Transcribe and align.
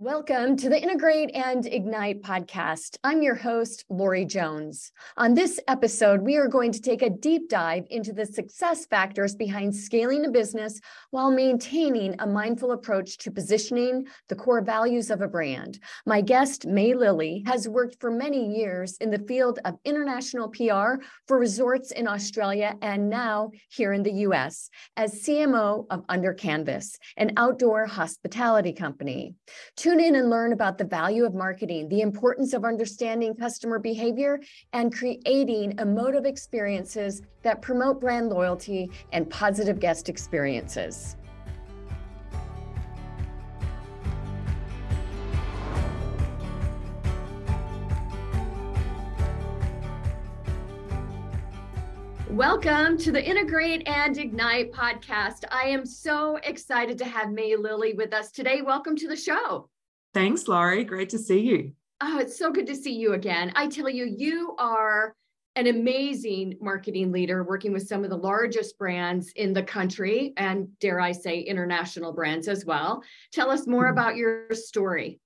Welcome 0.00 0.56
to 0.58 0.68
the 0.68 0.80
Integrate 0.80 1.32
and 1.34 1.66
Ignite 1.66 2.22
podcast. 2.22 2.98
I'm 3.02 3.20
your 3.20 3.34
host, 3.34 3.84
Lori 3.88 4.24
Jones. 4.24 4.92
On 5.16 5.34
this 5.34 5.58
episode, 5.66 6.22
we 6.22 6.36
are 6.36 6.46
going 6.46 6.70
to 6.70 6.80
take 6.80 7.02
a 7.02 7.10
deep 7.10 7.48
dive 7.48 7.82
into 7.90 8.12
the 8.12 8.24
success 8.24 8.86
factors 8.86 9.34
behind 9.34 9.74
scaling 9.74 10.24
a 10.24 10.30
business 10.30 10.80
while 11.10 11.32
maintaining 11.32 12.14
a 12.20 12.28
mindful 12.28 12.70
approach 12.70 13.18
to 13.18 13.32
positioning 13.32 14.06
the 14.28 14.36
core 14.36 14.60
values 14.60 15.10
of 15.10 15.20
a 15.20 15.26
brand. 15.26 15.80
My 16.06 16.20
guest, 16.20 16.64
May 16.64 16.94
Lilley, 16.94 17.42
has 17.48 17.68
worked 17.68 17.96
for 17.98 18.12
many 18.12 18.56
years 18.56 18.98
in 18.98 19.10
the 19.10 19.24
field 19.26 19.58
of 19.64 19.80
international 19.84 20.48
PR 20.50 21.02
for 21.26 21.40
resorts 21.40 21.90
in 21.90 22.06
Australia 22.06 22.76
and 22.82 23.10
now 23.10 23.50
here 23.68 23.92
in 23.92 24.04
the 24.04 24.12
US 24.28 24.70
as 24.96 25.24
CMO 25.24 25.86
of 25.90 26.04
Under 26.08 26.34
Canvas, 26.34 26.96
an 27.16 27.32
outdoor 27.36 27.86
hospitality 27.86 28.72
company. 28.72 29.34
Tune 29.88 30.00
in 30.00 30.16
and 30.16 30.28
learn 30.28 30.52
about 30.52 30.76
the 30.76 30.84
value 30.84 31.24
of 31.24 31.34
marketing, 31.34 31.88
the 31.88 32.02
importance 32.02 32.52
of 32.52 32.62
understanding 32.62 33.34
customer 33.34 33.78
behavior, 33.78 34.38
and 34.74 34.94
creating 34.94 35.78
emotive 35.78 36.26
experiences 36.26 37.22
that 37.40 37.62
promote 37.62 37.98
brand 37.98 38.28
loyalty 38.28 38.90
and 39.12 39.30
positive 39.30 39.80
guest 39.80 40.10
experiences. 40.10 41.16
Welcome 52.28 52.98
to 52.98 53.10
the 53.10 53.24
Integrate 53.24 53.88
and 53.88 54.18
Ignite 54.18 54.70
podcast. 54.70 55.44
I 55.50 55.62
am 55.68 55.86
so 55.86 56.36
excited 56.44 56.98
to 56.98 57.06
have 57.06 57.32
May 57.32 57.56
Lilley 57.56 57.94
with 57.94 58.12
us 58.12 58.30
today. 58.30 58.60
Welcome 58.60 58.94
to 58.96 59.08
the 59.08 59.16
show. 59.16 59.70
Thanks, 60.18 60.48
Lori. 60.48 60.82
Great 60.82 61.10
to 61.10 61.18
see 61.18 61.38
you. 61.38 61.70
Oh, 62.00 62.18
it's 62.18 62.36
so 62.36 62.50
good 62.50 62.66
to 62.66 62.74
see 62.74 62.92
you 62.92 63.12
again. 63.12 63.52
I 63.54 63.68
tell 63.68 63.88
you, 63.88 64.04
you 64.18 64.56
are 64.58 65.14
an 65.54 65.68
amazing 65.68 66.58
marketing 66.60 67.12
leader 67.12 67.44
working 67.44 67.72
with 67.72 67.86
some 67.86 68.02
of 68.02 68.10
the 68.10 68.16
largest 68.16 68.76
brands 68.78 69.30
in 69.36 69.52
the 69.52 69.62
country 69.62 70.32
and 70.36 70.76
dare 70.80 70.98
I 70.98 71.12
say 71.12 71.38
international 71.38 72.12
brands 72.12 72.48
as 72.48 72.64
well. 72.64 73.00
Tell 73.32 73.48
us 73.48 73.68
more 73.68 73.84
mm-hmm. 73.84 73.92
about 73.92 74.16
your 74.16 74.50
story. 74.54 75.20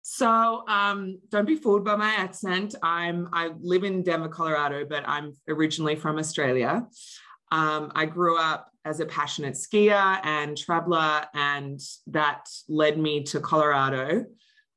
So 0.00 0.66
um, 0.68 1.18
don't 1.28 1.46
be 1.46 1.56
fooled 1.56 1.84
by 1.84 1.96
my 1.96 2.14
accent. 2.16 2.74
I'm 2.82 3.28
I 3.34 3.50
live 3.60 3.84
in 3.84 4.02
Denver, 4.02 4.30
Colorado, 4.30 4.86
but 4.86 5.06
I'm 5.06 5.34
originally 5.46 5.96
from 5.96 6.18
Australia. 6.18 6.86
Um, 7.50 7.92
I 7.94 8.06
grew 8.06 8.38
up 8.38 8.71
as 8.84 9.00
a 9.00 9.06
passionate 9.06 9.54
skier 9.54 10.18
and 10.24 10.56
traveler, 10.56 11.24
and 11.34 11.80
that 12.08 12.48
led 12.68 12.98
me 12.98 13.22
to 13.24 13.40
Colorado, 13.40 14.26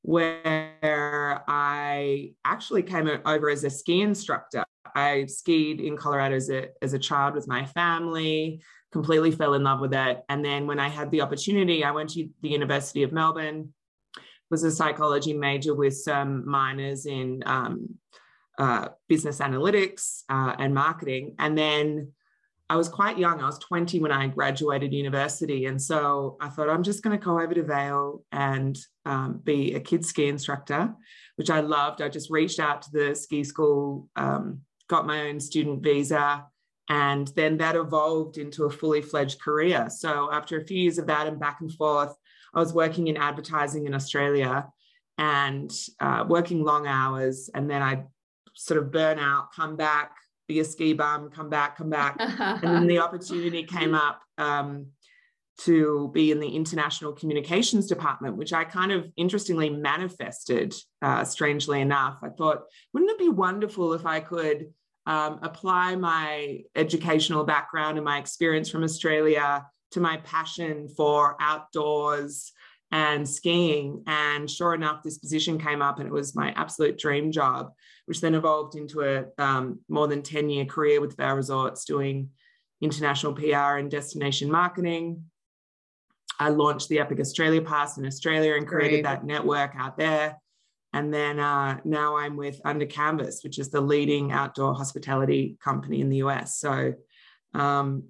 where 0.02 1.44
I 1.47 2.34
actually 2.44 2.84
came 2.84 3.09
over 3.25 3.50
as 3.50 3.64
a 3.64 3.70
ski 3.70 4.02
instructor. 4.02 4.64
I 4.95 5.25
skied 5.25 5.81
in 5.81 5.97
Colorado 5.97 6.36
as 6.36 6.50
a, 6.50 6.67
as 6.81 6.94
a 6.94 7.00
child 7.00 7.34
with 7.36 7.47
my 7.47 7.66
family, 7.66 8.62
completely 8.92 9.31
fell 9.31 9.56
in 9.56 9.64
love 9.64 9.81
with 9.81 9.94
it. 9.94 10.23
And 10.30 10.45
then 10.45 10.67
when 10.67 10.80
I 10.80 10.88
had 10.88 11.12
the 11.12 11.22
opportunity, 11.22 11.84
I 11.84 11.92
went 11.92 12.12
to 12.12 12.30
the 12.42 12.50
University 12.50 13.03
of 13.03 13.12
Melbourne, 13.12 13.73
was 14.52 14.64
a 14.64 14.72
psychology 14.72 15.34
major 15.34 15.73
with 15.73 15.97
some 15.97 16.47
minors 16.47 17.06
in 17.06 17.42
um, 17.45 17.95
uh, 18.58 18.90
business 19.09 19.40
analytics 19.40 20.22
uh, 20.30 20.56
and 20.59 20.73
marketing. 20.73 21.36
And 21.40 21.58
then 21.58 22.12
I 22.69 22.75
was 22.77 22.89
quite 22.89 23.19
young. 23.19 23.41
I 23.41 23.45
was 23.45 23.59
20 23.59 23.99
when 23.99 24.11
I 24.11 24.27
graduated 24.27 24.91
university. 24.91 25.67
And 25.67 25.80
so 25.80 26.35
I 26.41 26.49
thought, 26.49 26.69
I'm 26.69 26.81
just 26.81 27.03
going 27.03 27.17
to 27.17 27.23
go 27.23 27.39
over 27.39 27.53
to 27.53 27.63
Vail 27.63 28.23
and 28.31 28.77
um, 29.05 29.39
be 29.44 29.75
a 29.75 29.80
kids 29.80 30.07
ski 30.07 30.27
instructor, 30.27 30.94
which 31.35 31.52
I 31.52 31.59
loved. 31.59 32.02
I 32.02 32.09
just 32.09 32.31
reached 32.31 32.59
out 32.59 32.81
to 32.83 32.89
the 32.91 33.16
ski 33.16 33.44
school, 33.44 34.09
um, 34.16 34.61
got 34.89 35.05
my 35.05 35.27
own 35.27 35.39
student 35.39 35.83
visa, 35.83 36.45
and 36.90 37.28
then 37.35 37.57
that 37.57 37.75
evolved 37.75 38.38
into 38.38 38.66
a 38.66 38.72
fully 38.72 39.01
fledged 39.01 39.41
career. 39.41 39.88
So 39.90 40.29
after 40.31 40.59
a 40.59 40.66
few 40.66 40.78
years 40.78 40.97
of 40.97 41.07
that 41.07 41.28
and 41.28 41.40
back 41.40 41.61
and 41.61 41.72
forth, 41.72 42.16
I 42.53 42.59
was 42.59 42.73
working 42.73 43.07
in 43.07 43.17
advertising 43.17 43.85
in 43.85 43.94
Australia 43.94 44.67
and 45.17 45.72
uh, 46.00 46.25
working 46.28 46.63
long 46.63 46.88
hours. 46.88 47.50
And 47.53 47.69
then 47.69 47.81
I 47.81 48.06
sort 48.53 48.81
of 48.81 48.91
burn 48.91 49.19
out, 49.19 49.53
come 49.53 49.75
back, 49.75 50.11
be 50.47 50.59
a 50.59 50.66
ski 50.66 50.94
bum, 50.94 51.29
come 51.29 51.50
back, 51.50 51.78
come 51.78 51.89
back. 51.89 52.16
and 52.19 52.61
then 52.61 52.88
the 52.88 53.00
opportunity 53.00 53.63
came 53.63 53.95
up 53.95 54.22
um, 54.38 54.88
to 55.61 56.11
be 56.13 56.31
in 56.31 56.39
the 56.39 56.50
international 56.50 57.13
communications 57.13 57.88
department, 57.88 58.38
which 58.38 58.53
I 58.53 58.63
kind 58.63 58.91
of 58.91 59.07
interestingly 59.16 59.69
manifested, 59.69 60.73
uh, 61.01 61.23
strangely 61.23 61.81
enough. 61.81 62.19
I 62.22 62.29
thought, 62.29 62.63
wouldn't 62.94 63.11
it 63.11 63.19
be 63.19 63.29
wonderful 63.29 63.94
if 63.94 64.05
I 64.05 64.19
could 64.19 64.67
um, 65.05 65.39
apply 65.41 65.95
my 65.95 66.61
educational 66.75 67.44
background 67.44 67.97
and 67.97 68.05
my 68.05 68.17
experience 68.17 68.69
from 68.69 68.84
Australia 68.84 69.66
to 69.91 70.00
my 70.00 70.17
passion 70.17 70.88
for 70.89 71.38
outdoors 71.39 72.51
and 72.91 73.28
skiing. 73.28 74.03
And 74.07 74.50
sure 74.50 74.73
enough, 74.73 75.03
this 75.03 75.17
position 75.17 75.59
came 75.59 75.81
up 75.81 76.00
and 76.00 76.07
it 76.07 76.13
was 76.13 76.35
my 76.35 76.53
absolute 76.55 76.97
dream 76.97 77.31
job, 77.31 77.72
which 78.05 78.21
then 78.21 78.35
evolved 78.35 78.75
into 78.75 79.01
a 79.01 79.25
um, 79.41 79.79
more 79.89 80.07
than 80.07 80.21
10 80.21 80.49
year 80.49 80.66
career 80.66 81.01
with 81.01 81.17
Vail 81.17 81.35
Resorts 81.35 81.85
doing 81.85 82.29
international 82.81 83.33
PR 83.33 83.77
and 83.77 83.89
destination 83.89 84.51
marketing. 84.51 85.23
I 86.39 86.49
launched 86.49 86.89
the 86.89 86.99
Epic 86.99 87.19
Australia 87.19 87.61
Pass 87.61 87.97
in 87.97 88.05
Australia 88.05 88.55
and 88.55 88.67
created 88.67 89.03
Great. 89.03 89.03
that 89.03 89.25
network 89.25 89.73
out 89.77 89.97
there. 89.97 90.38
And 90.93 91.13
then 91.13 91.39
uh, 91.39 91.79
now 91.83 92.17
I'm 92.17 92.38
with 92.38 92.61
Under 92.63 92.85
Canvas, 92.85 93.41
which 93.43 93.59
is 93.59 93.69
the 93.69 93.81
leading 93.81 94.31
outdoor 94.31 94.73
hospitality 94.73 95.57
company 95.61 96.01
in 96.01 96.09
the 96.09 96.17
US. 96.17 96.57
So 96.57 96.93
um, 97.53 98.03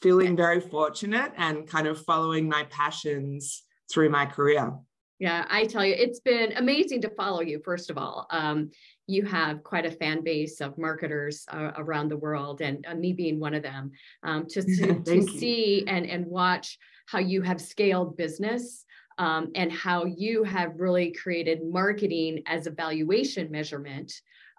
feeling 0.00 0.36
very 0.36 0.60
fortunate 0.60 1.32
and 1.36 1.68
kind 1.68 1.86
of 1.86 2.04
following 2.04 2.48
my 2.48 2.64
passions 2.64 3.62
through 3.90 4.10
my 4.10 4.26
career. 4.26 4.72
Yeah, 5.20 5.46
I 5.48 5.64
tell 5.64 5.84
you, 5.84 5.94
it's 5.96 6.20
been 6.20 6.52
amazing 6.56 7.00
to 7.02 7.10
follow 7.10 7.40
you, 7.40 7.60
first 7.64 7.90
of 7.90 7.96
all. 7.96 8.26
Um, 8.30 8.70
you 9.06 9.24
have 9.24 9.62
quite 9.62 9.86
a 9.86 9.90
fan 9.90 10.22
base 10.22 10.60
of 10.60 10.78
marketers 10.78 11.44
uh, 11.48 11.72
around 11.76 12.08
the 12.08 12.16
world, 12.16 12.60
and 12.60 12.84
uh, 12.88 12.94
me 12.94 13.12
being 13.12 13.38
one 13.38 13.54
of 13.54 13.62
them. 13.62 13.90
Um, 14.22 14.46
to, 14.48 14.62
to, 14.76 15.02
to 15.02 15.22
see 15.22 15.84
and, 15.86 16.06
and 16.06 16.26
watch 16.26 16.78
how 17.06 17.18
you 17.18 17.42
have 17.42 17.60
scaled 17.60 18.16
business 18.16 18.84
um, 19.18 19.50
and 19.54 19.70
how 19.70 20.04
you 20.04 20.42
have 20.44 20.72
really 20.80 21.12
created 21.12 21.60
marketing 21.64 22.42
as 22.46 22.66
a 22.66 22.70
valuation 22.70 23.50
measurement 23.50 24.12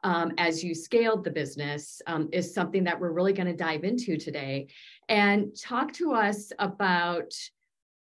um, 0.03 0.33
as 0.37 0.63
you 0.63 0.75
scaled 0.75 1.23
the 1.23 1.31
business 1.31 1.99
um, 2.05 2.29
is 2.31 2.53
something 2.53 2.83
that 2.83 2.99
we're 2.99 3.11
really 3.11 3.33
going 3.33 3.47
to 3.47 3.55
dive 3.55 3.83
into 3.83 4.17
today. 4.17 4.67
And 5.09 5.49
talk 5.59 5.93
to 5.93 6.13
us 6.13 6.51
about 6.59 7.33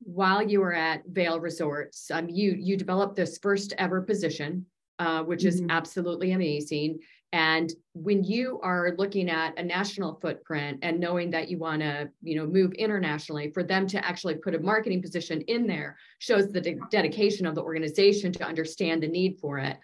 while 0.00 0.42
you 0.42 0.60
were 0.60 0.74
at 0.74 1.00
Vail 1.06 1.40
Resorts, 1.40 2.10
um, 2.10 2.28
you 2.28 2.54
you 2.58 2.76
developed 2.76 3.16
this 3.16 3.38
first 3.38 3.72
ever 3.78 4.02
position, 4.02 4.66
uh, 4.98 5.22
which 5.22 5.40
mm-hmm. 5.40 5.48
is 5.48 5.62
absolutely 5.70 6.32
amazing. 6.32 6.98
And 7.32 7.72
when 7.94 8.22
you 8.22 8.60
are 8.62 8.94
looking 8.96 9.28
at 9.28 9.58
a 9.58 9.62
national 9.62 10.20
footprint 10.20 10.78
and 10.82 11.00
knowing 11.00 11.30
that 11.30 11.48
you 11.48 11.58
want 11.58 11.82
to, 11.82 12.08
you 12.22 12.36
know, 12.36 12.46
move 12.46 12.72
internationally, 12.74 13.50
for 13.50 13.64
them 13.64 13.88
to 13.88 14.06
actually 14.06 14.36
put 14.36 14.54
a 14.54 14.60
marketing 14.60 15.02
position 15.02 15.40
in 15.42 15.66
there 15.66 15.96
shows 16.20 16.52
the 16.52 16.60
de- 16.60 16.78
dedication 16.92 17.44
of 17.44 17.56
the 17.56 17.62
organization 17.62 18.30
to 18.34 18.44
understand 18.44 19.02
the 19.02 19.08
need 19.08 19.40
for 19.40 19.58
it. 19.58 19.76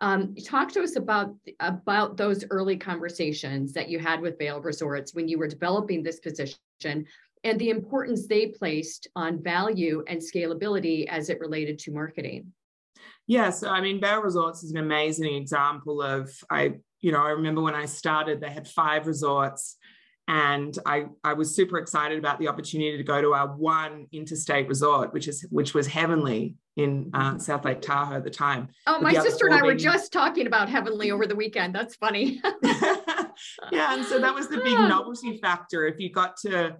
Um, 0.00 0.34
talk 0.34 0.72
to 0.72 0.82
us 0.82 0.96
about 0.96 1.34
about 1.60 2.16
those 2.16 2.44
early 2.50 2.76
conversations 2.76 3.72
that 3.72 3.88
you 3.88 3.98
had 3.98 4.20
with 4.20 4.36
Vail 4.36 4.60
Resorts 4.60 5.14
when 5.14 5.28
you 5.28 5.38
were 5.38 5.48
developing 5.48 6.02
this 6.02 6.18
position 6.18 6.58
and 7.44 7.58
the 7.60 7.70
importance 7.70 8.26
they 8.26 8.48
placed 8.48 9.06
on 9.14 9.40
value 9.40 10.02
and 10.08 10.20
scalability 10.20 11.06
as 11.06 11.30
it 11.30 11.38
related 11.38 11.78
to 11.78 11.92
marketing. 11.92 12.52
Yeah, 13.26 13.50
so 13.50 13.68
I 13.68 13.80
mean, 13.80 14.00
Vail 14.00 14.22
Resorts 14.22 14.62
is 14.62 14.70
an 14.70 14.78
amazing 14.78 15.34
example 15.34 16.02
of 16.02 16.32
I, 16.50 16.74
you 17.00 17.12
know, 17.12 17.22
I 17.22 17.30
remember 17.30 17.60
when 17.60 17.74
I 17.74 17.86
started, 17.86 18.40
they 18.40 18.50
had 18.50 18.68
five 18.68 19.06
resorts, 19.06 19.76
and 20.28 20.76
I 20.84 21.06
I 21.22 21.34
was 21.34 21.54
super 21.54 21.78
excited 21.78 22.18
about 22.18 22.38
the 22.38 22.48
opportunity 22.48 22.96
to 22.96 23.02
go 23.02 23.20
to 23.20 23.34
our 23.34 23.48
one 23.48 24.06
interstate 24.12 24.68
resort, 24.68 25.12
which 25.12 25.28
is 25.28 25.46
which 25.50 25.74
was 25.74 25.86
Heavenly 25.86 26.56
in 26.76 27.10
uh, 27.14 27.38
South 27.38 27.64
Lake 27.64 27.80
Tahoe 27.80 28.16
at 28.16 28.24
the 28.24 28.30
time. 28.30 28.68
Oh, 28.86 29.00
my 29.00 29.14
sister 29.14 29.46
and 29.46 29.54
I 29.54 29.62
were 29.62 29.74
just 29.74 30.12
talking 30.12 30.46
about 30.46 30.68
Heavenly 30.68 31.10
over 31.10 31.26
the 31.26 31.36
weekend. 31.36 31.74
That's 31.74 31.96
funny. 31.96 32.40
yeah, 32.62 33.94
and 33.94 34.04
so 34.04 34.20
that 34.20 34.34
was 34.34 34.48
the 34.48 34.58
big 34.58 34.74
novelty 34.78 35.38
factor. 35.38 35.86
If 35.86 35.98
you 35.98 36.10
got 36.10 36.36
to 36.38 36.76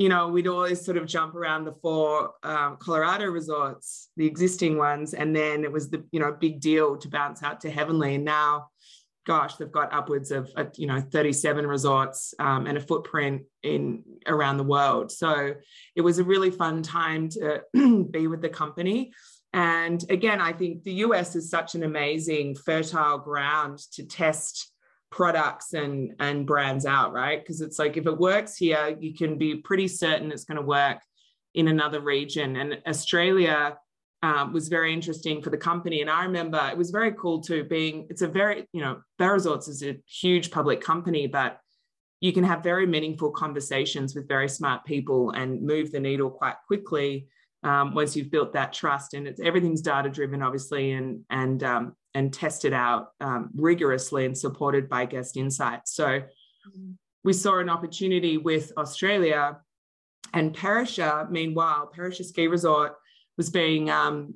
you 0.00 0.08
know, 0.08 0.28
we'd 0.28 0.46
always 0.46 0.82
sort 0.82 0.96
of 0.96 1.04
jump 1.04 1.34
around 1.34 1.66
the 1.66 1.74
four 1.82 2.32
um, 2.42 2.78
Colorado 2.80 3.26
resorts, 3.26 4.08
the 4.16 4.26
existing 4.26 4.78
ones, 4.78 5.12
and 5.12 5.36
then 5.36 5.62
it 5.62 5.70
was 5.70 5.90
the 5.90 6.02
you 6.10 6.18
know 6.18 6.32
big 6.32 6.58
deal 6.58 6.96
to 6.96 7.06
bounce 7.06 7.42
out 7.42 7.60
to 7.60 7.70
Heavenly. 7.70 8.14
And 8.14 8.24
now, 8.24 8.68
gosh, 9.26 9.56
they've 9.56 9.70
got 9.70 9.92
upwards 9.92 10.30
of 10.30 10.50
uh, 10.56 10.64
you 10.74 10.86
know 10.86 11.02
37 11.02 11.66
resorts 11.66 12.32
um, 12.38 12.66
and 12.66 12.78
a 12.78 12.80
footprint 12.80 13.42
in 13.62 14.02
around 14.26 14.56
the 14.56 14.64
world. 14.64 15.12
So 15.12 15.52
it 15.94 16.00
was 16.00 16.18
a 16.18 16.24
really 16.24 16.50
fun 16.50 16.82
time 16.82 17.28
to 17.32 17.62
be 18.10 18.26
with 18.26 18.40
the 18.40 18.48
company. 18.48 19.12
And 19.52 20.02
again, 20.08 20.40
I 20.40 20.54
think 20.54 20.82
the 20.82 20.94
US 21.04 21.36
is 21.36 21.50
such 21.50 21.74
an 21.74 21.82
amazing, 21.82 22.54
fertile 22.54 23.18
ground 23.18 23.80
to 23.92 24.06
test 24.06 24.69
products 25.10 25.72
and, 25.74 26.14
and 26.20 26.46
brands 26.46 26.86
out, 26.86 27.12
right? 27.12 27.42
Because 27.42 27.60
it's 27.60 27.78
like 27.78 27.96
if 27.96 28.06
it 28.06 28.18
works 28.18 28.56
here, 28.56 28.96
you 29.00 29.14
can 29.14 29.36
be 29.38 29.56
pretty 29.56 29.88
certain 29.88 30.30
it's 30.30 30.44
going 30.44 30.56
to 30.56 30.62
work 30.62 30.98
in 31.54 31.68
another 31.68 32.00
region. 32.00 32.56
And 32.56 32.80
Australia 32.86 33.76
um, 34.22 34.52
was 34.52 34.68
very 34.68 34.92
interesting 34.92 35.42
for 35.42 35.50
the 35.50 35.56
company. 35.56 36.00
And 36.00 36.10
I 36.10 36.24
remember 36.24 36.60
it 36.70 36.76
was 36.76 36.90
very 36.90 37.12
cool 37.12 37.40
too, 37.40 37.64
being 37.64 38.06
it's 38.10 38.22
a 38.22 38.28
very, 38.28 38.66
you 38.72 38.82
know, 38.82 39.00
Vail 39.18 39.30
Resorts 39.30 39.66
is 39.68 39.82
a 39.82 39.98
huge 40.06 40.50
public 40.50 40.80
company, 40.80 41.26
but 41.26 41.58
you 42.20 42.32
can 42.32 42.44
have 42.44 42.62
very 42.62 42.86
meaningful 42.86 43.30
conversations 43.30 44.14
with 44.14 44.28
very 44.28 44.48
smart 44.48 44.84
people 44.84 45.30
and 45.30 45.62
move 45.62 45.90
the 45.90 46.00
needle 46.00 46.30
quite 46.30 46.56
quickly 46.66 47.28
um, 47.62 47.94
once 47.94 48.16
you've 48.16 48.30
built 48.30 48.52
that 48.54 48.72
trust. 48.72 49.14
And 49.14 49.26
it's 49.26 49.40
everything's 49.40 49.82
data 49.82 50.08
driven, 50.08 50.42
obviously, 50.42 50.92
and 50.92 51.24
and 51.30 51.62
um, 51.62 51.96
and 52.14 52.32
tested 52.32 52.72
out 52.72 53.08
um, 53.20 53.50
rigorously 53.54 54.24
and 54.26 54.36
supported 54.36 54.88
by 54.88 55.04
guest 55.04 55.36
insights. 55.36 55.94
So 55.94 56.06
mm-hmm. 56.06 56.92
we 57.24 57.32
saw 57.32 57.58
an 57.58 57.68
opportunity 57.68 58.36
with 58.36 58.72
Australia 58.76 59.58
and 60.32 60.54
Perisher. 60.54 61.28
Meanwhile, 61.30 61.90
Perisher 61.94 62.24
Ski 62.24 62.48
Resort 62.48 62.94
was 63.36 63.50
being 63.50 63.90
um, 63.90 64.34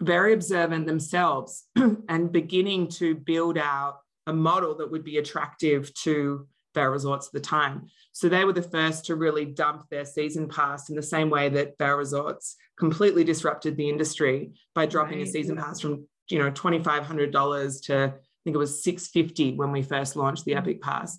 very 0.00 0.32
observant 0.32 0.86
themselves 0.86 1.64
and 2.08 2.32
beginning 2.32 2.88
to 2.88 3.14
build 3.14 3.58
out 3.58 3.98
a 4.26 4.32
model 4.32 4.76
that 4.76 4.90
would 4.90 5.04
be 5.04 5.18
attractive 5.18 5.92
to 5.94 6.46
Vail 6.74 6.88
Resorts 6.88 7.28
at 7.28 7.32
the 7.32 7.40
time. 7.40 7.86
So 8.12 8.28
they 8.28 8.44
were 8.44 8.52
the 8.52 8.62
first 8.62 9.06
to 9.06 9.16
really 9.16 9.44
dump 9.44 9.88
their 9.90 10.04
season 10.04 10.48
pass 10.48 10.90
in 10.90 10.96
the 10.96 11.02
same 11.02 11.30
way 11.30 11.48
that 11.50 11.78
Vail 11.78 11.96
Resorts 11.96 12.56
completely 12.78 13.24
disrupted 13.24 13.76
the 13.76 13.88
industry 13.88 14.52
by 14.74 14.86
dropping 14.86 15.18
right. 15.18 15.28
a 15.28 15.30
season 15.30 15.56
pass 15.56 15.80
from 15.80 16.06
you 16.28 16.38
know 16.38 16.50
twenty 16.50 16.82
five 16.82 17.04
hundred 17.04 17.32
dollars 17.32 17.80
to 17.82 17.94
I 17.94 18.40
think 18.44 18.54
it 18.54 18.58
was 18.58 18.82
six 18.82 19.08
fifty 19.08 19.54
when 19.54 19.72
we 19.72 19.82
first 19.82 20.16
launched 20.16 20.44
the 20.44 20.52
mm-hmm. 20.52 20.58
Epic 20.58 20.82
Pass. 20.82 21.18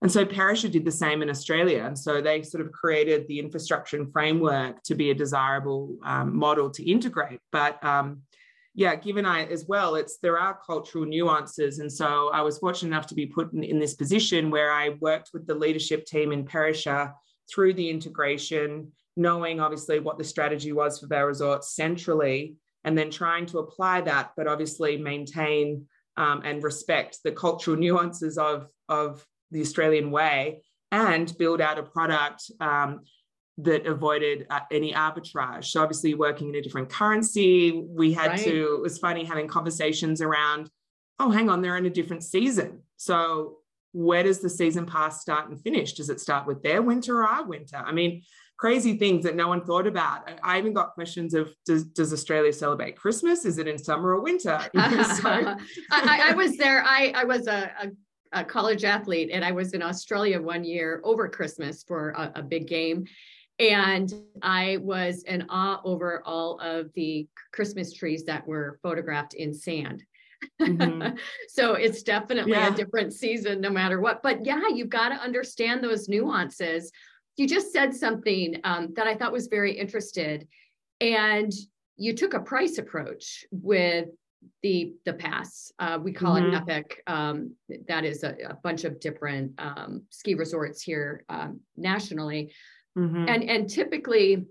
And 0.00 0.12
so 0.12 0.24
Perisher 0.24 0.68
did 0.68 0.84
the 0.84 0.92
same 0.92 1.22
in 1.22 1.30
Australia. 1.30 1.84
And 1.84 1.98
so 1.98 2.20
they 2.20 2.42
sort 2.42 2.64
of 2.64 2.70
created 2.70 3.26
the 3.26 3.40
infrastructure 3.40 3.96
and 3.96 4.12
framework 4.12 4.80
to 4.84 4.94
be 4.94 5.10
a 5.10 5.14
desirable 5.14 5.96
um, 6.04 6.36
model 6.36 6.70
to 6.70 6.88
integrate. 6.88 7.40
But 7.50 7.82
um, 7.84 8.22
yeah, 8.78 8.94
given 8.94 9.26
I 9.26 9.44
as 9.46 9.64
well, 9.66 9.96
it's 9.96 10.18
there 10.18 10.38
are 10.38 10.60
cultural 10.64 11.04
nuances. 11.04 11.80
And 11.80 11.92
so 11.92 12.30
I 12.32 12.42
was 12.42 12.58
fortunate 12.58 12.90
enough 12.90 13.08
to 13.08 13.16
be 13.16 13.26
put 13.26 13.52
in, 13.52 13.64
in 13.64 13.80
this 13.80 13.94
position 13.94 14.52
where 14.52 14.70
I 14.70 14.90
worked 15.00 15.30
with 15.34 15.48
the 15.48 15.54
leadership 15.56 16.06
team 16.06 16.30
in 16.30 16.44
Perisher 16.44 17.12
through 17.52 17.74
the 17.74 17.90
integration, 17.90 18.92
knowing 19.16 19.58
obviously 19.58 19.98
what 19.98 20.16
the 20.16 20.22
strategy 20.22 20.70
was 20.70 21.00
for 21.00 21.08
their 21.08 21.26
Resorts 21.26 21.74
centrally, 21.74 22.54
and 22.84 22.96
then 22.96 23.10
trying 23.10 23.46
to 23.46 23.58
apply 23.58 24.02
that, 24.02 24.30
but 24.36 24.46
obviously 24.46 24.96
maintain 24.96 25.84
um, 26.16 26.42
and 26.44 26.62
respect 26.62 27.18
the 27.24 27.32
cultural 27.32 27.76
nuances 27.76 28.38
of, 28.38 28.68
of 28.88 29.26
the 29.50 29.60
Australian 29.60 30.12
way 30.12 30.62
and 30.92 31.36
build 31.36 31.60
out 31.60 31.80
a 31.80 31.82
product 31.82 32.48
um, 32.60 33.00
that 33.58 33.86
avoided 33.86 34.46
uh, 34.50 34.60
any 34.70 34.92
arbitrage. 34.92 35.66
So 35.66 35.82
obviously 35.82 36.14
working 36.14 36.50
in 36.50 36.54
a 36.54 36.62
different 36.62 36.88
currency, 36.88 37.72
we 37.72 38.12
had 38.12 38.30
right. 38.30 38.40
to, 38.40 38.74
it 38.76 38.80
was 38.80 38.98
funny 38.98 39.24
having 39.24 39.48
conversations 39.48 40.22
around, 40.22 40.70
oh, 41.18 41.30
hang 41.30 41.50
on, 41.50 41.60
they're 41.60 41.76
in 41.76 41.86
a 41.86 41.90
different 41.90 42.22
season. 42.22 42.82
So 42.96 43.58
where 43.92 44.22
does 44.22 44.38
the 44.38 44.48
season 44.48 44.86
pass 44.86 45.20
start 45.20 45.48
and 45.48 45.60
finish? 45.60 45.94
Does 45.94 46.08
it 46.08 46.20
start 46.20 46.46
with 46.46 46.62
their 46.62 46.82
winter 46.82 47.18
or 47.20 47.24
our 47.24 47.44
winter? 47.44 47.76
I 47.76 47.90
mean, 47.90 48.22
crazy 48.58 48.96
things 48.96 49.24
that 49.24 49.34
no 49.34 49.48
one 49.48 49.64
thought 49.64 49.88
about. 49.88 50.30
I 50.42 50.58
even 50.58 50.72
got 50.72 50.94
questions 50.94 51.34
of 51.34 51.52
does, 51.66 51.84
does 51.84 52.12
Australia 52.12 52.52
celebrate 52.52 52.96
Christmas? 52.96 53.44
Is 53.44 53.58
it 53.58 53.66
in 53.66 53.76
summer 53.76 54.10
or 54.10 54.20
winter? 54.20 54.60
so, 54.74 54.76
I, 55.90 56.30
I, 56.30 56.34
was 56.34 56.56
there. 56.56 56.84
I, 56.84 57.12
I 57.14 57.24
was 57.24 57.48
a, 57.48 57.72
a, 57.82 58.40
a, 58.40 58.44
college 58.44 58.84
athlete 58.84 59.30
and 59.32 59.44
I 59.44 59.52
was 59.52 59.72
in 59.74 59.82
Australia 59.82 60.40
one 60.40 60.64
year 60.64 61.00
over 61.02 61.28
Christmas 61.28 61.82
for 61.82 62.10
a, 62.10 62.32
a 62.36 62.42
big 62.42 62.68
game. 62.68 63.06
And 63.58 64.12
I 64.40 64.78
was 64.80 65.24
in 65.24 65.46
awe 65.48 65.80
over 65.84 66.22
all 66.24 66.60
of 66.60 66.92
the 66.94 67.26
Christmas 67.52 67.92
trees 67.92 68.24
that 68.24 68.46
were 68.46 68.78
photographed 68.82 69.34
in 69.34 69.52
sand. 69.52 70.04
Mm-hmm. 70.60 71.16
so 71.48 71.74
it's 71.74 72.02
definitely 72.02 72.52
yeah. 72.52 72.72
a 72.72 72.76
different 72.76 73.12
season 73.12 73.60
no 73.60 73.70
matter 73.70 74.00
what. 74.00 74.22
But 74.22 74.46
yeah, 74.46 74.68
you've 74.72 74.90
got 74.90 75.08
to 75.08 75.16
understand 75.16 75.82
those 75.82 76.08
nuances. 76.08 76.92
You 77.36 77.48
just 77.48 77.72
said 77.72 77.94
something 77.94 78.60
um, 78.64 78.94
that 78.94 79.06
I 79.06 79.14
thought 79.14 79.32
was 79.32 79.48
very 79.48 79.72
interested. 79.72 80.46
And 81.00 81.52
you 81.96 82.14
took 82.14 82.34
a 82.34 82.40
price 82.40 82.78
approach 82.78 83.44
with 83.50 84.08
the 84.62 84.94
the 85.04 85.12
pass 85.12 85.72
uh, 85.80 85.98
we 86.00 86.12
call 86.12 86.36
mm-hmm. 86.36 86.54
it 86.54 86.56
epic 86.56 87.02
um, 87.08 87.52
that 87.88 88.04
is 88.04 88.22
a, 88.22 88.36
a, 88.50 88.54
bunch 88.62 88.84
of 88.84 89.00
different 89.00 89.52
um, 89.58 90.02
ski 90.10 90.34
resorts 90.34 90.80
here 90.80 91.24
um, 91.28 91.58
nationally 91.76 92.52
Mm-hmm. 92.96 93.28
And, 93.28 93.44
and 93.44 93.68
typically, 93.68 94.46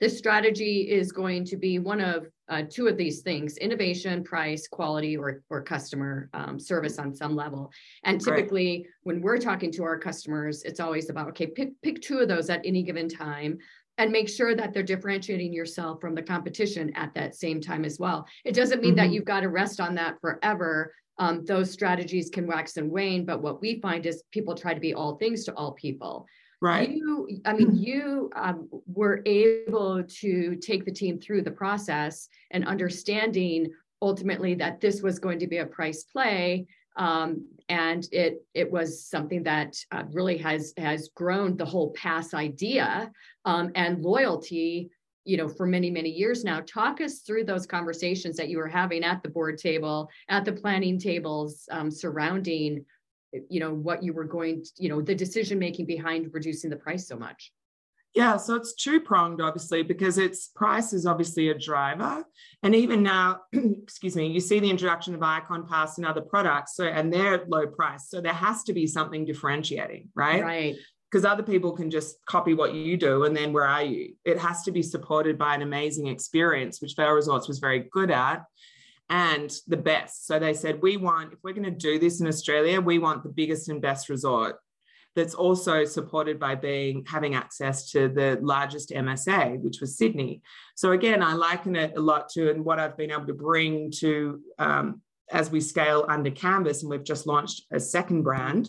the 0.00 0.08
strategy 0.08 0.90
is 0.90 1.12
going 1.12 1.44
to 1.46 1.56
be 1.56 1.78
one 1.78 2.00
of 2.00 2.26
uh, 2.48 2.62
two 2.68 2.88
of 2.88 2.96
these 2.96 3.22
things 3.22 3.56
innovation 3.56 4.22
price 4.22 4.68
quality 4.68 5.16
or, 5.16 5.42
or 5.48 5.62
customer 5.62 6.28
um, 6.34 6.58
service 6.58 6.98
on 6.98 7.14
some 7.14 7.34
level 7.34 7.70
and 8.04 8.20
typically 8.20 8.78
right. 8.78 8.86
when 9.04 9.22
we're 9.22 9.38
talking 9.38 9.72
to 9.72 9.82
our 9.82 9.98
customers 9.98 10.62
it's 10.64 10.80
always 10.80 11.08
about 11.08 11.28
okay 11.28 11.46
pick, 11.46 11.70
pick 11.82 12.02
two 12.02 12.18
of 12.18 12.28
those 12.28 12.50
at 12.50 12.60
any 12.64 12.82
given 12.82 13.08
time 13.08 13.56
and 13.96 14.10
make 14.10 14.28
sure 14.28 14.54
that 14.54 14.74
they're 14.74 14.82
differentiating 14.82 15.52
yourself 15.52 16.00
from 16.00 16.14
the 16.14 16.22
competition 16.22 16.92
at 16.96 17.14
that 17.14 17.34
same 17.34 17.60
time 17.60 17.84
as 17.84 17.98
well 17.98 18.26
it 18.44 18.54
doesn't 18.54 18.82
mean 18.82 18.90
mm-hmm. 18.90 18.98
that 18.98 19.10
you've 19.10 19.24
got 19.24 19.40
to 19.40 19.48
rest 19.48 19.80
on 19.80 19.94
that 19.94 20.20
forever 20.20 20.92
um, 21.18 21.44
those 21.46 21.70
strategies 21.70 22.28
can 22.28 22.46
wax 22.46 22.76
and 22.76 22.90
wane 22.90 23.24
but 23.24 23.40
what 23.40 23.62
we 23.62 23.80
find 23.80 24.04
is 24.04 24.22
people 24.32 24.54
try 24.54 24.74
to 24.74 24.80
be 24.80 24.92
all 24.92 25.16
things 25.16 25.44
to 25.44 25.54
all 25.54 25.72
people 25.72 26.26
right. 26.64 26.90
You 26.90 27.28
i 27.44 27.52
mean 27.52 27.74
you 27.74 28.30
um, 28.34 28.68
were 28.86 29.22
able 29.26 30.02
to 30.02 30.56
take 30.56 30.84
the 30.84 30.92
team 30.92 31.18
through 31.18 31.42
the 31.42 31.50
process 31.50 32.28
and 32.50 32.66
understanding 32.66 33.70
ultimately 34.02 34.54
that 34.54 34.80
this 34.80 35.02
was 35.02 35.18
going 35.18 35.38
to 35.38 35.46
be 35.46 35.58
a 35.58 35.66
price 35.66 36.04
play 36.04 36.66
um, 36.96 37.46
and 37.68 38.08
it 38.12 38.44
it 38.54 38.70
was 38.70 39.04
something 39.04 39.42
that 39.42 39.76
uh, 39.90 40.04
really 40.12 40.38
has 40.38 40.72
has 40.76 41.08
grown 41.14 41.56
the 41.56 41.64
whole 41.64 41.90
pass 41.92 42.34
idea 42.34 43.10
um, 43.44 43.70
and 43.74 44.02
loyalty 44.02 44.90
you 45.24 45.36
know 45.36 45.48
for 45.48 45.66
many 45.66 45.90
many 45.90 46.10
years 46.10 46.44
now. 46.44 46.60
Talk 46.60 47.00
us 47.00 47.20
through 47.20 47.44
those 47.44 47.66
conversations 47.66 48.36
that 48.36 48.48
you 48.48 48.58
were 48.58 48.68
having 48.68 49.02
at 49.02 49.22
the 49.22 49.28
board 49.28 49.58
table 49.58 50.08
at 50.28 50.44
the 50.44 50.52
planning 50.52 50.98
tables 50.98 51.66
um, 51.70 51.90
surrounding 51.90 52.84
you 53.48 53.60
know 53.60 53.72
what 53.72 54.02
you 54.02 54.12
were 54.12 54.24
going 54.24 54.62
to, 54.62 54.70
you 54.78 54.88
know 54.88 55.00
the 55.00 55.14
decision 55.14 55.58
making 55.58 55.86
behind 55.86 56.30
reducing 56.32 56.70
the 56.70 56.76
price 56.76 57.06
so 57.06 57.16
much. 57.16 57.52
Yeah 58.14 58.36
so 58.36 58.54
it's 58.54 58.74
two 58.74 59.00
pronged 59.00 59.40
obviously 59.40 59.82
because 59.82 60.18
it's 60.18 60.48
price 60.48 60.92
is 60.92 61.06
obviously 61.06 61.48
a 61.48 61.58
driver. 61.58 62.24
And 62.62 62.74
even 62.74 63.02
now 63.02 63.40
excuse 63.52 64.16
me 64.16 64.28
you 64.28 64.40
see 64.40 64.60
the 64.60 64.70
introduction 64.70 65.14
of 65.14 65.20
Ikon 65.20 65.68
pass 65.68 65.98
and 65.98 66.06
other 66.06 66.20
products 66.20 66.76
so 66.76 66.84
and 66.84 67.12
they're 67.12 67.44
low 67.48 67.66
price 67.66 68.08
so 68.08 68.20
there 68.20 68.32
has 68.32 68.62
to 68.64 68.72
be 68.72 68.86
something 68.86 69.24
differentiating 69.24 70.08
right? 70.14 70.42
Right. 70.42 70.76
Because 71.10 71.24
other 71.24 71.44
people 71.44 71.70
can 71.72 71.92
just 71.92 72.16
copy 72.26 72.54
what 72.54 72.74
you 72.74 72.96
do 72.96 73.24
and 73.24 73.36
then 73.36 73.52
where 73.52 73.66
are 73.66 73.84
you? 73.84 74.14
It 74.24 74.36
has 74.38 74.62
to 74.64 74.72
be 74.72 74.82
supported 74.82 75.38
by 75.38 75.54
an 75.54 75.62
amazing 75.62 76.08
experience 76.08 76.80
which 76.80 76.94
Vail 76.96 77.12
Resorts 77.12 77.46
was 77.46 77.60
very 77.60 77.88
good 77.92 78.10
at 78.10 78.44
and 79.10 79.52
the 79.66 79.76
best. 79.76 80.26
So 80.26 80.38
they 80.38 80.54
said, 80.54 80.80
we 80.82 80.96
want, 80.96 81.32
if 81.32 81.38
we're 81.42 81.52
going 81.52 81.64
to 81.64 81.70
do 81.70 81.98
this 81.98 82.20
in 82.20 82.26
Australia, 82.26 82.80
we 82.80 82.98
want 82.98 83.22
the 83.22 83.28
biggest 83.28 83.68
and 83.68 83.80
best 83.80 84.08
resort 84.08 84.56
that's 85.14 85.34
also 85.34 85.84
supported 85.84 86.40
by 86.40 86.54
being 86.54 87.04
having 87.06 87.34
access 87.34 87.90
to 87.92 88.08
the 88.08 88.38
largest 88.42 88.90
MSA, 88.90 89.60
which 89.60 89.80
was 89.80 89.96
Sydney. 89.96 90.42
So 90.74 90.92
again, 90.92 91.22
I 91.22 91.34
liken 91.34 91.76
it 91.76 91.96
a 91.96 92.00
lot 92.00 92.28
to 92.30 92.50
and 92.50 92.64
what 92.64 92.80
I've 92.80 92.96
been 92.96 93.12
able 93.12 93.26
to 93.26 93.34
bring 93.34 93.92
to 93.98 94.40
um, 94.58 95.02
as 95.30 95.50
we 95.50 95.60
scale 95.60 96.04
under 96.08 96.30
Canvas, 96.30 96.82
and 96.82 96.90
we've 96.90 97.04
just 97.04 97.26
launched 97.26 97.62
a 97.72 97.78
second 97.78 98.22
brand. 98.22 98.68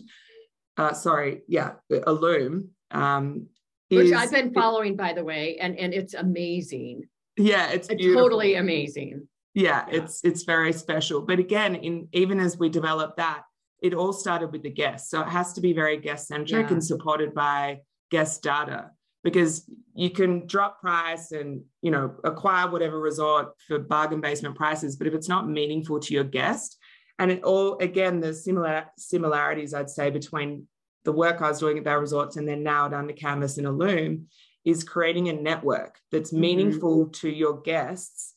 Uh, 0.76 0.92
sorry, 0.92 1.42
yeah, 1.48 1.72
Illume. 1.90 2.68
Um, 2.92 3.46
which 3.88 4.12
I've 4.12 4.30
been 4.30 4.52
following, 4.52 4.96
by 4.96 5.12
the 5.12 5.24
way, 5.24 5.58
and 5.58 5.76
and 5.78 5.92
it's 5.92 6.14
amazing. 6.14 7.08
Yeah, 7.36 7.70
it's, 7.70 7.88
it's 7.88 8.04
totally 8.04 8.54
amazing 8.54 9.26
yeah, 9.56 9.86
yeah, 9.88 9.96
it's 9.98 10.22
it's 10.22 10.44
very 10.44 10.72
special. 10.72 11.22
But 11.22 11.38
again, 11.38 11.74
in 11.74 12.08
even 12.12 12.38
as 12.40 12.58
we 12.58 12.68
develop 12.68 13.16
that, 13.16 13.42
it 13.82 13.94
all 13.94 14.12
started 14.12 14.52
with 14.52 14.62
the 14.62 14.70
guests. 14.70 15.10
So 15.10 15.20
it 15.22 15.28
has 15.28 15.54
to 15.54 15.60
be 15.60 15.72
very 15.72 15.96
guest 15.96 16.28
centric 16.28 16.66
yeah. 16.66 16.72
and 16.74 16.84
supported 16.84 17.34
by 17.34 17.80
guest 18.10 18.42
data 18.42 18.90
because 19.26 19.68
you 19.92 20.08
can 20.08 20.46
drop 20.46 20.80
price 20.80 21.32
and 21.32 21.62
you 21.82 21.90
know 21.90 22.14
acquire 22.22 22.70
whatever 22.70 23.00
resort 23.00 23.48
for 23.66 23.78
bargain 23.78 24.20
basement 24.20 24.54
prices 24.54 24.94
but 24.94 25.08
if 25.08 25.14
it's 25.14 25.28
not 25.28 25.48
meaningful 25.48 25.98
to 25.98 26.14
your 26.14 26.22
guest 26.22 26.78
and 27.18 27.32
it 27.32 27.42
all 27.42 27.76
again 27.78 28.20
the 28.20 28.32
similar 28.32 28.84
similarities 28.96 29.74
i'd 29.74 29.90
say 29.90 30.10
between 30.10 30.68
the 31.04 31.10
work 31.10 31.42
i 31.42 31.48
was 31.48 31.58
doing 31.58 31.76
at 31.76 31.82
Vail 31.82 31.98
Resorts 31.98 32.36
and 32.36 32.46
then 32.46 32.62
now 32.62 32.86
at 32.86 32.94
under 32.94 33.12
canvas 33.12 33.58
and 33.58 33.66
Illume 33.66 34.26
is 34.64 34.84
creating 34.84 35.28
a 35.28 35.32
network 35.32 35.98
that's 36.12 36.30
mm-hmm. 36.30 36.42
meaningful 36.42 37.06
mm-hmm. 37.06 37.10
to 37.10 37.28
your 37.28 37.60
guests 37.62 38.34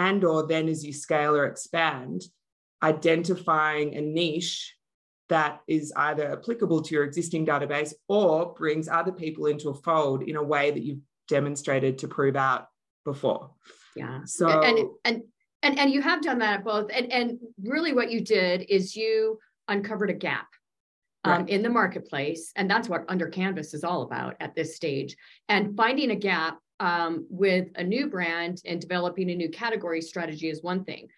and 0.00 0.24
or 0.24 0.46
then 0.46 0.68
as 0.68 0.84
you 0.84 0.92
scale 0.92 1.36
or 1.36 1.44
expand 1.44 2.22
identifying 2.82 3.94
a 3.94 4.00
niche 4.00 4.74
that 5.28 5.60
is 5.68 5.92
either 5.96 6.32
applicable 6.32 6.80
to 6.82 6.94
your 6.94 7.04
existing 7.04 7.46
database 7.46 7.92
or 8.08 8.54
brings 8.54 8.88
other 8.88 9.12
people 9.12 9.46
into 9.46 9.68
a 9.68 9.74
fold 9.74 10.22
in 10.22 10.36
a 10.36 10.42
way 10.42 10.70
that 10.70 10.82
you've 10.82 11.02
demonstrated 11.28 11.98
to 11.98 12.08
prove 12.08 12.34
out 12.34 12.66
before. 13.04 13.50
Yeah. 13.94 14.20
So 14.24 14.48
and 14.48 14.88
and 15.04 15.22
and 15.62 15.78
and 15.78 15.90
you 15.92 16.00
have 16.00 16.22
done 16.22 16.38
that 16.38 16.64
both. 16.64 16.90
And 16.92 17.12
and 17.12 17.38
really 17.62 17.92
what 17.92 18.10
you 18.10 18.22
did 18.22 18.62
is 18.68 18.96
you 18.96 19.38
uncovered 19.68 20.10
a 20.10 20.14
gap 20.14 20.48
um, 21.24 21.32
right. 21.32 21.48
in 21.48 21.62
the 21.62 21.68
marketplace. 21.68 22.52
And 22.56 22.68
that's 22.68 22.88
what 22.88 23.04
Under 23.08 23.28
Canvas 23.28 23.74
is 23.74 23.84
all 23.84 24.02
about 24.02 24.36
at 24.40 24.54
this 24.54 24.74
stage. 24.74 25.16
And 25.48 25.76
finding 25.76 26.10
a 26.10 26.16
gap 26.16 26.58
um, 26.80 27.26
with 27.28 27.68
a 27.76 27.84
new 27.84 28.08
brand 28.08 28.62
and 28.64 28.80
developing 28.80 29.30
a 29.30 29.34
new 29.34 29.50
category 29.50 30.00
strategy 30.00 30.48
is 30.48 30.62
one 30.62 30.84
thing. 30.84 31.08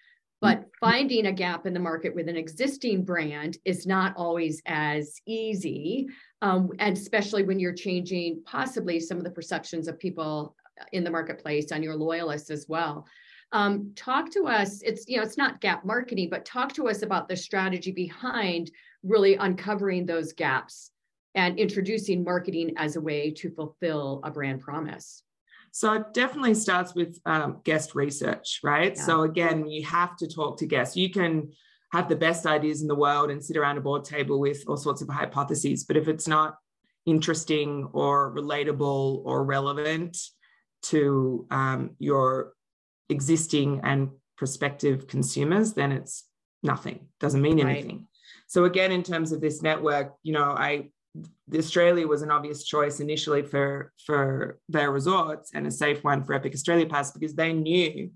But 0.41 0.59
mm-hmm. 0.59 0.69
finding 0.81 1.27
a 1.27 1.33
gap 1.33 1.67
in 1.67 1.73
the 1.73 1.81
market 1.81 2.15
with 2.15 2.29
an 2.29 2.37
existing 2.37 3.05
brand 3.05 3.59
is 3.65 3.87
not 3.87 4.15
always 4.17 4.61
as 4.67 5.15
easy, 5.25 6.09
um, 6.43 6.71
and 6.81 6.97
especially 6.97 7.45
when 7.45 7.61
you're 7.61 7.73
changing 7.73 8.43
possibly 8.45 8.99
some 8.99 9.19
of 9.19 9.25
the 9.25 9.31
perceptions 9.31 9.87
of 9.87 10.01
people 10.01 10.57
in 10.93 11.05
the 11.05 11.11
marketplace 11.11 11.71
and 11.71 11.85
your 11.85 11.95
loyalists 11.95 12.51
as 12.51 12.67
well. 12.69 13.07
Um, 13.53 13.93
talk 13.95 14.31
to 14.33 14.47
us. 14.47 14.83
It's 14.83 15.05
you 15.07 15.19
know 15.19 15.23
it's 15.23 15.39
not 15.39 15.61
gap 15.61 15.85
marketing, 15.85 16.29
but 16.29 16.45
talk 16.45 16.73
to 16.75 16.89
us 16.89 17.03
about 17.03 17.29
the 17.29 17.37
strategy 17.37 17.93
behind 17.93 18.71
really 19.05 19.37
uncovering 19.37 20.07
those 20.07 20.33
gaps 20.33 20.91
and 21.35 21.59
introducing 21.59 22.25
marketing 22.25 22.73
as 22.77 22.97
a 22.97 23.01
way 23.01 23.31
to 23.31 23.51
fulfill 23.51 24.21
a 24.25 24.31
brand 24.31 24.61
promise. 24.61 25.23
So 25.73 25.95
it 25.95 26.13
definitely 26.13 26.55
starts 26.55 26.95
with 26.95 27.19
um, 27.25 27.61
guest 27.65 27.95
research, 27.95 28.61
right? 28.63 28.95
Yeah. 28.95 29.03
So 29.03 29.23
again, 29.23 29.67
you 29.67 29.85
have 29.87 30.17
to 30.19 30.29
talk 30.29 30.59
to 30.59 30.67
guests. 30.67 30.97
You 30.97 31.11
can 31.11 31.53
have 31.93 32.09
the 32.09 32.17
best 32.17 32.47
ideas 32.47 32.83
in 32.83 32.89
the 32.89 32.95
world 32.95 33.31
and 33.31 33.43
sit 33.43 33.57
around 33.57 33.79
a 33.79 33.81
board 33.81 34.05
table 34.05 34.39
with 34.39 34.63
all 34.69 34.77
sorts 34.77 35.03
of 35.03 35.09
hypotheses, 35.09 35.85
but 35.85 35.97
if 35.97 36.09
it's 36.09 36.29
not 36.29 36.57
interesting 37.07 37.89
or 37.93 38.35
relatable 38.35 39.23
or 39.25 39.45
relevant 39.45 40.17
to 40.83 41.47
um, 41.51 41.91
your 41.99 42.53
existing 43.09 43.81
and 43.83 44.11
prospective 44.37 45.07
consumers, 45.07 45.73
then 45.73 45.91
it's 45.91 46.25
nothing. 46.63 47.09
Doesn't 47.19 47.43
mean 47.43 47.61
anything. 47.61 47.97
Right. 47.97 48.07
So 48.47 48.65
again, 48.65 48.93
in 48.93 49.03
terms 49.03 49.33
of 49.33 49.41
this 49.41 49.63
network, 49.63 50.15
you 50.23 50.33
know, 50.33 50.51
I 50.51 50.91
Australia 51.55 52.07
was 52.07 52.23
an 52.23 52.31
obvious 52.31 52.65
choice 52.65 53.01
initially 53.01 53.43
for 53.43 53.93
for 54.07 54.59
their 54.69 54.91
resorts 54.91 55.51
and 55.55 55.67
a 55.67 55.71
safe 55.71 56.03
one 56.03 56.25
for 56.25 56.35
Epic 56.35 56.55
Australia 56.55 56.87
Pass 56.87 57.13
because 57.13 57.35
they 57.35 57.53
knew 57.53 58.11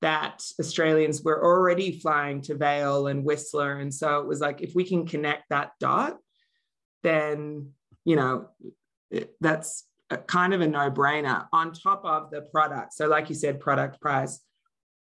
that 0.00 0.44
Australians 0.60 1.22
were 1.22 1.44
already 1.44 1.98
flying 1.98 2.40
to 2.42 2.54
Vail 2.54 3.08
and 3.08 3.24
Whistler, 3.24 3.80
and 3.80 3.92
so 3.92 4.20
it 4.20 4.26
was 4.28 4.40
like 4.40 4.60
if 4.60 4.74
we 4.74 4.84
can 4.84 5.06
connect 5.06 5.48
that 5.50 5.72
dot, 5.80 6.18
then 7.02 7.70
you 8.04 8.14
know 8.14 8.48
that's 9.40 9.84
kind 10.26 10.54
of 10.54 10.60
a 10.60 10.66
no-brainer 10.66 11.46
on 11.52 11.72
top 11.72 12.04
of 12.04 12.30
the 12.30 12.42
product. 12.42 12.94
So, 12.94 13.08
like 13.08 13.28
you 13.28 13.34
said, 13.34 13.58
product 13.58 14.00
price, 14.00 14.40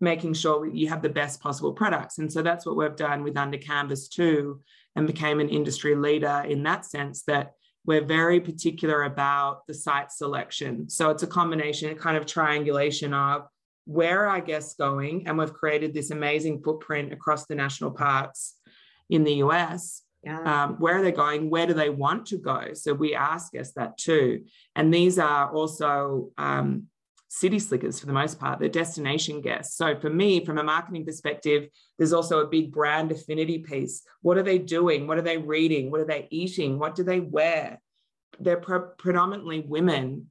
making 0.00 0.34
sure 0.34 0.66
you 0.66 0.88
have 0.88 1.02
the 1.02 1.10
best 1.10 1.40
possible 1.40 1.74
products, 1.74 2.16
and 2.16 2.32
so 2.32 2.40
that's 2.40 2.64
what 2.64 2.76
we've 2.76 2.96
done 2.96 3.22
with 3.22 3.36
Under 3.36 3.58
Canvas 3.58 4.08
too 4.08 4.62
and 4.96 5.06
became 5.06 5.40
an 5.40 5.48
industry 5.48 5.94
leader 5.94 6.42
in 6.48 6.62
that 6.64 6.84
sense 6.84 7.22
that 7.24 7.52
we're 7.84 8.04
very 8.04 8.40
particular 8.40 9.04
about 9.04 9.66
the 9.68 9.74
site 9.74 10.10
selection. 10.10 10.88
So 10.90 11.10
it's 11.10 11.22
a 11.22 11.26
combination, 11.26 11.92
a 11.92 11.94
kind 11.94 12.16
of 12.16 12.26
triangulation 12.26 13.14
of 13.14 13.46
where 13.84 14.24
are 14.24 14.28
our 14.28 14.40
guests 14.40 14.74
going? 14.74 15.28
And 15.28 15.38
we've 15.38 15.52
created 15.52 15.94
this 15.94 16.10
amazing 16.10 16.62
footprint 16.62 17.12
across 17.12 17.46
the 17.46 17.54
national 17.54 17.92
parks 17.92 18.54
in 19.08 19.22
the 19.22 19.34
US. 19.34 20.02
Yeah. 20.24 20.64
Um, 20.64 20.76
where 20.80 20.98
are 20.98 21.02
they 21.02 21.12
going? 21.12 21.50
Where 21.50 21.68
do 21.68 21.74
they 21.74 21.90
want 21.90 22.26
to 22.26 22.38
go? 22.38 22.72
So 22.72 22.92
we 22.92 23.14
ask 23.14 23.54
us 23.54 23.72
that 23.72 23.96
too. 23.96 24.44
And 24.74 24.92
these 24.92 25.20
are 25.20 25.54
also 25.54 26.30
um, 26.36 26.88
city 27.28 27.58
slickers 27.58 27.98
for 27.98 28.06
the 28.06 28.12
most 28.12 28.38
part, 28.38 28.58
they're 28.58 28.68
destination 28.68 29.40
guests. 29.40 29.76
So 29.76 29.98
for 29.98 30.10
me, 30.10 30.44
from 30.44 30.58
a 30.58 30.62
marketing 30.62 31.04
perspective, 31.04 31.68
there's 31.98 32.12
also 32.12 32.40
a 32.40 32.46
big 32.46 32.72
brand 32.72 33.12
affinity 33.12 33.58
piece. 33.58 34.02
What 34.22 34.38
are 34.38 34.42
they 34.42 34.58
doing? 34.58 35.06
What 35.06 35.18
are 35.18 35.22
they 35.22 35.38
reading? 35.38 35.90
What 35.90 36.00
are 36.00 36.06
they 36.06 36.28
eating? 36.30 36.78
What 36.78 36.94
do 36.94 37.02
they 37.02 37.20
wear? 37.20 37.80
They're 38.38 38.60
pre- 38.60 38.94
predominantly 38.98 39.60
women 39.60 40.30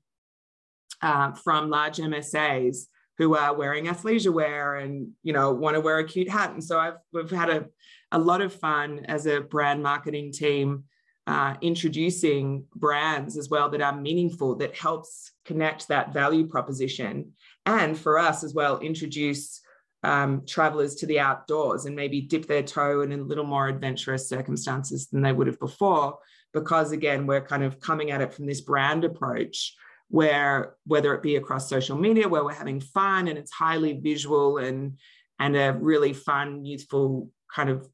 uh, 1.02 1.34
from 1.34 1.70
large 1.70 1.98
MSAs 1.98 2.86
who 3.18 3.36
are 3.36 3.54
wearing 3.54 3.86
athleisure 3.86 4.34
wear 4.34 4.76
and 4.76 5.12
you 5.24 5.34
know 5.34 5.52
want 5.52 5.76
to 5.76 5.82
wear 5.82 6.00
a 6.00 6.04
cute 6.04 6.30
hat. 6.30 6.52
And 6.52 6.64
so 6.64 6.80
I've 6.80 6.98
we've 7.14 7.30
had 7.32 7.50
a, 7.50 7.66
a 8.12 8.20
lot 8.20 8.42
of 8.42 8.54
fun 8.54 9.06
as 9.06 9.26
a 9.26 9.42
brand 9.42 9.82
marketing 9.82 10.32
team 10.32 10.86
uh, 11.28 11.56
introducing 11.62 12.66
brands 12.76 13.38
as 13.38 13.50
well 13.50 13.70
that 13.70 13.82
are 13.82 13.96
meaningful 13.96 14.56
that 14.56 14.76
helps 14.76 15.32
connect 15.44 15.88
that 15.88 16.14
value 16.14 16.48
proposition 16.48 17.32
and 17.66 17.98
for 17.98 18.20
us 18.20 18.44
as 18.44 18.54
well 18.54 18.80
introduce 18.80 19.62
um, 20.04 20.44
travelers 20.46 20.94
to 20.96 21.08
the 21.08 21.20
outdoors 21.20 21.86
and 21.86 21.96
maybe 21.96 22.22
dip 22.22 22.46
their 22.46 22.62
toe 22.62 23.02
in 23.02 23.12
a 23.12 23.18
little 23.18 23.44
more 23.44 23.68
adventurous 23.68 24.30
circumstances 24.30 25.08
than 25.08 25.24
they 25.24 25.32
would 25.32 25.48
have 25.48 25.60
before. 25.60 26.20
Because 26.54 26.92
again 26.92 27.26
we're 27.26 27.42
kind 27.42 27.64
of 27.64 27.80
coming 27.80 28.12
at 28.12 28.22
it 28.22 28.34
from 28.34 28.46
this 28.46 28.62
brand 28.62 29.04
approach 29.04 29.76
where 30.10 30.76
whether 30.86 31.16
it 31.16 31.24
be 31.24 31.36
across 31.36 31.68
social 31.68 31.98
media 31.98 32.30
where 32.30 32.46
we're 32.46 32.54
having 32.54 32.80
fun 32.80 33.28
and 33.28 33.38
it's 33.38 33.52
highly 33.52 33.94
visual 33.94 34.60
and 34.60 35.00
and 35.40 35.58
a 35.58 35.74
really 35.74 36.14
fun 36.14 36.64
youthful 36.64 37.30
kind 37.54 37.70
of 37.70 37.88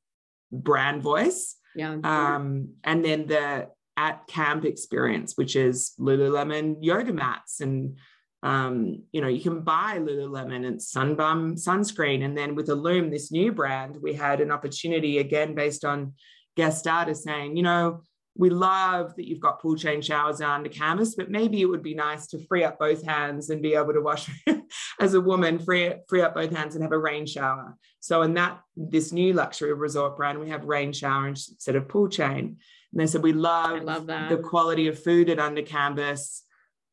brand 0.51 1.01
voice 1.01 1.55
yeah. 1.75 1.97
Um, 2.03 2.69
and 2.83 3.03
then 3.03 3.27
the 3.27 3.69
at 3.97 4.27
camp 4.27 4.65
experience, 4.65 5.33
which 5.35 5.55
is 5.55 5.93
Lululemon 5.99 6.77
yoga 6.81 7.13
mats 7.13 7.61
and 7.61 7.97
um, 8.43 9.03
you 9.11 9.21
know, 9.21 9.27
you 9.27 9.41
can 9.41 9.61
buy 9.61 9.99
Lululemon 9.99 10.65
and 10.65 10.81
Sun 10.81 11.15
Bum 11.15 11.55
sunscreen. 11.55 12.25
And 12.25 12.35
then 12.35 12.55
with 12.55 12.69
Illume, 12.69 13.11
this 13.11 13.31
new 13.31 13.51
brand, 13.51 13.97
we 14.01 14.13
had 14.13 14.41
an 14.41 14.51
opportunity 14.51 15.19
again 15.19 15.53
based 15.53 15.85
on 15.85 16.13
guest 16.57 16.85
data 16.85 17.13
saying, 17.13 17.55
you 17.55 17.63
know, 17.63 18.01
we 18.35 18.49
love 18.49 19.15
that 19.15 19.27
you've 19.27 19.41
got 19.41 19.61
pool 19.61 19.75
chain 19.75 20.01
showers 20.01 20.41
under 20.41 20.69
canvas, 20.69 21.15
but 21.15 21.29
maybe 21.29 21.61
it 21.61 21.65
would 21.65 21.83
be 21.83 21.93
nice 21.93 22.27
to 22.27 22.43
free 22.47 22.63
up 22.63 22.79
both 22.79 23.05
hands 23.05 23.49
and 23.49 23.61
be 23.61 23.75
able 23.75 23.93
to 23.93 24.01
wash 24.01 24.29
as 24.99 25.13
a 25.13 25.21
woman, 25.21 25.59
free, 25.59 25.93
free 26.07 26.21
up 26.21 26.35
both 26.35 26.55
hands 26.55 26.75
and 26.75 26.83
have 26.83 26.91
a 26.91 26.97
rain 26.97 27.25
shower. 27.25 27.77
So 27.99 28.21
in 28.23 28.33
that 28.35 28.59
this 28.75 29.11
new 29.11 29.33
luxury 29.33 29.73
resort 29.73 30.17
brand, 30.17 30.39
we 30.39 30.49
have 30.49 30.65
rain 30.65 30.91
shower 30.91 31.27
instead 31.27 31.75
of 31.75 31.87
pool 31.87 32.09
chain. 32.09 32.57
And 32.91 32.99
they 32.99 33.07
said 33.07 33.23
we 33.23 33.33
love, 33.33 33.83
love 33.83 34.07
the 34.07 34.41
quality 34.43 34.87
of 34.87 35.01
food 35.01 35.29
at 35.29 35.39
under 35.39 35.61
canvas. 35.61 36.43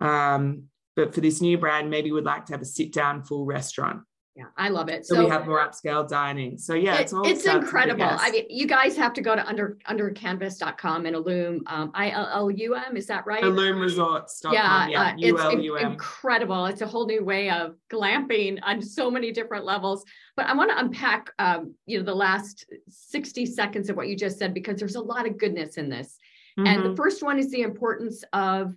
Um, 0.00 0.64
but 0.94 1.14
for 1.14 1.20
this 1.20 1.40
new 1.40 1.58
brand, 1.58 1.90
maybe 1.90 2.12
we'd 2.12 2.24
like 2.24 2.46
to 2.46 2.52
have 2.52 2.62
a 2.62 2.66
sit 2.66 2.92
down 2.92 3.22
full 3.22 3.44
restaurant. 3.44 4.02
Yeah, 4.38 4.44
I 4.56 4.68
love 4.68 4.88
it. 4.88 5.04
So, 5.04 5.16
so 5.16 5.24
we 5.24 5.30
have 5.30 5.46
more 5.46 5.58
upscale 5.58 6.08
dining. 6.08 6.58
So 6.58 6.74
yeah, 6.74 6.94
it, 6.94 7.00
it's 7.00 7.12
all 7.12 7.26
it's 7.26 7.44
incredible. 7.44 8.04
I 8.04 8.30
mean, 8.30 8.44
you 8.48 8.68
guys 8.68 8.96
have 8.96 9.12
to 9.14 9.20
go 9.20 9.34
to 9.34 9.44
under 9.44 9.78
undercanvas.com 9.88 11.06
and 11.06 11.16
Illume 11.16 11.62
um 11.66 11.90
I 11.92 12.10
L 12.10 12.48
U 12.48 12.76
M, 12.76 12.96
is 12.96 13.06
that 13.06 13.26
right? 13.26 13.42
Illume 13.42 13.80
Resorts.com. 13.80 14.54
Yeah, 14.54 14.86
yeah 14.86 15.02
uh, 15.02 15.14
it's 15.18 15.42
in- 15.54 15.78
incredible. 15.78 16.66
It's 16.66 16.82
a 16.82 16.86
whole 16.86 17.04
new 17.08 17.24
way 17.24 17.50
of 17.50 17.74
glamping 17.90 18.60
on 18.62 18.80
so 18.80 19.10
many 19.10 19.32
different 19.32 19.64
levels. 19.64 20.04
But 20.36 20.46
I 20.46 20.54
want 20.54 20.70
to 20.70 20.78
unpack 20.78 21.32
um, 21.40 21.74
you 21.86 21.98
know, 21.98 22.04
the 22.04 22.14
last 22.14 22.64
60 22.90 23.44
seconds 23.44 23.90
of 23.90 23.96
what 23.96 24.06
you 24.06 24.16
just 24.16 24.38
said 24.38 24.54
because 24.54 24.78
there's 24.78 24.94
a 24.94 25.00
lot 25.00 25.26
of 25.26 25.36
goodness 25.36 25.78
in 25.78 25.88
this. 25.88 26.16
Mm-hmm. 26.56 26.66
And 26.68 26.84
the 26.84 26.88
mm-hmm. 26.90 26.94
first 26.94 27.24
one 27.24 27.40
is 27.40 27.50
the 27.50 27.62
importance 27.62 28.22
of 28.32 28.72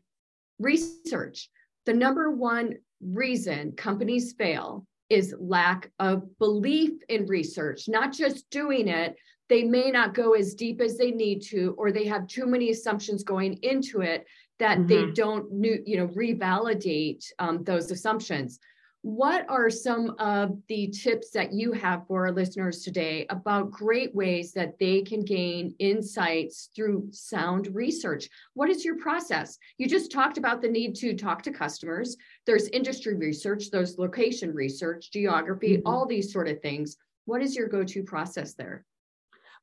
research. 0.57 1.51
The 1.85 1.93
number 1.93 2.31
one 2.31 2.77
reason 2.99 3.73
companies 3.73 4.33
fail 4.33 4.87
is 5.11 5.35
lack 5.37 5.91
of 5.99 6.23
belief 6.39 6.93
in 7.09 7.25
research, 7.25 7.89
not 7.89 8.13
just 8.13 8.49
doing 8.49 8.87
it. 8.87 9.17
They 9.49 9.63
may 9.63 9.91
not 9.91 10.13
go 10.13 10.33
as 10.33 10.55
deep 10.55 10.79
as 10.79 10.97
they 10.97 11.11
need 11.11 11.41
to, 11.49 11.75
or 11.77 11.91
they 11.91 12.05
have 12.05 12.27
too 12.27 12.45
many 12.45 12.69
assumptions 12.69 13.23
going 13.23 13.59
into 13.61 13.99
it 13.99 14.25
that 14.59 14.77
mm-hmm. 14.77 14.87
they 14.87 15.11
don't, 15.11 15.51
you 15.85 15.97
know, 15.97 16.07
revalidate 16.07 17.25
um, 17.39 17.63
those 17.65 17.91
assumptions. 17.91 18.59
What 19.03 19.49
are 19.49 19.71
some 19.71 20.15
of 20.19 20.59
the 20.67 20.87
tips 20.89 21.31
that 21.31 21.51
you 21.51 21.71
have 21.71 22.05
for 22.05 22.27
our 22.27 22.31
listeners 22.31 22.83
today 22.83 23.25
about 23.31 23.71
great 23.71 24.13
ways 24.13 24.53
that 24.53 24.77
they 24.77 25.01
can 25.01 25.25
gain 25.25 25.73
insights 25.79 26.69
through 26.75 27.07
sound 27.11 27.73
research? 27.73 28.29
What 28.53 28.69
is 28.69 28.85
your 28.85 28.99
process? 28.99 29.57
You 29.79 29.87
just 29.87 30.11
talked 30.11 30.37
about 30.37 30.61
the 30.61 30.69
need 30.69 30.93
to 30.97 31.15
talk 31.15 31.41
to 31.43 31.51
customers. 31.51 32.15
There's 32.45 32.67
industry 32.67 33.15
research, 33.15 33.71
there's 33.71 33.97
location 33.97 34.53
research, 34.53 35.11
geography, 35.11 35.77
mm-hmm. 35.77 35.87
all 35.87 36.05
these 36.05 36.31
sort 36.31 36.47
of 36.47 36.61
things. 36.61 36.97
What 37.25 37.41
is 37.41 37.55
your 37.55 37.69
go 37.69 37.83
to 37.83 38.03
process 38.03 38.53
there? 38.53 38.85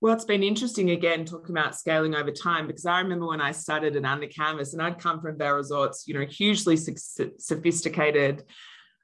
Well, 0.00 0.14
it's 0.14 0.24
been 0.24 0.42
interesting 0.42 0.90
again 0.90 1.24
talking 1.24 1.56
about 1.56 1.76
scaling 1.76 2.16
over 2.16 2.32
time 2.32 2.66
because 2.66 2.86
I 2.86 3.00
remember 3.00 3.28
when 3.28 3.40
I 3.40 3.52
started 3.52 3.94
at 3.94 4.04
Under 4.04 4.26
Canvas 4.26 4.72
and 4.72 4.82
I'd 4.82 4.98
come 4.98 5.20
from 5.20 5.38
Vail 5.38 5.54
Resorts, 5.54 6.08
you 6.08 6.14
know, 6.14 6.26
hugely 6.26 6.76
sophisticated, 6.76 8.44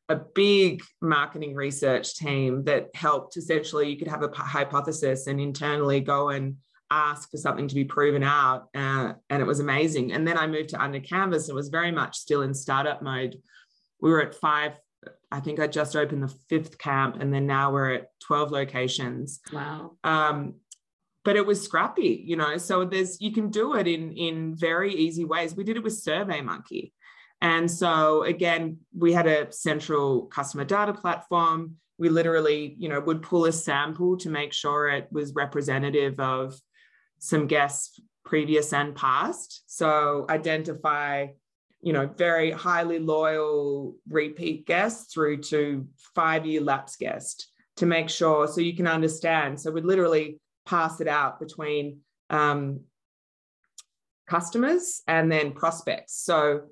a 0.08 0.16
big 0.16 0.82
marketing 1.00 1.54
research 1.54 2.16
team 2.16 2.64
that 2.64 2.88
helped 2.94 3.36
essentially 3.36 3.88
you 3.88 3.96
could 3.96 4.08
have 4.08 4.22
a 4.22 4.30
hypothesis 4.34 5.26
and 5.26 5.40
internally 5.40 6.00
go 6.00 6.28
and 6.28 6.56
ask 6.90 7.30
for 7.30 7.38
something 7.38 7.66
to 7.68 7.74
be 7.74 7.84
proven 7.84 8.22
out. 8.22 8.68
Uh, 8.74 9.14
and 9.30 9.42
it 9.42 9.46
was 9.46 9.60
amazing. 9.60 10.12
And 10.12 10.28
then 10.28 10.36
I 10.36 10.46
moved 10.46 10.70
to 10.70 10.82
Under 10.82 11.00
Canvas. 11.00 11.48
It 11.48 11.54
was 11.54 11.68
very 11.68 11.90
much 11.90 12.18
still 12.18 12.42
in 12.42 12.52
startup 12.52 13.02
mode. 13.02 13.36
We 14.00 14.10
were 14.10 14.20
at 14.20 14.34
five 14.34 14.74
I 15.30 15.40
think 15.40 15.58
I 15.58 15.66
just 15.66 15.96
opened 15.96 16.22
the 16.22 16.34
fifth 16.48 16.78
camp, 16.78 17.16
and 17.20 17.32
then 17.32 17.46
now 17.46 17.72
we're 17.72 17.92
at 17.92 18.08
12 18.22 18.52
locations. 18.52 19.40
Wow. 19.52 19.96
Um, 20.04 20.54
but 21.24 21.36
it 21.36 21.44
was 21.44 21.62
scrappy, 21.62 22.22
you 22.24 22.36
know. 22.36 22.56
So 22.58 22.84
there's 22.84 23.20
you 23.20 23.32
can 23.32 23.50
do 23.50 23.74
it 23.74 23.88
in 23.88 24.12
in 24.12 24.54
very 24.54 24.94
easy 24.94 25.24
ways. 25.24 25.56
We 25.56 25.64
did 25.64 25.76
it 25.76 25.82
with 25.82 25.94
SurveyMonkey. 25.94 26.92
And 27.40 27.70
so 27.70 28.22
again, 28.22 28.78
we 28.96 29.12
had 29.12 29.26
a 29.26 29.52
central 29.52 30.22
customer 30.26 30.64
data 30.64 30.92
platform. 30.94 31.76
We 31.98 32.08
literally, 32.08 32.74
you 32.78 32.88
know, 32.88 33.00
would 33.00 33.22
pull 33.22 33.44
a 33.44 33.52
sample 33.52 34.16
to 34.18 34.30
make 34.30 34.52
sure 34.52 34.88
it 34.88 35.08
was 35.12 35.34
representative 35.34 36.18
of 36.18 36.58
some 37.18 37.46
guests 37.46 38.00
previous 38.24 38.72
and 38.72 38.94
past. 38.94 39.64
So 39.66 40.26
identify 40.28 41.28
you 41.84 41.92
know, 41.92 42.06
very 42.06 42.50
highly 42.50 42.98
loyal 42.98 43.94
repeat 44.08 44.66
guests 44.66 45.12
through 45.12 45.36
to 45.36 45.86
five 46.14 46.46
year 46.46 46.62
lapse 46.62 46.96
guest 46.96 47.50
to 47.76 47.84
make 47.84 48.08
sure 48.08 48.48
so 48.48 48.62
you 48.62 48.74
can 48.74 48.86
understand. 48.86 49.60
So 49.60 49.70
we'd 49.70 49.84
literally 49.84 50.40
pass 50.64 51.02
it 51.02 51.08
out 51.08 51.38
between 51.38 51.98
um, 52.30 52.80
customers 54.26 55.02
and 55.06 55.30
then 55.30 55.52
prospects. 55.52 56.16
So 56.24 56.62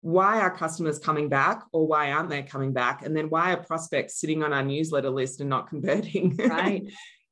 why 0.00 0.40
are 0.40 0.56
customers 0.56 0.98
coming 0.98 1.28
back 1.28 1.64
or 1.72 1.86
why 1.86 2.12
aren't 2.12 2.30
they 2.30 2.42
coming 2.42 2.72
back? 2.72 3.04
And 3.04 3.16
then 3.16 3.28
why 3.28 3.52
are 3.52 3.56
prospects 3.56 4.20
sitting 4.20 4.42
on 4.42 4.52
our 4.52 4.62
newsletter 4.62 5.10
list 5.10 5.40
and 5.40 5.50
not 5.50 5.68
converting? 5.70 6.36
Right. 6.36 6.84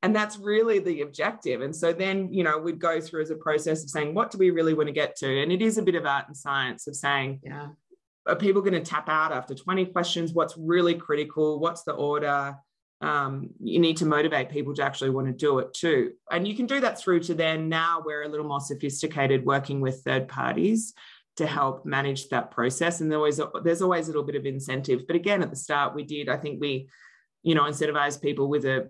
and 0.03 0.15
that's 0.15 0.37
really 0.37 0.79
the 0.79 1.01
objective. 1.01 1.61
And 1.61 1.75
so 1.75 1.93
then 1.93 2.31
you 2.31 2.43
know 2.43 2.57
we'd 2.57 2.79
go 2.79 2.99
through 3.01 3.21
as 3.21 3.31
a 3.31 3.35
process 3.35 3.83
of 3.83 3.89
saying 3.89 4.13
what 4.13 4.31
do 4.31 4.37
we 4.37 4.51
really 4.51 4.73
want 4.73 4.87
to 4.87 4.93
get 4.93 5.15
to? 5.17 5.41
And 5.41 5.51
it 5.51 5.61
is 5.61 5.77
a 5.77 5.83
bit 5.83 5.95
of 5.95 6.05
art 6.05 6.27
and 6.27 6.37
science 6.37 6.87
of 6.87 6.95
saying 6.95 7.39
yeah. 7.43 7.69
are 8.27 8.35
people 8.35 8.61
going 8.61 8.73
to 8.73 8.81
tap 8.81 9.09
out 9.09 9.31
after 9.31 9.55
20 9.55 9.87
questions? 9.87 10.33
What's 10.33 10.55
really 10.57 10.95
critical? 10.95 11.59
What's 11.59 11.83
the 11.83 11.93
order? 11.93 12.55
Um, 12.99 13.51
you 13.63 13.77
need 13.77 13.97
to 13.97 14.07
motivate 14.07 14.49
people 14.49 14.73
to 14.73 14.83
actually 14.83 15.11
want 15.11 15.27
to 15.27 15.33
do 15.33 15.59
it 15.59 15.71
too. 15.73 16.13
And 16.31 16.47
you 16.47 16.55
can 16.55 16.65
do 16.65 16.79
that 16.79 16.99
through 16.99 17.19
to 17.21 17.35
then 17.35 17.69
now 17.69 18.01
we're 18.03 18.23
a 18.23 18.27
little 18.27 18.47
more 18.47 18.59
sophisticated 18.59 19.45
working 19.45 19.81
with 19.81 20.01
third 20.03 20.27
parties 20.27 20.95
to 21.37 21.45
help 21.45 21.85
manage 21.85 22.29
that 22.29 22.51
process 22.51 22.99
and 22.99 23.11
there 23.11 23.19
always 23.19 23.39
there's 23.63 23.81
always 23.81 24.07
a 24.07 24.09
little 24.09 24.23
bit 24.23 24.35
of 24.35 24.45
incentive 24.45 25.01
but 25.07 25.15
again 25.15 25.41
at 25.41 25.49
the 25.49 25.55
start 25.55 25.95
we 25.95 26.03
did 26.03 26.29
i 26.29 26.35
think 26.35 26.59
we 26.59 26.89
you 27.43 27.55
know 27.55 27.63
incentivize 27.63 28.21
people 28.21 28.49
with 28.49 28.65
a 28.65 28.89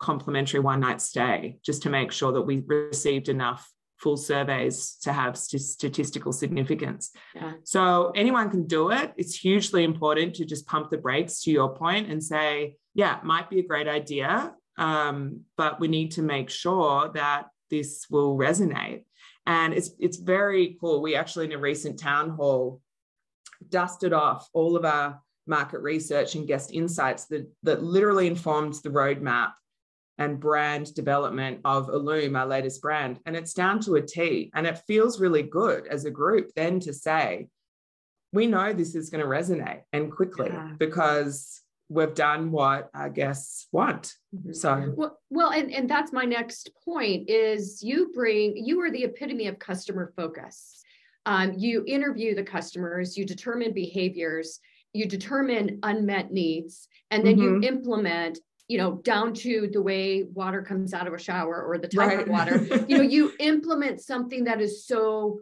complimentary 0.00 0.60
one 0.60 0.80
night 0.80 1.00
stay 1.00 1.58
just 1.64 1.82
to 1.82 1.90
make 1.90 2.12
sure 2.12 2.32
that 2.32 2.42
we 2.42 2.62
received 2.66 3.28
enough 3.28 3.70
full 3.96 4.16
surveys 4.16 4.98
to 5.02 5.12
have 5.12 5.36
st- 5.36 5.62
statistical 5.62 6.32
significance. 6.32 7.10
Yeah. 7.34 7.52
So 7.62 8.12
anyone 8.14 8.50
can 8.50 8.66
do 8.66 8.90
it. 8.90 9.14
It's 9.16 9.36
hugely 9.36 9.84
important 9.84 10.34
to 10.34 10.44
just 10.44 10.66
pump 10.66 10.90
the 10.90 10.98
brakes 10.98 11.42
to 11.42 11.50
your 11.50 11.74
point 11.74 12.10
and 12.10 12.22
say, 12.22 12.76
yeah, 12.94 13.18
it 13.18 13.24
might 13.24 13.48
be 13.48 13.60
a 13.60 13.66
great 13.66 13.88
idea, 13.88 14.52
um, 14.76 15.42
but 15.56 15.80
we 15.80 15.88
need 15.88 16.12
to 16.12 16.22
make 16.22 16.50
sure 16.50 17.10
that 17.14 17.46
this 17.70 18.06
will 18.10 18.36
resonate. 18.36 19.04
And 19.46 19.74
it's 19.74 19.90
it's 19.98 20.16
very 20.16 20.76
cool. 20.80 21.02
We 21.02 21.14
actually 21.14 21.46
in 21.46 21.52
a 21.52 21.58
recent 21.58 21.98
town 21.98 22.30
hall 22.30 22.80
dusted 23.68 24.12
off 24.12 24.48
all 24.52 24.76
of 24.76 24.84
our 24.84 25.20
market 25.46 25.80
research 25.80 26.34
and 26.34 26.46
guest 26.46 26.72
insights 26.72 27.26
that 27.26 27.46
that 27.62 27.82
literally 27.82 28.26
informed 28.26 28.74
the 28.82 28.90
roadmap 28.90 29.52
and 30.18 30.40
brand 30.40 30.94
development 30.94 31.60
of 31.64 31.88
Illume, 31.88 32.36
our 32.36 32.46
latest 32.46 32.80
brand. 32.80 33.18
And 33.26 33.36
it's 33.36 33.52
down 33.52 33.80
to 33.80 33.96
a 33.96 34.02
T. 34.02 34.50
And 34.54 34.66
it 34.66 34.82
feels 34.86 35.20
really 35.20 35.42
good 35.42 35.86
as 35.88 36.04
a 36.04 36.10
group 36.10 36.52
then 36.54 36.80
to 36.80 36.92
say, 36.92 37.48
we 38.32 38.46
know 38.46 38.72
this 38.72 38.94
is 38.94 39.10
going 39.10 39.22
to 39.22 39.28
resonate 39.28 39.82
and 39.92 40.10
quickly 40.10 40.50
yeah. 40.52 40.72
because 40.78 41.62
we've 41.88 42.14
done 42.14 42.50
what 42.50 42.90
our 42.94 43.10
guests 43.10 43.68
want. 43.72 44.12
Mm-hmm. 44.34 44.52
So 44.52 44.92
well, 44.96 45.18
well, 45.30 45.52
and, 45.52 45.72
and 45.72 45.88
that's 45.88 46.12
my 46.12 46.24
next 46.24 46.70
point 46.84 47.28
is 47.28 47.82
you 47.82 48.10
bring 48.14 48.56
you 48.56 48.80
are 48.80 48.90
the 48.90 49.04
epitome 49.04 49.46
of 49.46 49.58
customer 49.58 50.12
focus. 50.16 50.82
Um, 51.26 51.54
you 51.56 51.84
interview 51.86 52.34
the 52.34 52.42
customers, 52.42 53.16
you 53.16 53.24
determine 53.24 53.72
behaviors, 53.72 54.60
you 54.92 55.06
determine 55.06 55.78
unmet 55.82 56.32
needs, 56.32 56.88
and 57.10 57.24
then 57.26 57.36
mm-hmm. 57.36 57.62
you 57.62 57.68
implement 57.68 58.38
you 58.68 58.78
know, 58.78 58.94
down 59.04 59.34
to 59.34 59.68
the 59.72 59.82
way 59.82 60.24
water 60.32 60.62
comes 60.62 60.94
out 60.94 61.06
of 61.06 61.12
a 61.12 61.18
shower 61.18 61.62
or 61.62 61.78
the 61.78 61.88
type 61.88 62.08
right. 62.08 62.20
of 62.20 62.28
water, 62.28 62.64
you 62.88 62.96
know, 62.96 63.02
you 63.02 63.32
implement 63.38 64.00
something 64.00 64.44
that 64.44 64.60
is 64.60 64.86
so, 64.86 65.40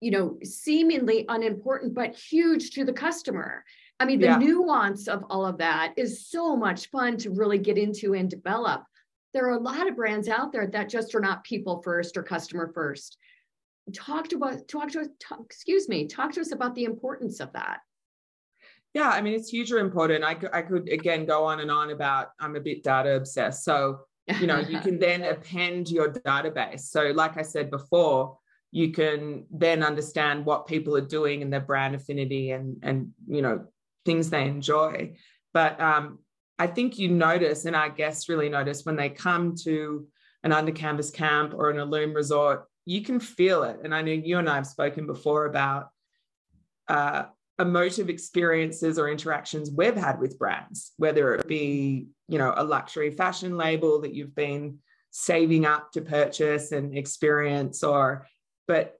you 0.00 0.10
know, 0.10 0.38
seemingly 0.42 1.26
unimportant, 1.28 1.94
but 1.94 2.14
huge 2.14 2.70
to 2.70 2.84
the 2.84 2.92
customer. 2.92 3.62
I 3.98 4.04
mean, 4.04 4.20
the 4.20 4.26
yeah. 4.26 4.38
nuance 4.38 5.08
of 5.08 5.24
all 5.30 5.46
of 5.46 5.58
that 5.58 5.94
is 5.96 6.28
so 6.28 6.56
much 6.56 6.90
fun 6.90 7.16
to 7.18 7.30
really 7.30 7.58
get 7.58 7.78
into 7.78 8.14
and 8.14 8.28
develop. 8.28 8.84
There 9.32 9.46
are 9.46 9.56
a 9.56 9.60
lot 9.60 9.88
of 9.88 9.96
brands 9.96 10.28
out 10.28 10.52
there 10.52 10.66
that 10.66 10.88
just 10.88 11.14
are 11.14 11.20
not 11.20 11.44
people 11.44 11.82
first 11.82 12.16
or 12.16 12.22
customer 12.22 12.70
first. 12.74 13.16
Talk 13.94 14.28
to 14.28 14.42
us, 14.44 14.62
talk 14.68 14.90
to 14.92 15.00
us, 15.00 15.08
talk, 15.20 15.40
excuse 15.44 15.88
me, 15.88 16.06
talk 16.06 16.32
to 16.32 16.40
us 16.40 16.52
about 16.52 16.74
the 16.74 16.84
importance 16.84 17.40
of 17.40 17.52
that. 17.52 17.80
Yeah, 18.92 19.08
I 19.08 19.20
mean, 19.20 19.34
it's 19.34 19.50
hugely 19.50 19.80
important. 19.80 20.24
I 20.24 20.34
could, 20.34 20.50
I 20.52 20.62
could 20.62 20.88
again 20.88 21.26
go 21.26 21.44
on 21.44 21.60
and 21.60 21.70
on 21.70 21.90
about 21.90 22.28
I'm 22.40 22.56
a 22.56 22.60
bit 22.60 22.82
data 22.82 23.14
obsessed. 23.14 23.64
So, 23.64 24.00
you 24.40 24.46
know, 24.46 24.58
you 24.58 24.80
can 24.80 24.98
then 24.98 25.22
append 25.24 25.90
your 25.90 26.12
database. 26.12 26.80
So, 26.80 27.12
like 27.14 27.36
I 27.36 27.42
said 27.42 27.70
before, 27.70 28.38
you 28.72 28.92
can 28.92 29.44
then 29.50 29.82
understand 29.82 30.44
what 30.44 30.66
people 30.66 30.96
are 30.96 31.06
doing 31.06 31.42
and 31.42 31.52
their 31.52 31.60
brand 31.60 31.94
affinity 31.94 32.50
and 32.50 32.78
and 32.82 33.10
you 33.28 33.42
know 33.42 33.66
things 34.06 34.30
they 34.30 34.46
enjoy. 34.46 35.16
But 35.52 35.78
um, 35.80 36.20
I 36.58 36.66
think 36.66 36.98
you 36.98 37.08
notice, 37.08 37.66
and 37.66 37.76
our 37.76 37.90
guests 37.90 38.28
really 38.28 38.48
notice 38.48 38.84
when 38.84 38.96
they 38.96 39.10
come 39.10 39.54
to 39.64 40.06
an 40.42 40.52
under 40.52 40.72
canvas 40.72 41.10
camp 41.10 41.52
or 41.54 41.70
an 41.70 41.78
Illume 41.78 42.14
resort, 42.14 42.64
you 42.86 43.02
can 43.02 43.20
feel 43.20 43.64
it. 43.64 43.80
And 43.82 43.94
I 43.94 44.00
know 44.00 44.12
you 44.12 44.38
and 44.38 44.48
I 44.48 44.54
have 44.54 44.66
spoken 44.66 45.06
before 45.06 45.46
about 45.46 45.88
uh, 46.88 47.24
emotive 47.58 48.08
experiences 48.08 48.98
or 48.98 49.08
interactions 49.08 49.70
we've 49.70 49.96
had 49.96 50.20
with 50.20 50.38
brands, 50.38 50.92
whether 50.96 51.34
it 51.34 51.48
be, 51.48 52.06
you 52.28 52.38
know, 52.38 52.54
a 52.56 52.64
luxury 52.64 53.10
fashion 53.10 53.56
label 53.56 54.00
that 54.02 54.14
you've 54.14 54.34
been 54.34 54.78
saving 55.10 55.64
up 55.64 55.90
to 55.92 56.00
purchase 56.02 56.72
and 56.72 56.96
experience 56.96 57.82
or 57.82 58.26
but 58.68 58.98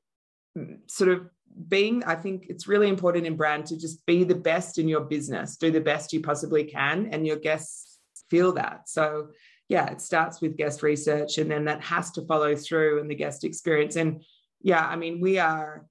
sort 0.86 1.10
of 1.10 1.28
being 1.68 2.04
i 2.04 2.14
think 2.14 2.46
it's 2.48 2.68
really 2.68 2.88
important 2.88 3.26
in 3.26 3.36
brand 3.36 3.66
to 3.66 3.76
just 3.76 4.04
be 4.06 4.24
the 4.24 4.34
best 4.34 4.78
in 4.78 4.88
your 4.88 5.00
business 5.00 5.56
do 5.56 5.70
the 5.70 5.80
best 5.80 6.12
you 6.12 6.20
possibly 6.20 6.64
can 6.64 7.08
and 7.12 7.26
your 7.26 7.36
guests 7.36 7.98
feel 8.28 8.52
that 8.52 8.88
so 8.88 9.28
yeah 9.68 9.86
it 9.86 10.00
starts 10.00 10.40
with 10.40 10.56
guest 10.56 10.82
research 10.82 11.38
and 11.38 11.50
then 11.50 11.64
that 11.64 11.82
has 11.82 12.10
to 12.10 12.24
follow 12.26 12.54
through 12.54 13.00
in 13.00 13.08
the 13.08 13.14
guest 13.14 13.44
experience 13.44 13.96
and 13.96 14.22
yeah 14.60 14.86
i 14.86 14.96
mean 14.96 15.20
we 15.20 15.38
are 15.38 15.86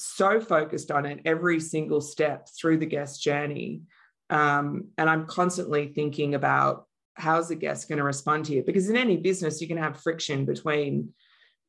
so 0.00 0.40
focused 0.40 0.90
on 0.90 1.04
it 1.04 1.20
every 1.24 1.60
single 1.60 2.00
step 2.00 2.48
through 2.48 2.78
the 2.78 2.86
guest 2.86 3.22
journey. 3.22 3.82
Um, 4.30 4.88
and 4.96 5.10
I'm 5.10 5.26
constantly 5.26 5.88
thinking 5.88 6.34
about 6.34 6.86
how's 7.14 7.48
the 7.48 7.56
guest 7.56 7.88
going 7.88 7.98
to 7.98 8.04
respond 8.04 8.46
to 8.46 8.54
you? 8.54 8.62
Because 8.62 8.88
in 8.88 8.96
any 8.96 9.18
business, 9.18 9.60
you 9.60 9.68
can 9.68 9.76
have 9.76 10.00
friction 10.00 10.46
between, 10.46 11.12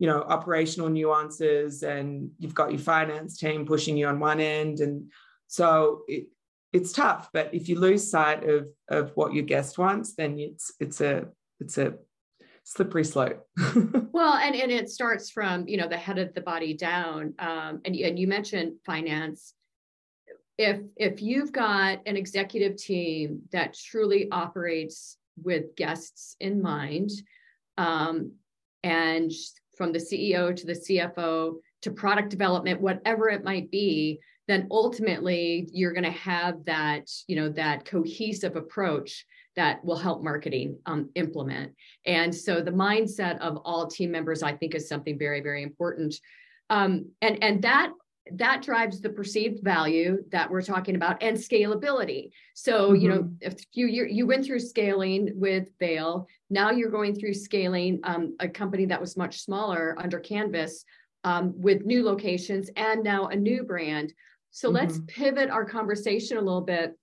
you 0.02 0.08
know, 0.08 0.24
operational 0.24 0.90
nuances 0.90 1.84
and 1.84 2.32
you've 2.40 2.56
got 2.56 2.72
your 2.72 2.80
finance 2.80 3.38
team 3.38 3.68
pushing 3.68 3.96
you 3.96 4.08
on 4.08 4.20
one 4.20 4.40
end. 4.40 4.80
And 4.80 5.12
so 5.46 6.02
it, 6.08 6.26
it's 6.74 6.92
tough, 6.92 7.30
but 7.32 7.54
if 7.54 7.70
you 7.70 7.80
lose 7.80 8.10
sight 8.10 8.44
of, 8.50 8.66
of 8.90 9.12
what 9.14 9.32
your 9.32 9.44
guest 9.44 9.78
wants, 9.78 10.16
then 10.16 10.40
it's, 10.40 10.74
it's 10.80 11.02
a, 11.02 11.28
it's 11.60 11.78
a 11.78 11.94
slippery 12.64 13.04
slope. 13.04 13.48
well, 14.12 14.34
and, 14.34 14.56
and 14.56 14.72
it 14.72 14.90
starts 14.90 15.30
from, 15.30 15.68
you 15.68 15.78
know, 15.78 15.88
the 15.88 15.98
head 15.98 16.18
of 16.18 16.34
the 16.34 16.42
body 16.42 16.74
down. 16.74 17.36
Um, 17.38 17.82
and, 17.86 17.96
and 17.96 18.18
you 18.18 18.26
mentioned 18.26 18.78
finance. 18.84 19.54
If, 20.58 20.80
if 20.98 21.22
you've 21.22 21.52
got 21.52 22.00
an 22.08 22.18
executive 22.18 22.76
team 22.76 23.44
that 23.52 23.76
truly 23.76 24.32
operates 24.32 25.18
with 25.44 25.76
guests 25.76 26.36
in 26.40 26.60
mind, 26.60 27.12
um, 27.78 28.32
and 28.84 29.32
from 29.76 29.92
the 29.92 30.00
CEO 30.00 30.56
to 30.56 30.66
the 30.66 30.74
CFO 30.74 31.56
to 31.82 31.92
product 31.92 32.30
development, 32.30 32.82
whatever 32.82 33.30
it 33.30 33.44
might 33.44 33.72
be, 33.72 34.20
then 34.48 34.68
ultimately 34.70 35.68
you're 35.72 35.94
going 35.94 36.04
to 36.04 36.12
have 36.12 36.66
that 36.66 37.10
you 37.28 37.36
know 37.36 37.50
that 37.50 37.86
cohesive 37.86 38.56
approach 38.56 39.26
that 39.56 39.84
will 39.84 39.98
help 39.98 40.24
marketing 40.24 40.78
um, 40.86 41.10
implement. 41.16 41.74
And 42.06 42.34
so 42.34 42.62
the 42.62 42.72
mindset 42.72 43.38
of 43.40 43.58
all 43.66 43.88
team 43.88 44.12
members 44.12 44.44
i 44.44 44.54
think 44.54 44.76
is 44.76 44.90
something 44.90 45.18
very 45.18 45.42
very 45.42 45.64
important. 45.64 46.16
Um, 46.70 47.12
and 47.22 47.44
and 47.44 47.62
that 47.64 47.92
that 48.34 48.62
drives 48.62 49.02
the 49.02 49.10
perceived 49.10 49.64
value 49.64 50.24
that 50.32 50.50
we're 50.50 50.62
talking 50.62 50.96
about 50.96 51.22
and 51.24 51.36
scalability. 51.36 52.30
So, 52.54 52.92
mm-hmm. 52.92 53.02
you 53.02 53.10
know, 53.10 53.20
mm-hmm. 53.24 53.36
if 53.42 53.56
you 53.74 53.88
you 53.88 54.28
went 54.28 54.46
through 54.46 54.60
scaling 54.60 55.32
with 55.36 55.70
Vail, 55.80 56.28
now 56.50 56.70
you're 56.72 56.92
going 56.92 57.16
through 57.16 57.34
scaling 57.34 58.00
um, 58.04 58.36
a 58.40 58.48
company 58.48 58.86
that 58.86 59.02
was 59.02 59.18
much 59.18 59.42
smaller 59.42 59.96
under 59.98 60.20
Canvas 60.20 60.86
um, 61.24 61.54
with 61.60 61.86
new 61.86 62.04
locations 62.04 62.70
and 62.76 63.04
now 63.04 63.28
a 63.28 63.36
new 63.36 63.64
brand. 63.64 64.14
So 64.52 64.68
mm-hmm. 64.68 64.78
let's 64.78 65.00
pivot 65.08 65.50
our 65.50 65.66
conversation 65.66 66.38
a 66.38 66.42
little 66.42 66.62
bit 66.62 66.98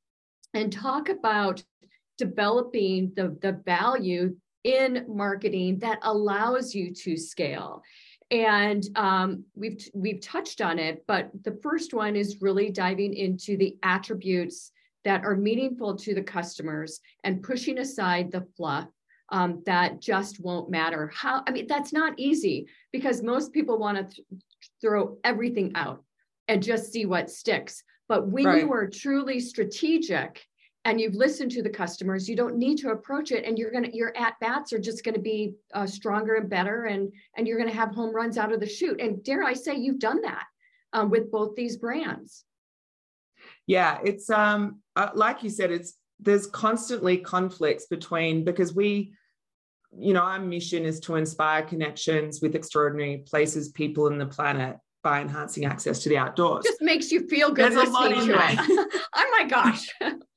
and 0.54 0.72
talk 0.72 1.08
about 1.08 1.62
developing 2.16 3.12
the, 3.16 3.36
the 3.42 3.60
value 3.64 4.36
in 4.64 5.04
marketing 5.08 5.78
that 5.78 5.98
allows 6.02 6.74
you 6.74 6.92
to 6.92 7.16
scale 7.16 7.82
and 8.30 8.84
um, 8.96 9.44
we've 9.54 9.88
we've 9.94 10.20
touched 10.20 10.60
on 10.60 10.78
it 10.78 11.04
but 11.06 11.30
the 11.44 11.58
first 11.62 11.94
one 11.94 12.16
is 12.16 12.42
really 12.42 12.70
diving 12.70 13.14
into 13.14 13.56
the 13.56 13.76
attributes 13.82 14.72
that 15.04 15.24
are 15.24 15.36
meaningful 15.36 15.96
to 15.96 16.14
the 16.14 16.22
customers 16.22 17.00
and 17.24 17.42
pushing 17.42 17.78
aside 17.78 18.30
the 18.30 18.46
fluff 18.56 18.88
um, 19.30 19.62
that 19.64 20.00
just 20.00 20.40
won't 20.40 20.70
matter 20.70 21.10
how 21.14 21.42
i 21.46 21.50
mean 21.50 21.66
that's 21.66 21.92
not 21.92 22.12
easy 22.18 22.66
because 22.92 23.22
most 23.22 23.52
people 23.52 23.78
want 23.78 23.96
to 23.96 24.16
th- 24.16 24.42
throw 24.80 25.16
everything 25.24 25.72
out 25.74 26.02
and 26.48 26.62
just 26.62 26.92
see 26.92 27.06
what 27.06 27.30
sticks 27.30 27.82
but 28.08 28.28
when 28.28 28.44
right. 28.44 28.62
you 28.62 28.72
are 28.72 28.88
truly 28.88 29.40
strategic 29.40 30.46
and 30.84 31.00
you've 31.00 31.14
listened 31.14 31.50
to 31.50 31.62
the 31.62 31.70
customers 31.70 32.28
you 32.28 32.36
don't 32.36 32.56
need 32.56 32.76
to 32.78 32.90
approach 32.90 33.32
it 33.32 33.44
and 33.44 33.58
you're 33.58 33.70
going 33.70 33.84
to 33.84 33.96
your 33.96 34.16
at 34.16 34.34
bats 34.40 34.72
are 34.72 34.78
just 34.78 35.04
going 35.04 35.14
to 35.14 35.20
be 35.20 35.54
uh, 35.74 35.86
stronger 35.86 36.36
and 36.36 36.48
better 36.48 36.84
and 36.86 37.12
and 37.36 37.46
you're 37.46 37.58
going 37.58 37.68
to 37.68 37.76
have 37.76 37.94
home 37.94 38.14
runs 38.14 38.38
out 38.38 38.52
of 38.52 38.60
the 38.60 38.68
chute. 38.68 39.00
And 39.00 39.22
dare 39.22 39.44
i 39.44 39.52
say 39.52 39.74
you've 39.74 39.98
done 39.98 40.22
that 40.22 40.44
um, 40.92 41.10
with 41.10 41.30
both 41.30 41.54
these 41.54 41.76
brands. 41.76 42.44
Yeah 43.66 43.98
it's 44.04 44.30
um 44.30 44.80
uh, 44.96 45.10
like 45.14 45.42
you 45.42 45.50
said 45.50 45.70
it's 45.70 45.94
there's 46.20 46.46
constantly 46.46 47.18
conflicts 47.18 47.86
between 47.86 48.44
because 48.44 48.74
we 48.74 49.12
you 49.96 50.12
know 50.12 50.22
our 50.22 50.40
mission 50.40 50.84
is 50.84 51.00
to 51.00 51.16
inspire 51.16 51.62
connections 51.62 52.40
with 52.40 52.54
extraordinary 52.54 53.18
places 53.26 53.70
people 53.70 54.06
and 54.08 54.20
the 54.20 54.26
planet 54.26 54.76
by 55.02 55.20
enhancing 55.20 55.64
access 55.64 56.00
to 56.00 56.08
the 56.08 56.18
outdoors. 56.18 56.64
Just 56.64 56.82
makes 56.82 57.12
you 57.12 57.26
feel 57.28 57.50
good 57.50 57.72
there's 57.72 57.88
a 57.88 57.90
lot 57.90 58.10
in 58.10 58.30
oh 58.30 59.38
my 59.38 59.44
gosh 59.48 59.88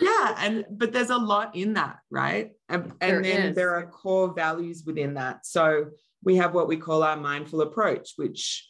yeah 0.00 0.34
and 0.38 0.64
but 0.70 0.92
there's 0.92 1.10
a 1.10 1.16
lot 1.16 1.54
in 1.56 1.74
that 1.74 1.98
right? 2.10 2.52
And, 2.68 2.92
and 3.00 3.24
then 3.24 3.48
is. 3.48 3.56
there 3.56 3.74
are 3.74 3.86
core 3.86 4.32
values 4.32 4.84
within 4.86 5.14
that. 5.14 5.46
So 5.46 5.86
we 6.22 6.36
have 6.36 6.54
what 6.54 6.68
we 6.68 6.76
call 6.76 7.02
our 7.02 7.16
mindful 7.16 7.60
approach 7.62 8.12
which 8.16 8.68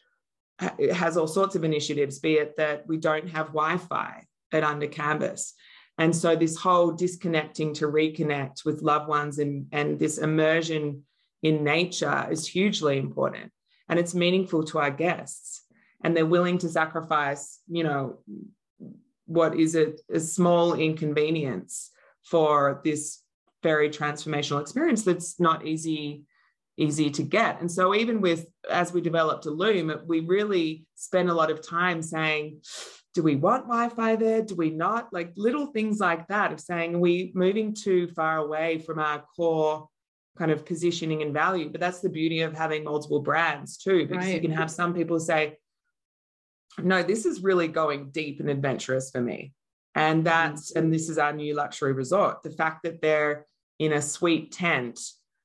has 0.58 1.16
all 1.16 1.26
sorts 1.26 1.54
of 1.54 1.64
initiatives 1.64 2.18
be 2.18 2.34
it 2.34 2.56
that 2.56 2.86
we 2.86 2.96
don't 2.96 3.28
have 3.28 3.48
wi-fi 3.48 4.24
at 4.52 4.64
under 4.64 4.86
canvas. 4.86 5.54
And 5.98 6.14
so 6.14 6.36
this 6.36 6.56
whole 6.56 6.92
disconnecting 6.92 7.74
to 7.74 7.86
reconnect 7.86 8.64
with 8.64 8.82
loved 8.82 9.08
ones 9.08 9.38
and, 9.38 9.66
and 9.72 9.98
this 9.98 10.18
immersion 10.18 11.04
in 11.42 11.64
nature 11.64 12.26
is 12.30 12.46
hugely 12.46 12.98
important. 12.98 13.50
And 13.88 13.98
it's 13.98 14.14
meaningful 14.14 14.64
to 14.64 14.78
our 14.78 14.90
guests. 14.90 15.62
And 16.02 16.16
they're 16.16 16.26
willing 16.26 16.58
to 16.58 16.68
sacrifice 16.68 17.60
you 17.68 17.84
know 17.84 18.18
what 19.26 19.58
is 19.58 19.74
a, 19.76 19.92
a 20.12 20.20
small 20.20 20.74
inconvenience 20.74 21.90
for 22.24 22.80
this 22.84 23.22
very 23.62 23.90
transformational 23.90 24.60
experience 24.60 25.02
that's 25.02 25.38
not 25.40 25.66
easy 25.66 26.24
easy 26.78 27.10
to 27.10 27.22
get. 27.22 27.58
And 27.60 27.72
so 27.72 27.94
even 27.94 28.20
with 28.20 28.46
as 28.70 28.92
we 28.92 29.00
developed 29.00 29.46
Illume, 29.46 30.02
we 30.06 30.20
really 30.20 30.86
spent 30.94 31.30
a 31.30 31.34
lot 31.34 31.50
of 31.50 31.66
time 31.66 32.02
saying 32.02 32.60
do 33.14 33.22
we 33.22 33.34
want 33.34 33.62
wi-fi 33.64 34.14
there? 34.16 34.42
Do 34.42 34.54
we 34.56 34.68
not? 34.68 35.10
Like 35.10 35.32
little 35.36 35.68
things 35.68 36.00
like 36.00 36.28
that 36.28 36.52
of 36.52 36.60
saying 36.60 36.94
are 36.94 36.98
we 36.98 37.32
moving 37.34 37.72
too 37.72 38.08
far 38.08 38.36
away 38.36 38.78
from 38.78 38.98
our 38.98 39.24
core 39.34 39.88
kind 40.36 40.50
of 40.50 40.66
positioning 40.66 41.22
and 41.22 41.32
value? 41.32 41.70
But 41.70 41.80
that's 41.80 42.00
the 42.00 42.10
beauty 42.10 42.42
of 42.42 42.54
having 42.54 42.84
multiple 42.84 43.20
brands 43.20 43.78
too 43.78 44.06
because 44.06 44.26
right. 44.26 44.34
you 44.34 44.40
can 44.42 44.50
have 44.50 44.70
some 44.70 44.92
people 44.92 45.18
say 45.18 45.56
no, 46.82 47.02
this 47.02 47.26
is 47.26 47.42
really 47.42 47.68
going 47.68 48.10
deep 48.10 48.40
and 48.40 48.50
adventurous 48.50 49.10
for 49.10 49.20
me. 49.20 49.52
And 49.94 50.24
that's, 50.24 50.72
and 50.72 50.92
this 50.92 51.08
is 51.08 51.18
our 51.18 51.32
new 51.32 51.54
luxury 51.54 51.92
resort. 51.92 52.42
The 52.42 52.50
fact 52.50 52.82
that 52.82 53.00
they're 53.00 53.46
in 53.78 53.94
a 53.94 54.02
sweet 54.02 54.52
tent 54.52 55.00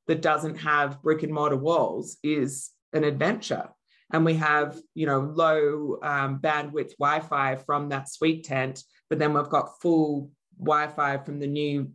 that 0.07 0.21
doesn't 0.21 0.55
have 0.55 1.01
brick 1.01 1.23
and 1.23 1.33
mortar 1.33 1.57
walls 1.57 2.17
is 2.23 2.71
an 2.93 3.03
adventure. 3.03 3.69
And 4.11 4.25
we 4.25 4.33
have, 4.35 4.77
you 4.93 5.05
know, 5.05 5.19
low 5.19 5.99
um, 6.03 6.39
bandwidth 6.39 6.97
Wi 6.99 7.21
Fi 7.21 7.55
from 7.55 7.89
that 7.89 8.11
suite 8.11 8.43
tent, 8.43 8.83
but 9.09 9.19
then 9.19 9.33
we've 9.33 9.47
got 9.47 9.79
full 9.81 10.31
Wi-Fi 10.61 11.17
from 11.17 11.39
the 11.39 11.47
new, 11.47 11.89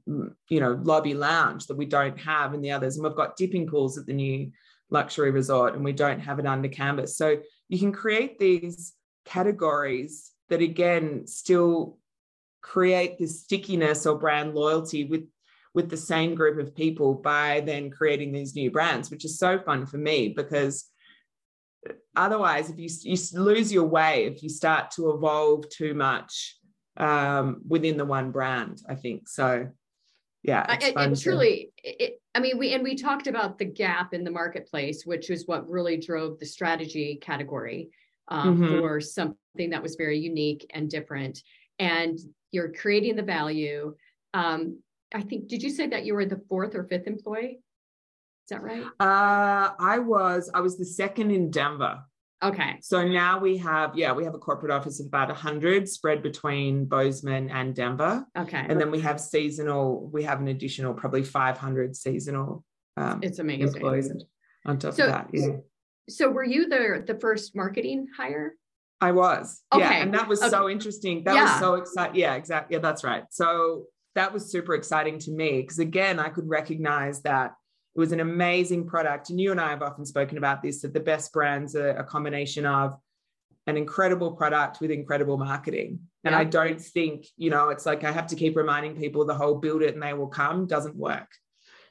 you 0.49 0.61
know, 0.61 0.81
lobby 0.83 1.15
lounge 1.15 1.67
that 1.67 1.77
we 1.77 1.87
don't 1.87 2.19
have 2.19 2.53
in 2.53 2.61
the 2.61 2.73
others, 2.73 2.97
and 2.97 3.05
we've 3.05 3.15
got 3.15 3.37
dipping 3.37 3.67
pools 3.67 3.97
at 3.97 4.07
the 4.07 4.13
new 4.13 4.51
luxury 4.91 5.31
resort, 5.31 5.75
and 5.75 5.85
we 5.85 5.93
don't 5.93 6.21
have 6.21 6.39
it 6.39 6.47
under 6.47 6.69
canvas. 6.69 7.17
So 7.17 7.39
you 7.69 7.79
can 7.79 7.93
create 7.93 8.39
these 8.39 8.95
categories 9.27 10.33
that 10.49 10.63
again 10.63 11.27
still 11.27 11.99
create 12.63 13.19
this 13.19 13.43
stickiness 13.43 14.07
or 14.07 14.19
brand 14.19 14.55
loyalty 14.55 15.05
with 15.05 15.25
with 15.75 15.91
the 15.91 15.97
same 15.97 16.35
group 16.35 16.59
of 16.59 16.75
people 16.75 17.13
by 17.15 17.61
then 17.61 17.91
creating 17.91 18.33
these 18.33 18.55
new 18.55 18.71
brands 18.71 19.11
which 19.11 19.25
is 19.25 19.39
so 19.39 19.59
fun 19.59 19.85
for 19.85 19.99
me 19.99 20.33
because 20.35 20.87
otherwise 22.17 22.71
if 22.71 22.79
you, 22.79 22.89
you 23.03 23.17
lose 23.35 23.73
your 23.73 23.85
way 23.85 24.25
if 24.25 24.43
you 24.43 24.49
start 24.49 24.91
to 24.91 25.11
evolve 25.11 25.69
too 25.69 25.93
much 25.95 26.57
um, 26.97 27.61
within 27.69 27.99
the 27.99 28.05
one 28.05 28.31
brand 28.31 28.81
i 28.89 28.95
think. 28.95 29.29
So 29.29 29.69
yeah 30.43 30.75
it's 30.75 30.87
it, 30.87 30.97
it 30.97 31.21
truly 31.21 31.73
it, 31.83 32.21
i 32.35 32.41
mean 32.41 32.57
we 32.57 32.73
and 32.73 32.83
we 32.83 32.95
talked 32.95 33.27
about 33.27 33.59
the 33.59 33.65
gap 33.65 34.15
in 34.15 34.23
the 34.23 34.31
marketplace 34.31 35.05
which 35.05 35.29
is 35.29 35.47
what 35.47 35.69
really 35.69 35.97
drove 35.97 36.39
the 36.39 36.47
strategy 36.47 37.19
category 37.21 37.91
um, 38.29 38.59
mm-hmm. 38.59 38.79
for 38.79 39.01
something 39.01 39.71
that 39.71 39.83
was 39.83 39.97
very 39.97 40.19
unique 40.19 40.69
and 40.75 40.91
different. 40.91 41.43
And 41.79 42.19
you're 42.53 42.73
creating 42.73 43.17
the 43.17 43.23
value. 43.23 43.95
Um, 44.35 44.81
I 45.15 45.23
think, 45.23 45.49
did 45.49 45.63
you 45.63 45.71
say 45.71 45.87
that 45.89 46.05
you 46.05 46.15
were 46.15 46.27
the 46.27 46.43
fourth 46.49 46.75
or 46.75 46.85
fifth 46.85 47.07
employee? 47.07 47.61
Is 48.45 48.51
that 48.51 48.63
right? 48.63 48.85
Uh, 49.01 49.73
I 49.79 49.99
was, 49.99 50.51
I 50.55 50.61
was 50.61 50.79
the 50.79 50.85
second 50.85 51.31
in 51.31 51.51
Denver. 51.51 52.01
Okay. 52.43 52.77
So 52.83 53.07
now 53.07 53.39
we 53.39 53.57
have, 53.59 53.97
yeah, 53.97 54.13
we 54.13 54.25
have 54.25 54.35
a 54.35 54.39
corporate 54.39 54.71
office 54.71 55.01
of 55.01 55.07
about 55.07 55.29
100 55.29 55.89
spread 55.89 56.23
between 56.23 56.85
Bozeman 56.85 57.51
and 57.51 57.75
Denver. 57.75 58.27
Okay. 58.39 58.65
And 58.69 58.81
then 58.81 58.91
we 58.91 59.01
have 59.01 59.19
seasonal, 59.21 60.09
we 60.13 60.23
have 60.25 60.41
an 60.41 60.49
additional 60.49 60.93
probably 60.93 61.23
500 61.23 61.97
seasonal 61.97 62.65
um, 62.99 63.21
it's 63.23 63.39
amazing. 63.39 63.69
employees 63.69 64.11
on 64.65 64.79
top 64.79 64.95
so, 64.95 65.05
of 65.05 65.11
that. 65.11 65.29
Yeah 65.33 65.57
so 66.09 66.31
were 66.31 66.45
you 66.45 66.69
the 66.69 67.05
the 67.07 67.19
first 67.19 67.57
marketing 67.57 68.07
hire? 68.17 68.55
I 69.01 69.13
was. 69.13 69.63
Okay. 69.73 69.83
Yeah. 69.83 70.03
And 70.03 70.15
that 70.15 70.29
was 70.29 70.41
okay. 70.41 70.51
so 70.51 70.69
interesting. 70.69 71.25
That 71.25 71.35
yeah. 71.35 71.43
was 71.43 71.61
so 71.61 71.75
exciting. 71.75 72.17
Yeah, 72.17 72.35
exactly. 72.35 72.77
Yeah, 72.77 72.81
that's 72.81 73.05
right. 73.05 73.25
So 73.31 73.85
that 74.15 74.33
was 74.33 74.51
super 74.51 74.75
exciting 74.75 75.19
to 75.21 75.31
me 75.31 75.61
because 75.61 75.79
again, 75.79 76.19
I 76.19 76.31
could 76.31 76.49
recognize 76.49 77.21
that 77.23 77.53
it 77.95 78.01
was 78.01 78.13
an 78.13 78.21
amazing 78.21 78.87
product. 78.87 79.31
And 79.31 79.41
you 79.41 79.51
and 79.51 79.61
I 79.61 79.71
have 79.71 79.83
often 79.83 80.07
spoken 80.07 80.39
about 80.39 80.63
this 80.63 80.83
that 80.83 80.95
the 80.95 81.01
best 81.01 81.33
brands 81.33 81.77
are 81.77 81.91
a 81.91 82.05
combination 82.05 82.65
of 82.65 82.99
an 83.67 83.77
incredible 83.77 84.33
product 84.33 84.81
with 84.81 84.91
incredible 84.91 85.37
marketing. 85.37 86.01
And 86.25 86.33
yeah. 86.33 86.39
I 86.39 86.45
don't 86.45 86.81
think, 86.81 87.27
you 87.37 87.51
know, 87.51 87.69
it's 87.71 87.85
like 87.85 88.05
I 88.05 88.13
have 88.13 88.29
to 88.29 88.37
keep 88.37 88.57
reminding 88.57 88.97
people 88.97 89.25
the 89.25 89.35
whole 89.35 89.57
build 89.57 89.83
it 89.83 89.95
and 89.95 90.03
they 90.03 90.15
will 90.15 90.29
come 90.29 90.67
doesn't 90.67 90.97
work. 90.97 91.29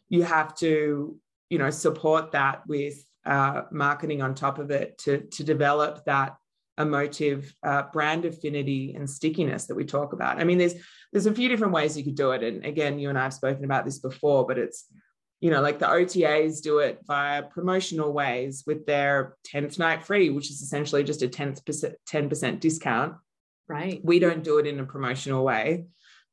You 0.09 0.23
have 0.23 0.55
to, 0.57 1.17
you 1.49 1.57
know, 1.57 1.69
support 1.69 2.31
that 2.31 2.61
with 2.67 3.03
uh, 3.25 3.63
marketing 3.71 4.21
on 4.21 4.35
top 4.35 4.59
of 4.59 4.71
it 4.71 4.97
to, 4.99 5.21
to 5.31 5.43
develop 5.43 6.05
that 6.05 6.35
emotive 6.77 7.53
uh, 7.63 7.83
brand 7.93 8.25
affinity 8.25 8.93
and 8.95 9.09
stickiness 9.09 9.65
that 9.65 9.75
we 9.75 9.85
talk 9.85 10.13
about. 10.13 10.39
I 10.39 10.43
mean, 10.43 10.57
there's 10.57 10.75
there's 11.11 11.25
a 11.25 11.33
few 11.33 11.47
different 11.47 11.73
ways 11.73 11.97
you 11.97 12.03
could 12.03 12.15
do 12.15 12.31
it, 12.31 12.43
and 12.43 12.65
again, 12.65 12.99
you 12.99 13.09
and 13.09 13.17
I 13.17 13.23
have 13.23 13.33
spoken 13.33 13.63
about 13.63 13.85
this 13.85 13.99
before, 13.99 14.45
but 14.45 14.57
it's 14.57 14.85
you 15.39 15.51
know 15.51 15.61
like 15.61 15.79
the 15.79 15.85
OTAs 15.85 16.61
do 16.61 16.79
it 16.79 16.99
via 17.05 17.43
promotional 17.43 18.11
ways 18.11 18.63
with 18.67 18.85
their 18.85 19.37
10th 19.53 19.79
night 19.79 20.03
free, 20.03 20.29
which 20.29 20.49
is 20.49 20.61
essentially 20.61 21.03
just 21.03 21.21
a 21.21 21.27
10th 21.27 21.61
10% 22.09 22.59
discount. 22.59 23.15
Right. 23.67 23.99
We 24.03 24.19
don't 24.19 24.43
do 24.43 24.59
it 24.59 24.67
in 24.67 24.79
a 24.79 24.85
promotional 24.85 25.43
way. 25.43 25.85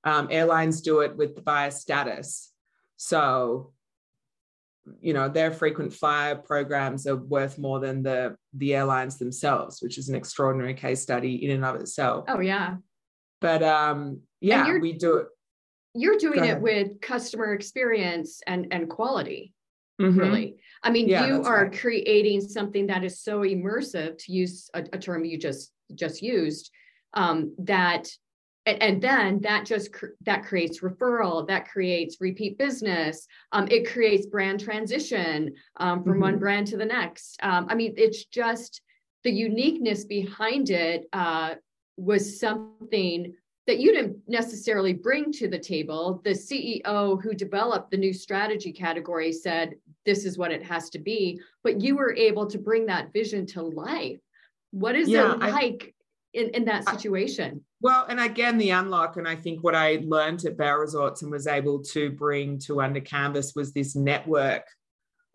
Um, 0.05 0.29
airlines 0.31 0.83
do 0.83 1.01
it 1.01 1.17
with 1.17 1.43
via 1.45 1.71
status. 1.71 2.51
So 2.97 3.73
you 5.01 5.13
know 5.13 5.29
their 5.29 5.53
frequent 5.53 5.93
flyer 5.93 6.35
programs 6.35 7.07
are 7.07 7.17
worth 7.17 7.59
more 7.59 7.79
than 7.79 8.03
the 8.03 8.37
the 8.55 8.75
airlines 8.75 9.17
themselves 9.17 9.81
which 9.81 9.97
is 9.97 10.09
an 10.09 10.15
extraordinary 10.15 10.75
case 10.75 11.01
study 11.01 11.45
in 11.45 11.51
and 11.51 11.65
of 11.65 11.77
itself. 11.77 12.25
Oh 12.29 12.41
yeah. 12.41 12.77
But 13.41 13.63
um 13.63 14.21
yeah 14.41 14.79
we 14.79 14.93
do 14.93 15.19
it. 15.19 15.27
you're 15.95 16.19
doing 16.19 16.45
it 16.45 16.61
with 16.61 17.01
customer 17.01 17.55
experience 17.55 18.41
and 18.47 18.69
and 18.73 18.89
quality 18.89 19.55
mm-hmm. 20.01 20.19
really. 20.19 20.57
I 20.83 20.91
mean 20.91 21.09
yeah, 21.09 21.27
you 21.27 21.43
are 21.45 21.65
right. 21.65 21.79
creating 21.79 22.41
something 22.41 22.89
that 22.89 23.05
is 23.05 23.21
so 23.21 23.41
immersive 23.41 24.19
to 24.19 24.33
use 24.33 24.69
a, 24.75 24.81
a 24.93 24.99
term 24.99 25.25
you 25.25 25.39
just 25.39 25.73
just 25.95 26.23
used 26.23 26.71
um, 27.15 27.55
that 27.59 28.09
and, 28.67 28.83
and, 28.83 29.03
then 29.03 29.41
that 29.41 29.67
just 29.67 29.93
cr- 29.93 30.07
that 30.23 30.45
creates 30.45 30.81
referral 30.81 31.47
that 31.49 31.69
creates 31.69 32.21
repeat 32.21 32.59
business 32.59 33.27
um, 33.53 33.67
it 33.71 33.91
creates 33.91 34.27
brand 34.27 34.61
transition 34.61 35.53
um, 35.79 36.03
from 36.03 36.13
mm-hmm. 36.15 36.23
one 36.23 36.39
brand 36.39 36.67
to 36.67 36.77
the 36.77 36.85
next 36.85 37.39
um, 37.43 37.67
i 37.69 37.75
mean 37.75 37.95
it's 37.97 38.25
just 38.27 38.83
the 39.25 39.31
uniqueness 39.31 40.05
behind 40.05 40.71
it 40.71 41.07
uh, 41.13 41.55
was 41.97 42.41
something 42.41 43.35
that 43.67 43.79
you 43.79 43.93
didn't 43.93 44.17
necessarily 44.27 44.93
bring 44.93 45.31
to 45.33 45.49
the 45.49 45.59
table. 45.59 46.21
The 46.25 46.31
CEO 46.31 47.23
who 47.23 47.33
developed 47.33 47.91
the 47.91 47.97
new 47.97 48.13
strategy 48.13 48.73
category 48.73 49.33
said, 49.33 49.75
this 50.05 50.25
is 50.25 50.37
what 50.37 50.51
it 50.51 50.65
has 50.65 50.91
to 50.91 50.99
be, 50.99 51.41
but 51.63 51.81
you 51.81 51.97
were 51.97 52.15
able 52.15 52.47
to 52.47 52.59
bring 52.59 52.87
that 52.87 53.13
vision 53.13 53.47
to 53.47 53.63
life. 53.63 54.19
What 54.73 54.97
is 54.97 55.09
yeah, 55.09 55.35
it 55.35 55.39
like 55.39 55.95
I, 56.35 56.39
in, 56.39 56.49
in 56.51 56.65
that 56.65 56.89
situation? 56.89 57.61
I, 57.61 57.72
well, 57.83 58.07
and 58.09 58.21
again, 58.21 58.59
the 58.59 58.71
unlock, 58.71 59.17
and 59.17 59.27
I 59.27 59.35
think 59.35 59.65
what 59.65 59.75
I 59.75 60.01
learned 60.05 60.45
at 60.45 60.57
Vail 60.57 60.77
Resorts 60.77 61.23
and 61.23 61.33
was 61.33 61.49
able 61.49 61.83
to 61.85 62.11
bring 62.13 62.59
to 62.61 62.81
Under 62.81 63.01
Canvas 63.01 63.55
was 63.57 63.73
this 63.73 63.97
network 63.97 64.63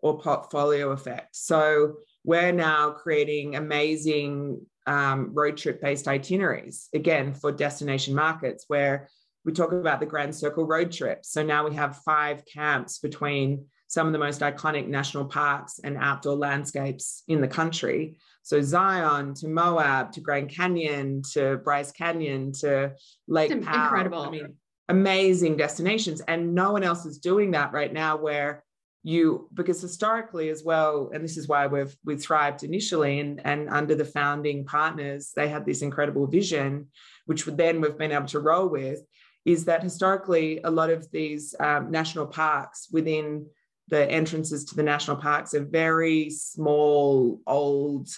or 0.00 0.18
portfolio 0.18 0.92
effect. 0.92 1.36
So 1.36 1.96
we're 2.24 2.52
now 2.52 2.90
creating 2.90 3.56
amazing 3.56 4.62
um, 4.86 5.34
road 5.34 5.58
trip 5.58 5.82
based 5.82 6.08
itineraries, 6.08 6.88
again, 6.94 7.34
for 7.34 7.52
destination 7.52 8.14
markets 8.14 8.64
where 8.68 9.10
we 9.44 9.52
talk 9.52 9.72
about 9.72 10.00
the 10.00 10.06
Grand 10.06 10.34
Circle 10.34 10.66
road 10.66 10.90
trip. 10.90 11.26
So 11.26 11.42
now 11.42 11.68
we 11.68 11.74
have 11.74 11.98
five 11.98 12.44
camps 12.46 12.98
between 12.98 13.66
some 13.88 14.06
of 14.06 14.14
the 14.14 14.18
most 14.18 14.40
iconic 14.40 14.86
national 14.86 15.26
parks 15.26 15.80
and 15.84 15.98
outdoor 15.98 16.36
landscapes 16.36 17.22
in 17.28 17.42
the 17.42 17.48
country. 17.48 18.16
So 18.48 18.62
Zion 18.62 19.34
to 19.34 19.46
Moab 19.46 20.10
to 20.12 20.22
Grand 20.22 20.48
Canyon 20.48 21.20
to 21.32 21.58
Bryce 21.58 21.92
Canyon 21.92 22.50
to 22.60 22.94
Lake 23.26 23.50
it's 23.50 23.66
Powell. 23.66 23.84
Incredible. 23.84 24.22
I 24.22 24.30
mean, 24.30 24.54
amazing 24.88 25.58
destinations. 25.58 26.22
And 26.22 26.54
no 26.54 26.72
one 26.72 26.82
else 26.82 27.04
is 27.04 27.18
doing 27.18 27.50
that 27.50 27.74
right 27.74 27.92
now 27.92 28.16
where 28.16 28.64
you 29.02 29.50
because 29.52 29.82
historically 29.82 30.48
as 30.48 30.64
well 30.64 31.10
and 31.12 31.22
this 31.22 31.36
is 31.36 31.46
why 31.46 31.66
we've 31.66 31.94
we 32.06 32.16
thrived 32.16 32.64
initially 32.64 33.20
and 33.20 33.40
and 33.44 33.68
under 33.68 33.94
the 33.94 34.04
founding 34.04 34.64
partners 34.64 35.30
they 35.36 35.46
had 35.46 35.64
this 35.64 35.82
incredible 35.82 36.26
vision 36.26 36.88
which 37.26 37.44
then 37.44 37.80
we've 37.80 37.96
been 37.96 38.10
able 38.10 38.26
to 38.26 38.40
roll 38.40 38.66
with 38.66 39.00
is 39.44 39.66
that 39.66 39.84
historically 39.84 40.60
a 40.64 40.70
lot 40.70 40.90
of 40.90 41.08
these 41.12 41.54
um, 41.60 41.92
national 41.92 42.26
parks 42.26 42.88
within 42.90 43.46
the 43.86 44.10
entrances 44.10 44.64
to 44.64 44.74
the 44.74 44.82
national 44.82 45.16
parks 45.16 45.54
are 45.54 45.64
very 45.64 46.28
small 46.28 47.40
old 47.46 48.08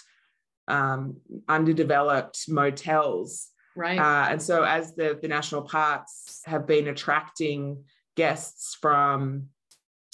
um, 0.67 1.17
underdeveloped 1.47 2.49
motels. 2.49 3.47
Right. 3.75 3.99
Uh, 3.99 4.27
and 4.31 4.41
so 4.41 4.63
as 4.63 4.95
the 4.95 5.17
the 5.21 5.27
national 5.27 5.63
parks 5.63 6.41
have 6.45 6.67
been 6.67 6.87
attracting 6.87 7.83
guests 8.15 8.77
from 8.81 9.47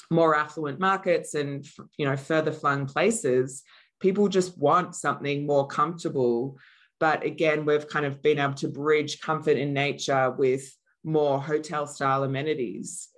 more 0.09 0.35
affluent 0.35 0.79
markets 0.79 1.33
and 1.33 1.65
you 1.97 2.05
know 2.05 2.15
further 2.15 2.51
flung 2.51 2.85
places 2.85 3.63
people 3.99 4.27
just 4.27 4.57
want 4.57 4.95
something 4.95 5.45
more 5.45 5.67
comfortable. 5.67 6.57
But 6.99 7.25
again 7.25 7.65
we've 7.65 7.87
kind 7.87 8.05
of 8.05 8.21
been 8.21 8.39
able 8.39 8.53
to 8.55 8.67
bridge 8.67 9.21
comfort 9.21 9.57
in 9.57 9.73
nature 9.73 10.31
with 10.31 10.71
more 11.03 11.41
hotel 11.41 11.87
style 11.87 12.23
amenities. 12.23 13.09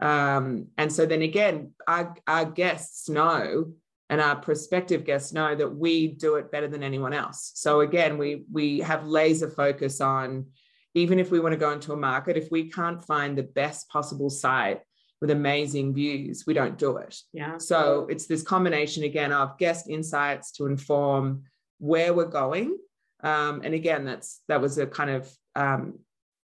Um, 0.00 0.68
and 0.76 0.92
so 0.92 1.06
then 1.06 1.22
again 1.22 1.72
our, 1.86 2.14
our 2.26 2.44
guests 2.44 3.08
know 3.08 3.72
and 4.10 4.20
our 4.20 4.36
prospective 4.36 5.04
guests 5.04 5.32
know 5.32 5.54
that 5.54 5.76
we 5.76 6.08
do 6.08 6.36
it 6.36 6.50
better 6.50 6.68
than 6.68 6.82
anyone 6.82 7.12
else 7.12 7.52
so 7.54 7.80
again 7.80 8.18
we 8.18 8.44
we 8.50 8.80
have 8.80 9.06
laser 9.06 9.50
focus 9.50 10.00
on 10.00 10.46
even 10.94 11.18
if 11.18 11.30
we 11.30 11.38
want 11.38 11.52
to 11.52 11.58
go 11.58 11.72
into 11.72 11.92
a 11.92 11.96
market 11.96 12.36
if 12.36 12.50
we 12.50 12.70
can't 12.70 13.04
find 13.04 13.36
the 13.36 13.42
best 13.42 13.88
possible 13.88 14.30
site 14.30 14.80
with 15.20 15.30
amazing 15.30 15.94
views, 15.94 16.44
we 16.46 16.54
don't 16.54 16.78
do 16.78 16.96
it. 16.98 17.16
Yeah. 17.32 17.58
So 17.58 18.06
it's 18.08 18.26
this 18.26 18.42
combination 18.42 19.02
again 19.04 19.32
of 19.32 19.58
guest 19.58 19.88
insights 19.88 20.52
to 20.52 20.66
inform 20.66 21.44
where 21.78 22.14
we're 22.14 22.26
going. 22.26 22.76
Um, 23.22 23.62
and 23.64 23.74
again, 23.74 24.04
that's 24.04 24.42
that 24.48 24.60
was 24.60 24.78
a 24.78 24.86
kind 24.86 25.10
of 25.10 25.30
um, 25.56 25.98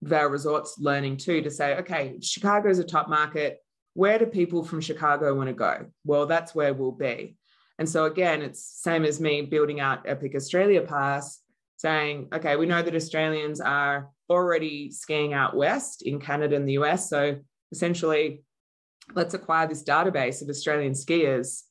Vail 0.02 0.28
Resorts 0.28 0.76
learning 0.78 1.16
too 1.16 1.42
to 1.42 1.50
say, 1.50 1.76
okay, 1.78 2.18
Chicago 2.20 2.70
is 2.70 2.78
a 2.78 2.84
top 2.84 3.08
market. 3.08 3.58
Where 3.94 4.18
do 4.18 4.26
people 4.26 4.64
from 4.64 4.80
Chicago 4.80 5.34
want 5.34 5.48
to 5.48 5.54
go? 5.54 5.86
Well, 6.04 6.26
that's 6.26 6.54
where 6.54 6.72
we'll 6.72 6.92
be. 6.92 7.36
And 7.82 7.88
so 7.88 8.04
again, 8.04 8.42
it's 8.42 8.64
same 8.64 9.04
as 9.04 9.20
me 9.20 9.42
building 9.42 9.80
out 9.80 10.04
Epic 10.06 10.36
Australia 10.36 10.82
Pass, 10.82 11.40
saying, 11.78 12.28
okay, 12.32 12.54
we 12.54 12.64
know 12.64 12.80
that 12.80 12.94
Australians 12.94 13.60
are 13.60 14.08
already 14.30 14.92
skiing 14.92 15.32
out 15.32 15.56
west 15.56 16.02
in 16.02 16.20
Canada 16.20 16.54
and 16.54 16.68
the 16.68 16.74
US. 16.74 17.10
So 17.10 17.40
essentially, 17.72 18.44
let's 19.16 19.34
acquire 19.34 19.66
this 19.66 19.82
database 19.82 20.42
of 20.42 20.48
Australian 20.48 20.92
skiers 20.92 21.62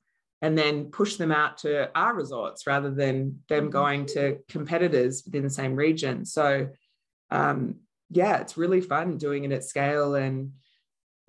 and 0.41 0.58
then 0.58 0.91
push 0.91 1.15
them 1.15 1.32
out 1.32 1.60
to 1.60 1.89
our 1.97 2.13
resorts 2.13 2.67
rather 2.67 2.91
than 2.91 3.39
them 3.47 3.67
mm-hmm. 3.67 3.69
going 3.69 4.06
to 4.08 4.39
competitors 4.50 5.24
within 5.26 5.43
the 5.43 5.50
same 5.50 5.78
region. 5.78 6.26
So, 6.26 6.67
um, 7.30 7.76
yeah, 8.10 8.41
it's 8.41 8.58
really 8.58 8.82
fun 8.82 9.17
doing 9.17 9.45
it 9.45 9.54
at 9.54 9.63
scale 9.63 10.15
and 10.15 10.52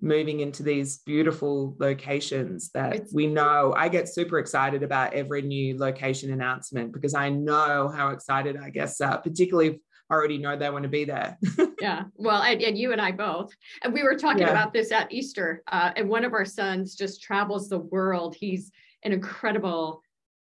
moving 0.02 0.40
into 0.40 0.64
these 0.64 0.98
beautiful 0.98 1.76
locations 1.78 2.70
that 2.72 2.94
it's- 2.94 3.14
we 3.14 3.28
know. 3.28 3.72
I 3.76 3.88
get 3.88 4.08
super 4.08 4.38
excited 4.38 4.82
about 4.82 5.14
every 5.14 5.42
new 5.42 5.78
location 5.78 6.32
announcement 6.32 6.92
because 6.92 7.14
I 7.14 7.30
know 7.30 7.88
how 7.88 8.08
excited 8.08 8.56
I 8.56 8.70
guess, 8.70 9.00
uh, 9.00 9.16
particularly 9.18 9.68
if 9.68 9.76
I 10.10 10.14
already 10.14 10.38
know 10.38 10.56
they 10.56 10.68
want 10.68 10.82
to 10.82 10.88
be 10.88 11.04
there. 11.04 11.38
yeah. 11.80 12.04
Well, 12.16 12.42
and, 12.42 12.60
and, 12.60 12.76
you 12.76 12.92
and 12.92 13.00
I 13.00 13.12
both. 13.12 13.54
And 13.82 13.94
we 13.94 14.02
were 14.02 14.16
talking 14.16 14.42
yeah. 14.42 14.50
about 14.50 14.72
this 14.72 14.90
at 14.92 15.12
Easter. 15.12 15.62
Uh, 15.70 15.92
and 15.96 16.08
one 16.08 16.24
of 16.24 16.34
our 16.34 16.44
sons 16.44 16.96
just 16.96 17.22
travels 17.22 17.68
the 17.68 17.78
world. 17.78 18.34
He's 18.34 18.72
an 19.04 19.12
incredible, 19.12 20.02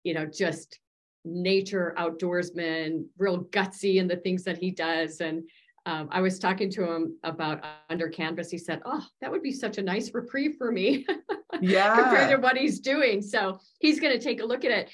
you 0.04 0.14
know, 0.14 0.26
just 0.26 0.80
nature 1.26 1.94
outdoorsman, 1.98 3.06
real 3.18 3.44
gutsy 3.46 3.96
in 3.96 4.08
the 4.08 4.16
things 4.16 4.44
that 4.44 4.58
he 4.58 4.72
does. 4.72 5.20
And 5.20 5.44
um, 5.90 6.08
I 6.12 6.22
was 6.22 6.40
talking 6.40 6.70
to 6.72 6.84
him 6.84 7.18
about 7.24 7.64
under 7.90 8.10
canvas. 8.10 8.50
He 8.52 8.58
said, 8.58 8.82
"Oh, 8.86 9.06
that 9.22 9.32
would 9.32 9.44
be 9.44 9.52
such 9.52 9.78
a 9.78 9.82
nice 9.82 10.14
reprieve 10.14 10.56
for 10.58 10.72
me, 10.72 11.06
yeah, 11.62 11.96
compared 11.96 12.30
to 12.30 12.38
what 12.38 12.58
he's 12.58 12.80
doing." 12.80 13.22
So 13.22 13.60
he's 13.80 14.00
going 14.00 14.14
to 14.14 14.24
take 14.24 14.42
a 14.42 14.46
look 14.46 14.66
at 14.66 14.72
it 14.72 14.90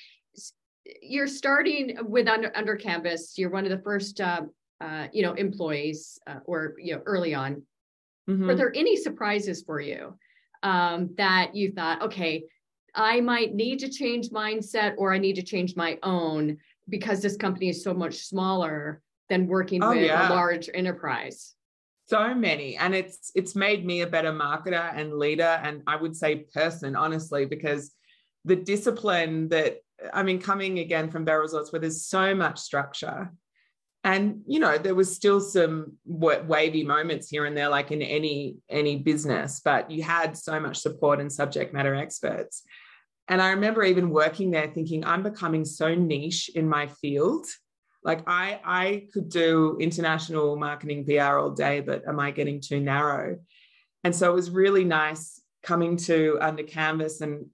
you're 1.01 1.27
starting 1.27 1.97
with 2.01 2.27
under, 2.27 2.51
under 2.55 2.75
canvas 2.75 3.37
you're 3.37 3.49
one 3.49 3.63
of 3.63 3.71
the 3.71 3.81
first 3.83 4.21
uh, 4.21 4.41
uh, 4.81 5.07
you 5.11 5.23
know 5.23 5.33
employees 5.33 6.19
uh, 6.27 6.39
or 6.45 6.75
you 6.77 6.93
know 6.95 7.01
early 7.05 7.33
on 7.33 7.61
mm-hmm. 8.29 8.47
were 8.47 8.55
there 8.55 8.73
any 8.75 8.95
surprises 8.95 9.63
for 9.65 9.79
you 9.79 10.17
um, 10.63 11.09
that 11.17 11.55
you 11.55 11.71
thought 11.71 12.01
okay 12.01 12.43
i 12.93 13.19
might 13.19 13.53
need 13.53 13.79
to 13.79 13.89
change 13.89 14.29
mindset 14.29 14.93
or 14.97 15.13
i 15.13 15.17
need 15.17 15.35
to 15.35 15.43
change 15.43 15.75
my 15.75 15.97
own 16.03 16.57
because 16.87 17.21
this 17.21 17.37
company 17.37 17.69
is 17.69 17.83
so 17.83 17.93
much 17.93 18.15
smaller 18.15 19.01
than 19.29 19.47
working 19.47 19.83
oh, 19.83 19.89
with 19.89 20.05
yeah. 20.05 20.29
a 20.29 20.33
large 20.33 20.69
enterprise 20.73 21.53
so 22.07 22.35
many 22.35 22.77
and 22.77 22.93
it's 22.93 23.31
it's 23.33 23.55
made 23.55 23.85
me 23.85 24.01
a 24.01 24.07
better 24.07 24.31
marketer 24.31 24.95
and 24.95 25.17
leader 25.17 25.59
and 25.63 25.81
i 25.87 25.95
would 25.95 26.15
say 26.15 26.45
person 26.53 26.95
honestly 26.95 27.45
because 27.45 27.91
the 28.43 28.55
discipline 28.55 29.49
that 29.49 29.77
I 30.13 30.23
mean, 30.23 30.39
coming 30.39 30.79
again 30.79 31.09
from 31.09 31.25
Vail 31.25 31.37
Resorts 31.37 31.71
where 31.71 31.79
there's 31.79 32.05
so 32.05 32.35
much 32.35 32.59
structure. 32.59 33.31
And 34.03 34.41
you 34.45 34.59
know, 34.59 34.77
there 34.77 34.93
was 34.93 35.15
still 35.15 35.39
some 35.39 35.93
wavy 36.05 36.83
moments 36.83 37.29
here 37.29 37.45
and 37.45 37.57
there, 37.57 37.69
like 37.69 37.91
in 37.91 38.01
any 38.01 38.57
any 38.69 38.97
business, 38.97 39.61
but 39.63 39.89
you 39.89 40.03
had 40.03 40.37
so 40.37 40.59
much 40.59 40.77
support 40.77 41.19
and 41.19 41.31
subject 41.31 41.73
matter 41.73 41.95
experts. 41.95 42.61
And 43.27 43.41
I 43.41 43.49
remember 43.49 43.83
even 43.83 44.11
working 44.11 44.51
there 44.51 44.67
thinking, 44.67 45.03
I'm 45.03 45.23
becoming 45.23 45.65
so 45.65 45.95
niche 45.95 46.51
in 46.53 46.69
my 46.69 46.85
field. 46.85 47.47
Like 48.05 48.21
I 48.27 48.61
I 48.63 49.07
could 49.11 49.27
do 49.27 49.77
international 49.81 50.55
marketing 50.55 51.03
PR 51.05 51.37
all 51.39 51.49
day, 51.49 51.81
but 51.81 52.07
am 52.07 52.19
I 52.19 52.31
getting 52.31 52.61
too 52.61 52.79
narrow? 52.79 53.39
And 54.05 54.15
so 54.15 54.31
it 54.31 54.35
was 54.35 54.49
really 54.49 54.85
nice 54.85 55.41
coming 55.63 55.97
to 55.97 56.37
under 56.39 56.63
canvas 56.63 57.19
and 57.19 57.47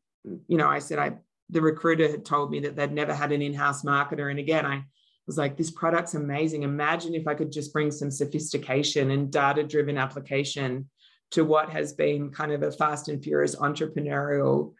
you 0.47 0.57
know, 0.57 0.67
I 0.67 0.77
said 0.77 0.99
I 0.99 1.13
the 1.49 1.61
recruiter 1.61 2.07
had 2.07 2.25
told 2.25 2.51
me 2.51 2.59
that 2.59 2.75
they'd 2.75 2.91
never 2.91 3.13
had 3.13 3.31
an 3.31 3.41
in-house 3.41 3.83
marketer 3.83 4.29
and 4.29 4.39
again 4.39 4.65
i 4.65 4.81
was 5.27 5.37
like 5.37 5.57
this 5.57 5.69
product's 5.69 6.13
amazing 6.13 6.63
imagine 6.63 7.13
if 7.13 7.27
i 7.27 7.33
could 7.33 7.51
just 7.51 7.73
bring 7.73 7.91
some 7.91 8.09
sophistication 8.09 9.11
and 9.11 9.33
data 9.33 9.61
driven 9.61 9.97
application 9.97 10.89
to 11.31 11.43
what 11.45 11.69
has 11.69 11.93
been 11.93 12.29
kind 12.29 12.51
of 12.51 12.61
a 12.61 12.71
fast 12.71 13.07
and 13.07 13.23
furious 13.23 13.55
entrepreneurial 13.55 14.73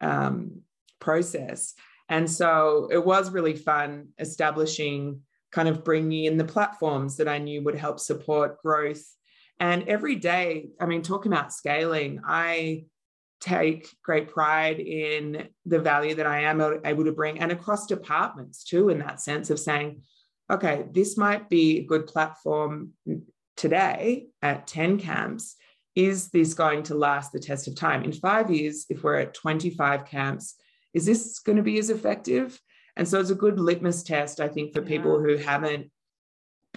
um, 0.00 0.62
process. 1.00 1.74
And 2.08 2.30
so 2.30 2.88
it 2.90 3.04
was 3.04 3.30
really 3.30 3.56
fun 3.56 4.08
establishing, 4.18 5.22
kind 5.52 5.68
of 5.68 5.84
bringing 5.84 6.24
in 6.24 6.36
the 6.36 6.44
platforms 6.44 7.16
that 7.16 7.28
I 7.28 7.38
knew 7.38 7.62
would 7.62 7.76
help 7.76 7.98
support 7.98 8.62
growth. 8.62 9.04
And 9.58 9.88
every 9.88 10.16
day, 10.16 10.68
I 10.80 10.86
mean, 10.86 11.02
talking 11.02 11.32
about 11.32 11.52
scaling, 11.52 12.20
I 12.24 12.84
take 13.40 13.88
great 14.02 14.28
pride 14.28 14.80
in 14.80 15.48
the 15.64 15.78
value 15.78 16.14
that 16.14 16.26
I 16.26 16.42
am 16.42 16.80
able 16.84 17.04
to 17.04 17.12
bring 17.12 17.38
and 17.40 17.52
across 17.52 17.86
departments 17.86 18.64
too, 18.64 18.88
in 18.88 18.98
that 19.00 19.20
sense 19.20 19.50
of 19.50 19.58
saying, 19.58 20.02
okay, 20.50 20.84
this 20.92 21.16
might 21.16 21.48
be 21.48 21.78
a 21.78 21.84
good 21.84 22.06
platform 22.06 22.92
today 23.56 24.28
at 24.42 24.66
10 24.66 24.98
camps. 24.98 25.56
Is 25.94 26.28
this 26.28 26.54
going 26.54 26.82
to 26.84 26.94
last 26.94 27.32
the 27.32 27.40
test 27.40 27.68
of 27.68 27.74
time? 27.74 28.04
In 28.04 28.12
five 28.12 28.50
years, 28.50 28.86
if 28.90 29.02
we're 29.02 29.18
at 29.18 29.34
25 29.34 30.04
camps, 30.06 30.54
is 30.96 31.04
this 31.04 31.40
going 31.40 31.56
to 31.56 31.62
be 31.62 31.78
as 31.78 31.90
effective? 31.90 32.58
And 32.96 33.06
so 33.06 33.20
it's 33.20 33.28
a 33.28 33.34
good 33.34 33.60
litmus 33.60 34.02
test, 34.02 34.40
I 34.40 34.48
think, 34.48 34.72
for 34.72 34.80
yeah. 34.80 34.88
people 34.88 35.20
who 35.20 35.36
haven't 35.36 35.90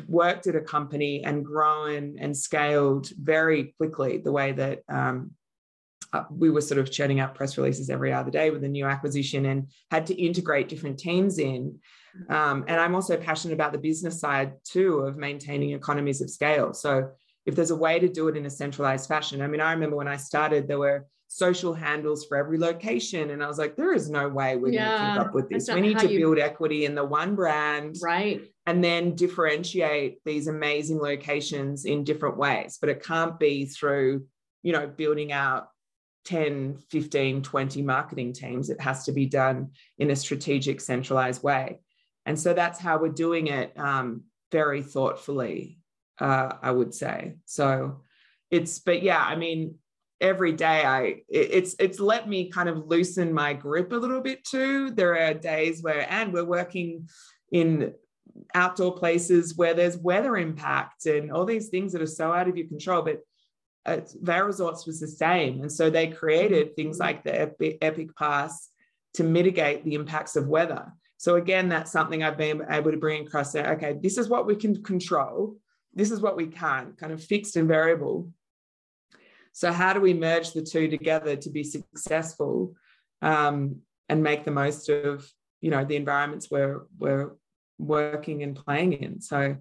worked 0.10 0.46
at 0.46 0.58
a 0.58 0.62
company 0.62 1.24
and 1.24 1.46
grown 1.46 2.18
and 2.20 2.36
scaled 2.36 3.10
very 3.18 3.74
quickly 3.78 4.18
the 4.18 4.34
way 4.34 4.52
that 4.52 4.80
um, 4.90 5.32
uh, 6.12 6.24
we 6.30 6.50
were 6.50 6.60
sort 6.60 6.82
of 6.82 6.92
churning 6.92 7.22
out 7.22 7.34
press 7.34 7.58
releases 7.58 7.90
every 7.90 8.12
other 8.12 8.30
day 8.30 8.50
with 8.50 8.66
a 8.66 8.68
new 8.68 8.86
acquisition 8.86 9.46
and 9.46 9.70
had 9.90 10.06
to 10.08 10.22
integrate 10.22 10.68
different 10.68 11.00
teams 11.00 11.40
in. 11.40 11.80
Mm-hmm. 12.18 12.34
Um, 12.34 12.66
and 12.68 12.78
I'm 12.82 12.96
also 12.96 13.16
passionate 13.16 13.54
about 13.54 13.72
the 13.72 13.78
business 13.78 14.20
side 14.20 14.52
too 14.66 15.00
of 15.00 15.16
maintaining 15.16 15.72
economies 15.72 16.20
of 16.20 16.30
scale. 16.30 16.74
So 16.74 17.12
if 17.46 17.56
there's 17.56 17.72
a 17.72 17.76
way 17.86 18.00
to 18.00 18.10
do 18.10 18.28
it 18.28 18.36
in 18.36 18.46
a 18.46 18.50
centralized 18.50 19.08
fashion, 19.08 19.42
I 19.42 19.48
mean, 19.48 19.62
I 19.62 19.72
remember 19.72 19.96
when 19.96 20.10
I 20.10 20.18
started, 20.18 20.68
there 20.68 20.80
were 20.80 21.06
social 21.30 21.76
handles 21.76 22.26
for 22.26 22.36
every 22.36 22.58
location. 22.58 23.30
And 23.30 23.44
I 23.44 23.48
was 23.48 23.60
like, 23.60 23.76
there 23.76 23.94
is 23.94 24.10
no 24.10 24.28
way 24.28 24.58
we're 24.58 24.74
yeah, 24.74 24.98
going 24.98 25.00
to 25.00 25.20
keep 25.20 25.28
up 25.28 25.36
with 25.36 25.48
this. 25.48 25.70
We 25.70 25.80
need 25.80 26.00
to 26.00 26.12
you... 26.12 26.20
build 26.20 26.40
equity 26.40 26.86
in 26.86 26.96
the 26.96 27.06
one 27.06 27.36
brand. 27.36 27.98
Right. 28.02 28.42
And 28.66 28.84
then 28.84 29.16
differentiate 29.16 30.18
these 30.26 30.48
amazing 30.48 30.98
locations 30.98 31.86
in 31.86 32.04
different 32.04 32.38
ways. 32.38 32.80
But 32.82 32.90
it 32.90 33.04
can't 33.04 33.40
be 33.40 33.66
through, 33.66 34.26
you 34.64 34.74
know, 34.74 34.88
building 34.88 35.32
out 35.32 35.70
10, 36.26 36.80
15, 36.90 37.44
20 37.44 37.82
marketing 37.84 38.34
teams. 38.34 38.72
It 38.72 38.82
has 38.82 39.06
to 39.06 39.12
be 39.12 39.28
done 39.28 39.70
in 40.00 40.10
a 40.10 40.16
strategic, 40.16 40.82
centralized 40.82 41.44
way. 41.44 41.80
And 42.26 42.40
so 42.40 42.54
that's 42.54 42.80
how 42.80 42.98
we're 42.98 43.10
doing 43.10 43.48
it 43.48 43.72
um, 43.78 44.24
very 44.52 44.82
thoughtfully, 44.82 45.80
uh, 46.20 46.54
I 46.60 46.72
would 46.72 46.96
say. 46.96 47.36
So 47.46 48.02
it's, 48.50 48.80
but 48.80 49.04
yeah, 49.04 49.24
I 49.24 49.36
mean, 49.36 49.76
every 50.22 50.52
day 50.52 50.84
I 50.86 51.22
it's 51.30 51.76
it's 51.80 52.00
let 52.00 52.28
me 52.28 52.50
kind 52.50 52.70
of 52.70 52.88
loosen 52.88 53.34
my 53.34 53.54
grip 53.54 53.92
a 53.92 53.96
little 53.96 54.22
bit 54.22 54.44
too. 54.44 54.92
There 54.92 55.18
are 55.18 55.34
days 55.34 55.82
where 55.82 56.06
and 56.12 56.34
we're 56.34 56.46
working 56.46 57.08
in 57.52 57.94
outdoor 58.54 58.96
places 58.96 59.56
where 59.56 59.74
there's 59.74 59.98
weather 59.98 60.38
impact 60.38 61.06
and 61.06 61.32
all 61.32 61.46
these 61.46 61.70
things 61.70 61.94
that 61.94 62.02
are 62.02 62.08
so 62.08 62.32
out 62.32 62.48
of 62.48 62.58
your 62.58 62.68
control. 62.68 63.02
But 63.02 63.22
uh, 63.86 64.02
Vail 64.22 64.46
Resorts 64.46 64.86
was 64.86 65.00
the 65.00 65.08
same. 65.08 65.62
And 65.62 65.72
so 65.72 65.90
they 65.90 66.08
created 66.08 66.76
things 66.76 66.98
mm-hmm. 66.98 67.06
like 67.06 67.24
the 67.24 67.42
Epic, 67.42 67.78
Epic 67.82 68.16
Pass 68.16 68.70
to 69.16 69.24
mitigate 69.24 69.84
the 69.84 69.96
impacts 69.96 70.36
of 70.36 70.48
weather. 70.48 70.92
So 71.18 71.36
again, 71.36 71.70
that's 71.70 71.92
something 71.92 72.24
I've 72.24 72.38
been 72.38 72.64
able 72.70 72.92
to 72.92 72.98
bring 72.98 73.26
across 73.26 73.52
there. 73.52 73.74
Okay, 73.74 73.98
this 74.02 74.18
is 74.18 74.30
what 74.30 74.46
we 74.46 74.56
can 74.56 74.82
control. 74.84 75.58
This 75.94 76.12
is 76.12 76.22
what 76.22 76.38
we 76.38 76.48
can't, 76.48 76.98
kind 76.98 77.12
of 77.12 77.24
fixed 77.24 77.56
and 77.56 77.68
variable. 77.68 78.32
So 79.52 79.72
how 79.72 79.94
do 79.94 80.00
we 80.00 80.14
merge 80.14 80.54
the 80.54 80.62
two 80.62 80.88
together 80.88 81.36
to 81.36 81.50
be 81.50 81.64
successful 81.64 82.74
um, 83.22 83.78
and 84.08 84.24
make 84.24 84.46
the 84.46 84.52
most 84.52 84.90
of 84.90 85.30
you 85.62 85.72
know 85.72 85.84
the 85.84 85.96
environments 85.96 86.50
we're 86.50 86.86
we're 86.98 87.32
working 87.78 88.44
and 88.44 88.56
playing 88.56 88.94
in? 88.94 89.22
So 89.22 89.58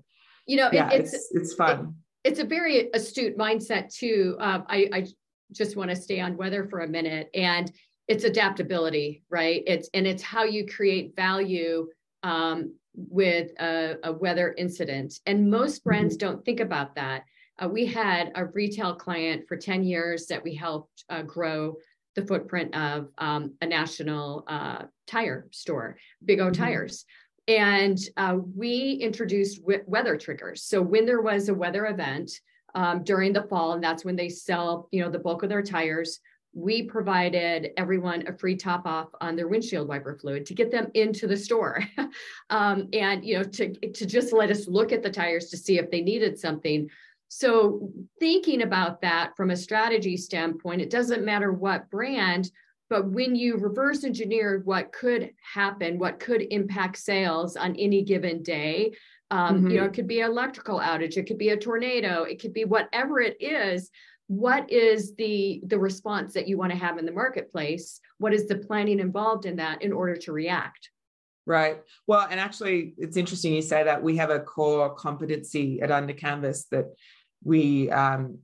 you 0.46 0.57
know, 0.57 0.70
yeah, 0.72 0.90
it's 0.90 1.14
it's, 1.14 1.31
it's 1.35 1.55
fun. 1.55 1.94
It, 2.24 2.31
it's 2.31 2.40
a 2.40 2.44
very 2.44 2.90
astute 2.92 3.37
mindset 3.37 3.94
too. 3.94 4.37
Um, 4.40 4.64
I, 4.68 4.88
I 4.92 5.07
just 5.53 5.77
want 5.77 5.90
to 5.90 5.96
stay 5.96 6.20
on 6.20 6.37
weather 6.37 6.66
for 6.68 6.81
a 6.81 6.88
minute, 6.88 7.31
and 7.35 7.70
it's 8.07 8.24
adaptability, 8.24 9.22
right? 9.31 9.62
It's 9.66 9.88
and 9.94 10.07
it's 10.07 10.22
how 10.22 10.44
you 10.44 10.66
create 10.66 11.14
value 11.16 11.88
um, 12.22 12.74
with 12.94 13.51
a, 13.61 13.96
a, 14.03 14.12
weather 14.12 14.55
incident. 14.59 15.14
And 15.27 15.51
most 15.51 15.85
brands 15.85 16.16
mm-hmm. 16.16 16.27
don't 16.27 16.44
think 16.44 16.61
about 16.61 16.96
that. 16.96 17.24
Uh, 17.59 17.68
we 17.68 17.87
had 17.87 18.33
a 18.35 18.47
retail 18.47 18.94
client 18.94 19.47
for 19.49 19.57
10 19.57 19.83
years 19.83 20.27
that 20.27 20.42
we 20.42 20.55
helped 20.55 21.05
uh, 21.09 21.23
grow 21.23 21.77
the 22.14 22.27
footprint 22.27 22.75
of 22.75 23.09
um, 23.18 23.55
a 23.61 23.66
national 23.66 24.44
uh, 24.49 24.83
tire 25.07 25.49
store, 25.51 25.97
Big 26.25 26.40
O 26.40 26.44
mm-hmm. 26.44 26.62
Tires. 26.62 27.05
And 27.47 27.99
uh, 28.16 28.38
we 28.55 28.92
introduced 29.01 29.61
w- 29.61 29.85
weather 29.87 30.16
triggers. 30.16 30.64
So 30.64 30.83
when 30.83 31.07
there 31.07 31.23
was 31.23 31.49
a 31.49 31.55
weather 31.55 31.87
event 31.87 32.31
um, 32.75 33.03
during 33.05 33.33
the 33.33 33.44
fall, 33.44 33.73
and 33.73 33.83
that's 33.83 34.05
when 34.05 34.16
they 34.16 34.29
sell, 34.29 34.88
you 34.92 35.03
know, 35.03 35.11
the 35.11 35.18
bulk 35.18 35.42
of 35.42 35.49
their 35.49 35.62
tires, 35.62 36.21
we 36.53 36.83
provided 36.83 37.71
everyone 37.77 38.27
a 38.27 38.37
free 38.37 38.57
top 38.57 38.87
off 38.87 39.09
on 39.21 39.37
their 39.37 39.49
windshield 39.49 39.87
wiper 39.87 40.18
fluid 40.21 40.47
to 40.47 40.55
get 40.55 40.71
them 40.71 40.90
into 40.94 41.27
the 41.27 41.37
store 41.37 41.85
um, 42.51 42.88
and 42.92 43.25
you 43.25 43.37
know 43.37 43.44
to, 43.44 43.75
to 43.90 44.07
just 44.07 44.33
let 44.33 44.51
us 44.51 44.66
look 44.66 44.90
at 44.90 45.03
the 45.03 45.11
tires 45.11 45.51
to 45.51 45.57
see 45.57 45.79
if 45.79 45.90
they 45.90 46.01
needed 46.01 46.38
something 46.38 46.88
so 47.28 47.90
thinking 48.18 48.62
about 48.62 49.00
that 49.02 49.36
from 49.36 49.50
a 49.50 49.56
strategy 49.56 50.16
standpoint 50.16 50.80
it 50.80 50.90
doesn't 50.90 51.24
matter 51.24 51.52
what 51.52 51.90
brand 51.90 52.50
but 52.90 53.10
when 53.10 53.36
you 53.36 53.56
reverse 53.56 54.04
engineer 54.04 54.62
what 54.64 54.92
could 54.92 55.30
happen, 55.54 55.98
what 55.98 56.20
could 56.20 56.42
impact 56.50 56.96
sales 56.96 57.56
on 57.56 57.76
any 57.76 58.02
given 58.02 58.42
day, 58.42 58.94
um, 59.30 59.56
mm-hmm. 59.56 59.70
you 59.70 59.76
know, 59.78 59.84
it 59.84 59.92
could 59.92 60.08
be 60.08 60.20
an 60.20 60.30
electrical 60.30 60.78
outage, 60.78 61.16
it 61.16 61.26
could 61.26 61.38
be 61.38 61.50
a 61.50 61.56
tornado, 61.56 62.22
it 62.22 62.40
could 62.40 62.54
be 62.54 62.64
whatever 62.64 63.20
it 63.20 63.36
is. 63.40 63.90
What 64.26 64.70
is 64.70 65.14
the 65.16 65.62
the 65.66 65.78
response 65.78 66.34
that 66.34 66.48
you 66.48 66.58
want 66.58 66.72
to 66.72 66.78
have 66.78 66.98
in 66.98 67.06
the 67.06 67.12
marketplace? 67.12 68.00
What 68.18 68.34
is 68.34 68.46
the 68.46 68.56
planning 68.56 69.00
involved 69.00 69.46
in 69.46 69.56
that 69.56 69.82
in 69.82 69.92
order 69.92 70.16
to 70.16 70.32
react? 70.32 70.90
Right. 71.46 71.80
Well, 72.06 72.28
and 72.30 72.38
actually, 72.38 72.94
it's 72.98 73.16
interesting 73.16 73.54
you 73.54 73.62
say 73.62 73.84
that 73.84 74.02
we 74.02 74.18
have 74.18 74.28
a 74.28 74.40
core 74.40 74.94
competency 74.94 75.80
at 75.80 75.90
Under 75.90 76.12
Canvas 76.12 76.66
that 76.66 76.88
we 77.42 77.90
um, 77.90 78.38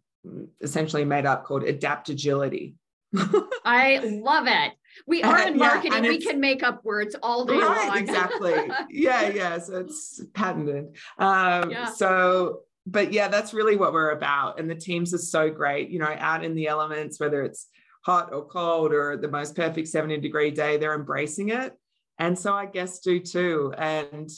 essentially 0.61 1.05
made 1.05 1.27
up 1.27 1.45
called 1.45 1.65
adapt 1.65 2.09
agility. 2.09 2.77
I 3.65 3.99
love 3.99 4.47
it. 4.47 4.73
We 5.07 5.23
are 5.23 5.47
in 5.47 5.57
marketing. 5.57 6.05
Yeah, 6.05 6.11
we 6.11 6.19
can 6.19 6.41
make 6.41 6.63
up 6.63 6.85
words 6.85 7.17
all 7.23 7.45
day 7.45 7.55
right, 7.55 7.89
long. 7.89 7.99
exactly. 7.99 8.55
Yeah, 8.91 9.29
yeah. 9.29 9.59
So 9.59 9.81
it's 9.81 10.23
patented. 10.35 10.97
Um, 11.19 11.71
yeah. 11.71 11.87
So, 11.87 12.61
but 12.87 13.13
yeah, 13.13 13.29
that's 13.29 13.55
really 13.55 13.77
what 13.77 13.93
we're 13.93 14.11
about. 14.11 14.61
And 14.61 14.71
the 14.71 14.75
teams 14.75 15.15
are 15.15 15.19
so 15.19 15.51
great, 15.51 15.91
you 15.91 15.99
know, 15.99 16.15
out 16.19 16.45
in 16.45 16.55
the 16.55 16.69
elements, 16.69 17.19
whether 17.19 17.43
it's 17.43 17.69
hot 18.05 18.33
or 18.33 18.47
cold 18.47 18.93
or 18.93 19.17
the 19.17 19.29
most 19.29 19.57
perfect 19.57 19.89
70 19.89 20.19
degree 20.19 20.51
day, 20.51 20.77
they're 20.77 20.95
embracing 20.95 21.49
it. 21.49 21.73
And 22.19 22.39
so 22.39 22.55
I 22.55 22.67
guess 22.67 23.01
do 23.01 23.19
too. 23.19 23.75
And 23.77 24.31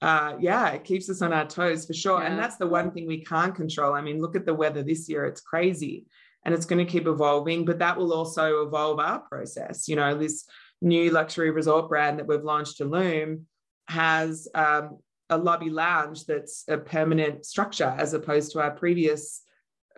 uh, 0.00 0.34
yeah, 0.38 0.68
it 0.70 0.84
keeps 0.84 1.10
us 1.10 1.22
on 1.22 1.32
our 1.32 1.46
toes 1.46 1.86
for 1.86 1.94
sure. 1.94 2.20
Yeah. 2.20 2.28
And 2.28 2.38
that's 2.38 2.56
the 2.56 2.66
one 2.66 2.90
thing 2.90 3.06
we 3.06 3.24
can't 3.24 3.54
control. 3.54 3.94
I 3.94 4.00
mean, 4.00 4.20
look 4.20 4.36
at 4.36 4.46
the 4.46 4.54
weather 4.54 4.82
this 4.82 5.08
year, 5.08 5.24
it's 5.26 5.40
crazy 5.40 6.06
and 6.44 6.54
it's 6.54 6.66
going 6.66 6.84
to 6.84 6.90
keep 6.90 7.06
evolving, 7.06 7.64
but 7.64 7.80
that 7.80 7.96
will 7.96 8.12
also 8.12 8.62
evolve 8.62 9.00
our 9.00 9.18
process. 9.18 9.88
You 9.88 9.96
know, 9.96 10.16
this 10.16 10.46
new 10.80 11.10
luxury 11.10 11.50
resort 11.50 11.88
brand 11.88 12.18
that 12.18 12.26
we've 12.26 12.44
launched, 12.44 12.80
Illume, 12.80 13.46
has 13.88 14.46
um, 14.54 14.98
a 15.30 15.36
lobby 15.36 15.70
lounge 15.70 16.26
that's 16.26 16.64
a 16.68 16.78
permanent 16.78 17.44
structure 17.44 17.92
as 17.98 18.14
opposed 18.14 18.52
to 18.52 18.60
our 18.60 18.70
previous 18.70 19.42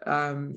um, 0.06 0.56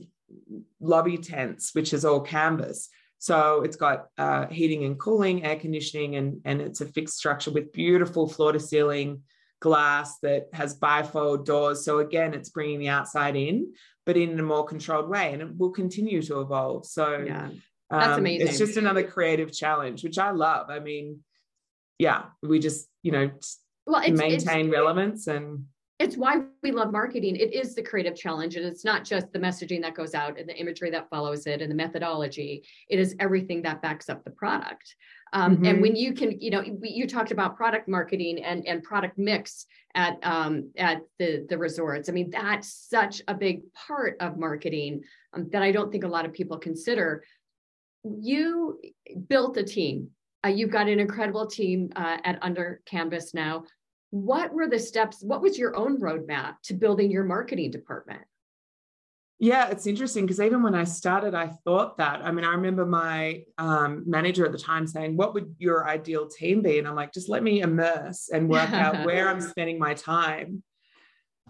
lobby 0.80 1.18
tents, 1.18 1.76
which 1.76 1.94
is 1.94 2.06
all 2.06 2.22
canvas. 2.22 2.90
So 3.20 3.62
it's 3.62 3.78
got 3.78 4.08
uh, 4.18 4.48
heating 4.48 4.86
and 4.86 5.00
cooling, 5.00 5.44
air 5.44 5.58
conditioning, 5.58 6.16
and, 6.16 6.42
and 6.46 6.62
it's 6.62 6.82
a 6.82 6.86
fixed 6.86 7.18
structure 7.18 7.52
with 7.52 7.72
beautiful 7.72 8.28
floor 8.28 8.52
to 8.54 8.60
ceiling 8.60 9.22
glass 9.64 10.20
that 10.20 10.50
has 10.52 10.78
bifold 10.78 11.46
doors. 11.46 11.86
So 11.86 12.00
again, 12.00 12.34
it's 12.34 12.50
bringing 12.50 12.80
the 12.80 12.90
outside 12.90 13.38
in, 13.38 13.74
but 14.06 14.18
in 14.18 14.38
a 14.38 14.44
more 14.44 14.66
controlled 14.66 15.10
way, 15.10 15.32
and 15.32 15.42
it 15.42 15.58
will 15.58 15.72
continue 15.72 16.22
to 16.22 16.42
evolve. 16.42 16.86
So 16.86 17.24
yeah, 17.26 17.50
that's 17.90 18.08
um, 18.08 18.20
amazing. 18.20 18.50
It's 18.50 18.58
just 18.58 18.76
another 18.76 19.04
creative 19.04 19.54
challenge, 19.54 20.04
which 20.04 20.20
I 20.20 20.32
love. 20.32 20.70
I 20.70 20.80
mean, 20.80 21.22
yeah, 21.98 22.24
we 22.42 22.60
just 22.60 22.90
you 23.04 23.14
know 23.14 23.32
well, 23.88 24.02
it's, 24.04 24.20
maintain 24.20 24.66
it's, 24.66 24.74
relevance 24.74 25.28
and 25.28 25.64
it's 26.00 26.18
why 26.18 26.42
we 26.64 26.72
love 26.72 26.92
marketing. 26.92 27.36
It 27.36 27.54
is 27.54 27.76
the 27.76 27.84
creative 27.84 28.16
challenge, 28.16 28.56
and 28.56 28.66
it's 28.66 28.84
not 28.84 29.06
just 29.06 29.32
the 29.32 29.40
messaging 29.40 29.82
that 29.84 29.94
goes 29.94 30.14
out 30.14 30.40
and 30.40 30.50
the 30.50 30.56
imagery 30.60 30.90
that 30.90 31.10
follows 31.10 31.46
it 31.46 31.62
and 31.62 31.70
the 31.70 31.76
methodology. 31.76 32.64
It 32.90 33.00
is 33.00 33.16
everything 33.20 33.62
that 33.62 33.82
backs 33.82 34.10
up 34.10 34.24
the 34.24 34.32
product. 34.32 34.96
Um, 35.34 35.56
mm-hmm. 35.56 35.66
And 35.66 35.82
when 35.82 35.96
you 35.96 36.14
can, 36.14 36.40
you 36.42 36.52
know, 36.52 36.64
you 36.82 37.08
talked 37.08 37.32
about 37.32 37.58
product 37.58 37.88
marketing 37.88 38.44
and 38.44 38.68
and 38.68 38.84
product 38.84 39.18
mix 39.18 39.66
at 39.96 40.18
um, 40.24 40.72
at 40.78 41.02
the 41.20 41.46
the 41.50 41.58
resorts. 41.58 42.10
I 42.10 42.12
mean, 42.12 42.32
that's 42.32 42.88
such 42.90 43.22
a 43.28 43.34
big 43.34 43.62
part 43.74 44.18
of 44.20 44.38
marketing 44.38 45.04
um, 45.34 45.50
that 45.52 45.62
I 45.62 45.72
don't 45.72 45.92
think 45.92 46.04
a 46.04 46.08
lot 46.08 46.26
of 46.26 46.34
people 46.34 46.58
consider. 46.58 47.24
you 48.04 48.80
built 49.28 49.58
a 49.58 49.64
team. 49.64 50.10
Uh, 50.46 50.50
you've 50.50 50.72
got 50.72 50.90
an 50.90 51.00
incredible 51.00 51.48
team 51.48 51.90
uh, 51.96 52.18
at 52.24 52.38
Under 52.42 52.82
Canvas 52.86 53.34
now. 53.34 53.64
What 54.14 54.54
were 54.54 54.68
the 54.68 54.78
steps? 54.78 55.24
What 55.24 55.42
was 55.42 55.58
your 55.58 55.76
own 55.76 56.00
roadmap 56.00 56.58
to 56.66 56.76
building 56.76 57.10
your 57.10 57.24
marketing 57.24 57.72
department? 57.72 58.22
Yeah, 59.40 59.70
it's 59.70 59.88
interesting 59.88 60.28
because 60.28 60.40
even 60.40 60.62
when 60.62 60.76
I 60.76 60.84
started, 60.84 61.34
I 61.34 61.48
thought 61.66 61.98
that. 61.98 62.22
I 62.24 62.32
mean, 62.32 62.46
I 62.46 62.52
remember 62.52 62.86
my 62.86 63.44
um, 63.58 64.04
manager 64.06 64.46
at 64.46 64.52
the 64.52 64.60
time 64.60 64.86
saying, 64.86 65.18
What 65.18 65.34
would 65.34 65.56
your 65.58 65.90
ideal 65.90 66.28
team 66.28 66.62
be? 66.62 66.78
And 66.78 66.88
I'm 66.88 66.94
like, 66.94 67.12
Just 67.12 67.28
let 67.28 67.42
me 67.42 67.62
immerse 67.62 68.30
and 68.32 68.48
work 68.48 68.70
out 68.72 69.04
where 69.08 69.28
I'm 69.28 69.42
spending 69.42 69.80
my 69.80 69.96
time. 69.96 70.62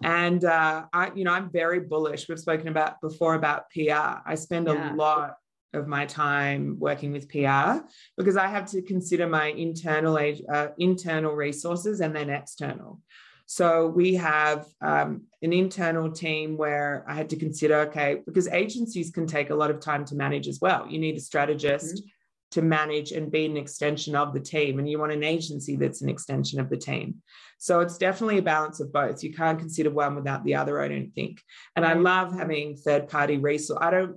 And 0.02 0.42
uh, 0.42 0.86
I, 0.90 1.12
you 1.14 1.24
know, 1.24 1.32
I'm 1.32 1.50
very 1.50 1.80
bullish. 1.80 2.30
We've 2.30 2.40
spoken 2.40 2.68
about 2.68 2.98
before 3.02 3.34
about 3.34 3.68
PR. 3.72 4.22
I 4.24 4.36
spend 4.36 4.68
yeah. 4.68 4.94
a 4.94 4.96
lot 4.96 5.34
of 5.74 5.86
my 5.86 6.06
time 6.06 6.76
working 6.78 7.12
with 7.12 7.28
PR 7.28 7.84
because 8.16 8.36
I 8.36 8.46
have 8.46 8.70
to 8.70 8.82
consider 8.82 9.26
my 9.26 9.48
internal 9.48 10.16
uh, 10.16 10.68
internal 10.78 11.32
resources 11.32 12.00
and 12.00 12.14
then 12.14 12.30
external. 12.30 13.00
So 13.46 13.88
we 13.88 14.14
have 14.14 14.66
um, 14.80 15.24
an 15.42 15.52
internal 15.52 16.10
team 16.10 16.56
where 16.56 17.04
I 17.06 17.14
had 17.14 17.28
to 17.30 17.36
consider 17.36 17.76
okay, 17.88 18.22
because 18.24 18.48
agencies 18.48 19.10
can 19.10 19.26
take 19.26 19.50
a 19.50 19.54
lot 19.54 19.70
of 19.70 19.80
time 19.80 20.04
to 20.06 20.14
manage 20.14 20.48
as 20.48 20.60
well. 20.60 20.86
You 20.88 20.98
need 20.98 21.16
a 21.16 21.20
strategist 21.20 21.96
mm-hmm. 21.96 22.08
to 22.52 22.62
manage 22.62 23.12
and 23.12 23.30
be 23.30 23.44
an 23.44 23.58
extension 23.58 24.16
of 24.16 24.32
the 24.32 24.40
team, 24.40 24.78
and 24.78 24.88
you 24.88 24.98
want 24.98 25.12
an 25.12 25.24
agency 25.24 25.76
that's 25.76 26.00
an 26.00 26.08
extension 26.08 26.58
of 26.58 26.70
the 26.70 26.78
team. 26.78 27.16
So 27.58 27.80
it's 27.80 27.98
definitely 27.98 28.38
a 28.38 28.42
balance 28.42 28.80
of 28.80 28.92
both. 28.92 29.22
You 29.22 29.32
can't 29.32 29.58
consider 29.58 29.90
one 29.90 30.14
without 30.14 30.44
the 30.44 30.54
other, 30.54 30.80
I 30.80 30.88
don't 30.88 31.12
think. 31.14 31.40
And 31.76 31.84
I 31.84 31.94
love 31.94 32.32
having 32.32 32.76
third 32.76 33.08
party 33.08 33.36
resource. 33.36 33.78
I 33.80 33.90
don't 33.90 34.16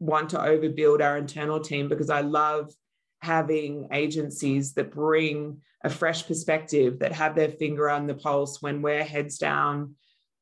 want 0.00 0.30
to 0.30 0.38
overbuild 0.38 1.00
our 1.02 1.16
internal 1.16 1.60
team 1.60 1.88
because 1.88 2.10
I 2.10 2.22
love 2.22 2.72
having 3.22 3.88
agencies 3.92 4.72
that 4.74 4.90
bring 4.90 5.58
a 5.84 5.90
fresh 5.90 6.26
perspective, 6.26 6.98
that 6.98 7.12
have 7.12 7.34
their 7.34 7.48
finger 7.50 7.88
on 7.88 8.06
the 8.06 8.14
pulse 8.14 8.60
when 8.60 8.82
we're 8.82 9.04
heads 9.04 9.38
down 9.38 9.94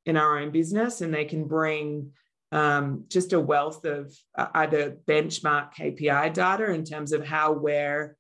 in 0.07 0.17
our 0.17 0.39
own 0.39 0.51
business, 0.51 1.01
and 1.01 1.13
they 1.13 1.25
can 1.25 1.47
bring 1.47 2.13
um, 2.51 3.05
just 3.09 3.33
a 3.33 3.41
wealth 3.41 3.85
of 3.85 4.15
uh, 4.37 4.47
either 4.55 4.97
benchmark 5.07 5.75
KPI 5.75 6.33
data 6.33 6.71
in 6.73 6.85
terms 6.85 7.13
of 7.13 7.27
how 7.27 7.53
we're, 7.53 8.17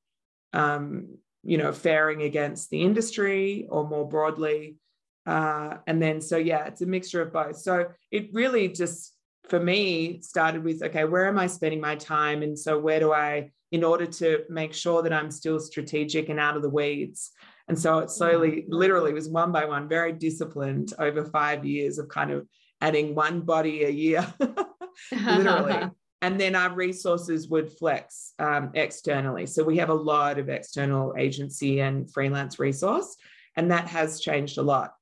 um, 0.53 1.17
you 1.43 1.57
know, 1.57 1.73
faring 1.73 2.23
against 2.23 2.71
the 2.71 2.83
industry 2.83 3.67
or 3.71 3.89
more 3.89 4.07
broadly. 4.07 4.77
Uh, 5.25 5.79
and 5.87 6.01
then, 6.01 6.21
so 6.21 6.37
yeah, 6.37 6.67
it's 6.67 6.83
a 6.83 6.87
mixture 6.87 7.23
of 7.23 7.33
both. 7.33 7.57
So 7.57 7.87
it 8.11 8.29
really 8.33 8.69
just, 8.69 9.15
for 9.49 9.61
me, 9.61 10.21
started 10.23 10.65
with 10.65 10.83
okay, 10.83 11.05
where 11.05 11.27
am 11.27 11.39
I 11.39 11.47
spending 11.47 11.81
my 11.81 11.97
time? 11.97 12.43
And 12.43 12.59
so, 12.59 12.79
where 12.79 13.01
do 13.01 13.13
I 13.13 13.51
in 13.71 13.85
order 13.85 14.07
to 14.07 14.45
make 14.49 14.73
sure 14.73 15.03
that 15.03 15.13
I'm 15.13 15.31
still 15.31 15.61
strategic 15.61 16.29
and 16.29 16.41
out 16.41 16.57
of 16.57 16.63
the 16.63 16.71
weeds. 16.71 17.33
And 17.69 17.79
so 17.79 17.99
it 17.99 18.11
slowly, 18.11 18.63
mm-hmm. 18.63 18.73
literally, 18.73 19.13
was 19.13 19.29
one 19.29 19.53
by 19.53 19.67
one, 19.67 19.89
very 19.89 20.13
disciplined 20.13 20.95
over 20.99 21.25
five 21.25 21.65
years 21.65 21.99
of 21.99 22.09
kind 22.09 22.31
of 22.31 22.47
adding 22.81 23.15
one 23.15 23.43
body 23.43 23.85
a 23.85 23.91
year, 23.91 24.27
literally. 25.13 25.91
and 26.23 26.41
then 26.41 26.55
our 26.55 26.75
resources 26.75 27.49
would 27.49 27.71
flex 27.71 28.33
um, 28.39 28.71
externally. 28.75 29.45
So 29.45 29.63
we 29.65 29.77
have 29.79 29.91
a 29.91 29.95
lot 29.95 30.39
of 30.39 30.49
external 30.49 31.15
agency 31.19 31.81
and 31.81 32.11
freelance 32.11 32.59
resource, 32.59 33.17
and 33.55 33.71
that 33.71 33.87
has 33.89 34.21
changed 34.21 34.57
a 34.57 34.63
lot 34.63 34.95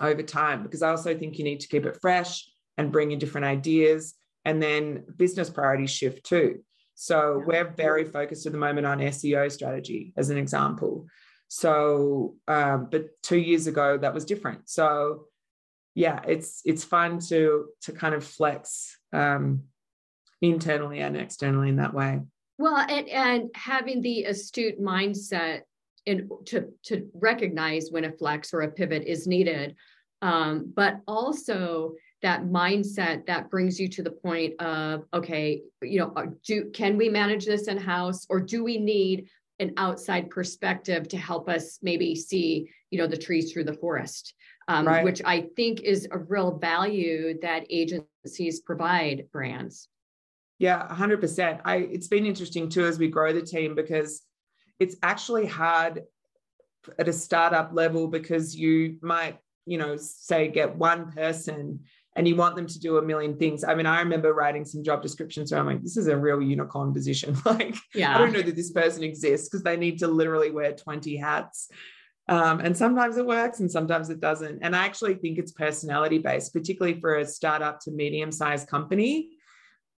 over 0.00 0.22
time 0.22 0.62
because 0.62 0.80
I 0.82 0.88
also 0.88 1.16
think 1.16 1.36
you 1.36 1.44
need 1.44 1.60
to 1.60 1.68
keep 1.68 1.84
it 1.84 1.98
fresh 2.00 2.48
and 2.78 2.92
bring 2.92 3.10
in 3.12 3.18
different 3.18 3.46
ideas. 3.46 4.14
And 4.44 4.62
then 4.62 5.04
business 5.16 5.50
priorities 5.50 5.90
shift 5.90 6.24
too. 6.24 6.64
So 6.94 7.38
yeah. 7.38 7.44
we're 7.46 7.70
very 7.70 8.04
focused 8.04 8.46
at 8.46 8.52
the 8.52 8.58
moment 8.58 8.86
on 8.86 8.98
SEO 8.98 9.50
strategy, 9.50 10.12
as 10.16 10.30
an 10.30 10.38
example. 10.38 11.06
So, 11.48 12.36
um, 12.48 12.88
but 12.90 13.22
two 13.22 13.38
years 13.38 13.66
ago 13.66 13.98
that 13.98 14.14
was 14.14 14.24
different. 14.24 14.68
So, 14.68 15.26
yeah, 15.94 16.20
it's 16.26 16.62
it's 16.64 16.84
fun 16.84 17.18
to 17.28 17.66
to 17.82 17.92
kind 17.92 18.14
of 18.14 18.24
flex 18.24 18.96
um, 19.12 19.64
internally 20.40 21.00
and 21.00 21.16
externally 21.16 21.68
in 21.68 21.76
that 21.76 21.92
way. 21.92 22.20
Well, 22.58 22.76
and, 22.76 23.08
and 23.08 23.50
having 23.54 24.00
the 24.00 24.24
astute 24.24 24.80
mindset 24.80 25.62
in 26.06 26.28
to 26.46 26.68
to 26.84 27.08
recognize 27.14 27.88
when 27.90 28.04
a 28.04 28.12
flex 28.12 28.54
or 28.54 28.62
a 28.62 28.70
pivot 28.70 29.04
is 29.04 29.26
needed, 29.26 29.76
um, 30.22 30.72
but 30.74 31.00
also 31.06 31.94
that 32.22 32.44
mindset 32.44 33.26
that 33.26 33.50
brings 33.50 33.78
you 33.78 33.88
to 33.88 34.02
the 34.02 34.10
point 34.10 34.60
of 34.60 35.04
okay 35.12 35.62
you 35.82 35.98
know 35.98 36.12
uh, 36.16 36.26
do 36.46 36.70
can 36.70 36.96
we 36.96 37.08
manage 37.08 37.44
this 37.44 37.66
in 37.68 37.76
house 37.76 38.26
or 38.30 38.40
do 38.40 38.64
we 38.64 38.78
need 38.78 39.28
an 39.58 39.72
outside 39.76 40.30
perspective 40.30 41.08
to 41.08 41.18
help 41.18 41.48
us 41.48 41.78
maybe 41.82 42.14
see 42.14 42.70
you 42.90 42.98
know 42.98 43.06
the 43.06 43.16
trees 43.16 43.52
through 43.52 43.64
the 43.64 43.74
forest? 43.74 44.34
Um, 44.68 44.86
right. 44.86 45.04
which 45.04 45.20
i 45.24 45.48
think 45.56 45.80
is 45.80 46.06
a 46.12 46.18
real 46.18 46.56
value 46.56 47.38
that 47.42 47.66
agencies 47.68 48.60
provide 48.60 49.26
brands. 49.32 49.88
Yeah 50.60 50.86
100% 50.88 51.60
i 51.64 51.76
it's 51.76 52.06
been 52.06 52.24
interesting 52.24 52.68
too 52.68 52.84
as 52.84 52.98
we 52.98 53.08
grow 53.08 53.32
the 53.32 53.42
team 53.42 53.74
because 53.74 54.22
it's 54.78 54.96
actually 55.02 55.46
hard 55.46 56.02
at 56.98 57.08
a 57.08 57.12
startup 57.12 57.70
level 57.72 58.06
because 58.06 58.54
you 58.54 58.98
might 59.02 59.38
you 59.66 59.78
know 59.78 59.96
say 59.96 60.48
get 60.48 60.76
one 60.76 61.10
person 61.10 61.80
and 62.14 62.28
you 62.28 62.36
want 62.36 62.56
them 62.56 62.66
to 62.66 62.78
do 62.78 62.98
a 62.98 63.02
million 63.02 63.36
things. 63.36 63.64
I 63.64 63.74
mean, 63.74 63.86
I 63.86 64.00
remember 64.00 64.34
writing 64.34 64.64
some 64.64 64.84
job 64.84 65.02
descriptions 65.02 65.50
where 65.50 65.60
I'm 65.60 65.66
like, 65.66 65.82
this 65.82 65.96
is 65.96 66.08
a 66.08 66.16
real 66.16 66.42
unicorn 66.42 66.92
position. 66.92 67.36
like, 67.44 67.76
yeah. 67.94 68.14
I 68.14 68.18
don't 68.18 68.32
know 68.32 68.42
that 68.42 68.56
this 68.56 68.70
person 68.70 69.02
exists 69.02 69.48
because 69.48 69.62
they 69.62 69.76
need 69.76 69.98
to 70.00 70.08
literally 70.08 70.50
wear 70.50 70.72
20 70.72 71.16
hats. 71.16 71.70
Um, 72.28 72.60
and 72.60 72.76
sometimes 72.76 73.16
it 73.16 73.26
works 73.26 73.60
and 73.60 73.70
sometimes 73.70 74.10
it 74.10 74.20
doesn't. 74.20 74.60
And 74.62 74.76
I 74.76 74.84
actually 74.84 75.14
think 75.14 75.38
it's 75.38 75.52
personality 75.52 76.18
based, 76.18 76.52
particularly 76.52 77.00
for 77.00 77.16
a 77.16 77.26
startup 77.26 77.80
to 77.80 77.90
medium 77.90 78.30
sized 78.30 78.68
company. 78.68 79.30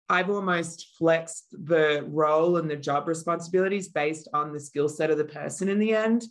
I've 0.08 0.30
almost 0.30 0.96
flexed 0.98 1.46
the 1.52 2.04
role 2.06 2.58
and 2.58 2.70
the 2.70 2.76
job 2.76 3.08
responsibilities 3.08 3.88
based 3.88 4.28
on 4.32 4.52
the 4.52 4.60
skill 4.60 4.88
set 4.88 5.10
of 5.10 5.18
the 5.18 5.24
person 5.24 5.68
in 5.68 5.78
the 5.78 5.94
end, 5.94 6.24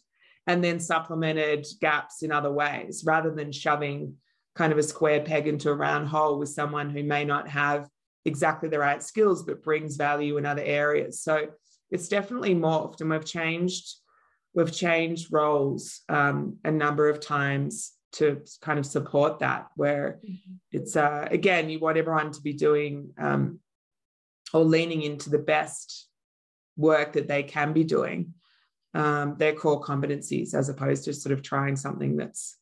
and 0.45 0.63
then 0.63 0.79
supplemented 0.79 1.65
gaps 1.81 2.21
in 2.21 2.31
other 2.31 2.51
ways 2.51 3.03
rather 3.05 3.33
than 3.33 3.51
shoving 3.51 4.15
kind 4.55 4.71
of 4.71 4.77
a 4.77 4.83
square 4.83 5.21
peg 5.21 5.47
into 5.47 5.69
a 5.69 5.75
round 5.75 6.07
hole 6.07 6.37
with 6.37 6.49
someone 6.49 6.89
who 6.89 7.03
may 7.03 7.25
not 7.25 7.47
have 7.47 7.87
exactly 8.25 8.69
the 8.69 8.79
right 8.79 9.03
skills 9.03 9.43
but 9.43 9.63
brings 9.63 9.95
value 9.95 10.37
in 10.37 10.45
other 10.45 10.61
areas 10.63 11.21
so 11.21 11.47
it's 11.91 12.07
definitely 12.07 12.55
morphed 12.55 13.01
and 13.01 13.09
we've 13.09 13.25
changed 13.25 13.95
we've 14.53 14.71
changed 14.71 15.31
roles 15.31 16.01
um, 16.09 16.57
a 16.63 16.71
number 16.71 17.09
of 17.09 17.19
times 17.19 17.93
to 18.13 18.41
kind 18.61 18.77
of 18.79 18.85
support 18.85 19.39
that 19.39 19.67
where 19.75 20.19
mm-hmm. 20.23 20.53
it's 20.71 20.95
uh, 20.95 21.27
again 21.31 21.69
you 21.69 21.79
want 21.79 21.97
everyone 21.97 22.31
to 22.31 22.41
be 22.41 22.53
doing 22.53 23.09
um, 23.17 23.59
or 24.53 24.63
leaning 24.63 25.01
into 25.01 25.29
the 25.29 25.39
best 25.39 26.07
work 26.77 27.13
that 27.13 27.27
they 27.27 27.43
can 27.43 27.73
be 27.73 27.83
doing 27.83 28.33
um, 28.93 29.35
their 29.37 29.53
core 29.53 29.81
competencies 29.81 30.53
as 30.53 30.69
opposed 30.69 31.03
to 31.05 31.13
sort 31.13 31.33
of 31.33 31.41
trying 31.41 31.75
something 31.75 32.15
that's 32.15 32.57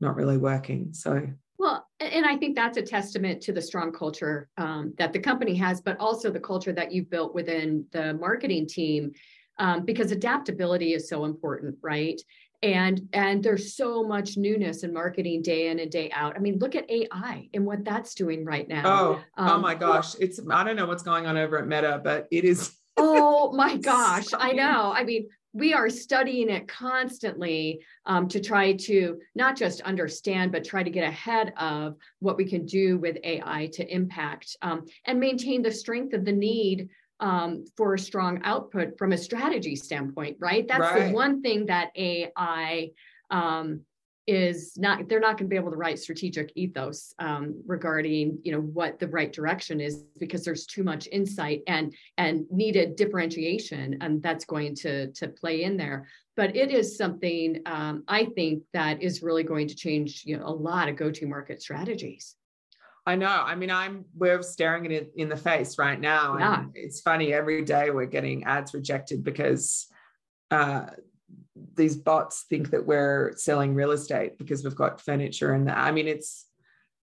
not 0.00 0.16
really 0.16 0.36
working. 0.36 0.92
So 0.92 1.28
well, 1.58 1.86
and 2.00 2.26
I 2.26 2.36
think 2.36 2.54
that's 2.54 2.76
a 2.76 2.82
testament 2.82 3.40
to 3.42 3.52
the 3.52 3.62
strong 3.62 3.92
culture 3.92 4.48
um, 4.58 4.92
that 4.98 5.12
the 5.12 5.18
company 5.18 5.54
has, 5.54 5.80
but 5.80 5.98
also 5.98 6.30
the 6.30 6.40
culture 6.40 6.72
that 6.72 6.92
you've 6.92 7.08
built 7.08 7.34
within 7.34 7.86
the 7.92 8.14
marketing 8.14 8.66
team, 8.66 9.12
um, 9.58 9.84
because 9.84 10.12
adaptability 10.12 10.92
is 10.92 11.08
so 11.08 11.24
important, 11.24 11.76
right? 11.82 12.20
And 12.62 13.08
and 13.12 13.42
there's 13.42 13.74
so 13.74 14.02
much 14.02 14.36
newness 14.36 14.82
in 14.82 14.92
marketing 14.92 15.42
day 15.42 15.68
in 15.68 15.78
and 15.78 15.90
day 15.90 16.10
out. 16.12 16.36
I 16.36 16.40
mean, 16.40 16.58
look 16.58 16.74
at 16.74 16.90
AI 16.90 17.48
and 17.54 17.64
what 17.64 17.84
that's 17.84 18.14
doing 18.14 18.44
right 18.44 18.68
now. 18.68 18.82
Oh, 18.84 19.20
oh 19.38 19.42
um, 19.42 19.50
oh 19.50 19.58
my 19.58 19.74
gosh, 19.74 20.14
it's 20.20 20.40
I 20.50 20.64
don't 20.64 20.76
know 20.76 20.86
what's 20.86 21.02
going 21.02 21.26
on 21.26 21.36
over 21.38 21.58
at 21.58 21.66
Meta, 21.66 22.00
but 22.02 22.26
it 22.30 22.44
is. 22.44 22.76
oh 22.98 23.52
my 23.52 23.76
gosh, 23.92 24.26
I 24.34 24.52
know. 24.52 24.92
I 24.94 25.04
mean, 25.04 25.28
we 25.56 25.72
are 25.72 25.88
studying 25.88 26.50
it 26.50 26.68
constantly 26.68 27.80
um, 28.04 28.28
to 28.28 28.40
try 28.40 28.74
to 28.74 29.18
not 29.34 29.56
just 29.56 29.80
understand, 29.80 30.52
but 30.52 30.64
try 30.64 30.82
to 30.82 30.90
get 30.90 31.08
ahead 31.08 31.54
of 31.58 31.96
what 32.18 32.36
we 32.36 32.44
can 32.44 32.66
do 32.66 32.98
with 32.98 33.16
AI 33.24 33.70
to 33.72 33.94
impact 33.94 34.54
um, 34.60 34.84
and 35.06 35.18
maintain 35.18 35.62
the 35.62 35.72
strength 35.72 36.12
of 36.12 36.26
the 36.26 36.32
need 36.32 36.90
um, 37.20 37.64
for 37.74 37.94
a 37.94 37.98
strong 37.98 38.38
output 38.44 38.98
from 38.98 39.12
a 39.12 39.18
strategy 39.18 39.74
standpoint, 39.74 40.36
right? 40.38 40.68
That's 40.68 40.80
right. 40.80 41.08
the 41.08 41.14
one 41.14 41.40
thing 41.40 41.64
that 41.66 41.90
AI 41.96 42.90
um, 43.30 43.80
is 44.26 44.76
not 44.76 45.08
they're 45.08 45.20
not 45.20 45.38
going 45.38 45.46
to 45.46 45.48
be 45.48 45.56
able 45.56 45.70
to 45.70 45.76
write 45.76 45.98
strategic 45.98 46.50
ethos 46.56 47.14
um, 47.18 47.62
regarding 47.66 48.38
you 48.42 48.52
know 48.52 48.60
what 48.60 48.98
the 48.98 49.08
right 49.08 49.32
direction 49.32 49.80
is 49.80 50.04
because 50.18 50.44
there's 50.44 50.66
too 50.66 50.82
much 50.82 51.08
insight 51.12 51.62
and 51.68 51.94
and 52.18 52.44
needed 52.50 52.96
differentiation 52.96 53.96
and 54.00 54.22
that's 54.22 54.44
going 54.44 54.74
to 54.74 55.12
to 55.12 55.28
play 55.28 55.62
in 55.62 55.76
there 55.76 56.08
but 56.36 56.56
it 56.56 56.70
is 56.70 56.96
something 56.96 57.60
um, 57.66 58.02
i 58.08 58.24
think 58.24 58.62
that 58.72 59.00
is 59.00 59.22
really 59.22 59.44
going 59.44 59.68
to 59.68 59.76
change 59.76 60.22
you 60.26 60.36
know 60.36 60.46
a 60.46 60.50
lot 60.50 60.88
of 60.88 60.96
go-to 60.96 61.26
market 61.26 61.62
strategies 61.62 62.36
I 63.08 63.14
know. 63.14 63.28
I 63.28 63.54
mean, 63.54 63.70
I'm 63.70 64.04
we're 64.16 64.42
staring 64.42 64.90
it 64.90 65.12
in 65.14 65.28
the 65.28 65.36
face 65.36 65.78
right 65.78 66.00
now. 66.00 66.36
Yeah. 66.38 66.58
And 66.58 66.72
it's 66.74 67.00
funny, 67.00 67.32
every 67.32 67.64
day 67.64 67.90
we're 67.90 68.06
getting 68.06 68.42
ads 68.42 68.74
rejected 68.74 69.22
because 69.22 69.86
uh, 70.50 70.86
these 71.74 71.96
bots 71.96 72.44
think 72.48 72.70
that 72.70 72.86
we're 72.86 73.32
selling 73.36 73.74
real 73.74 73.92
estate 73.92 74.38
because 74.38 74.64
we've 74.64 74.74
got 74.74 75.00
furniture 75.00 75.52
and 75.52 75.68
that. 75.68 75.78
I 75.78 75.90
mean 75.90 76.08
it's 76.08 76.46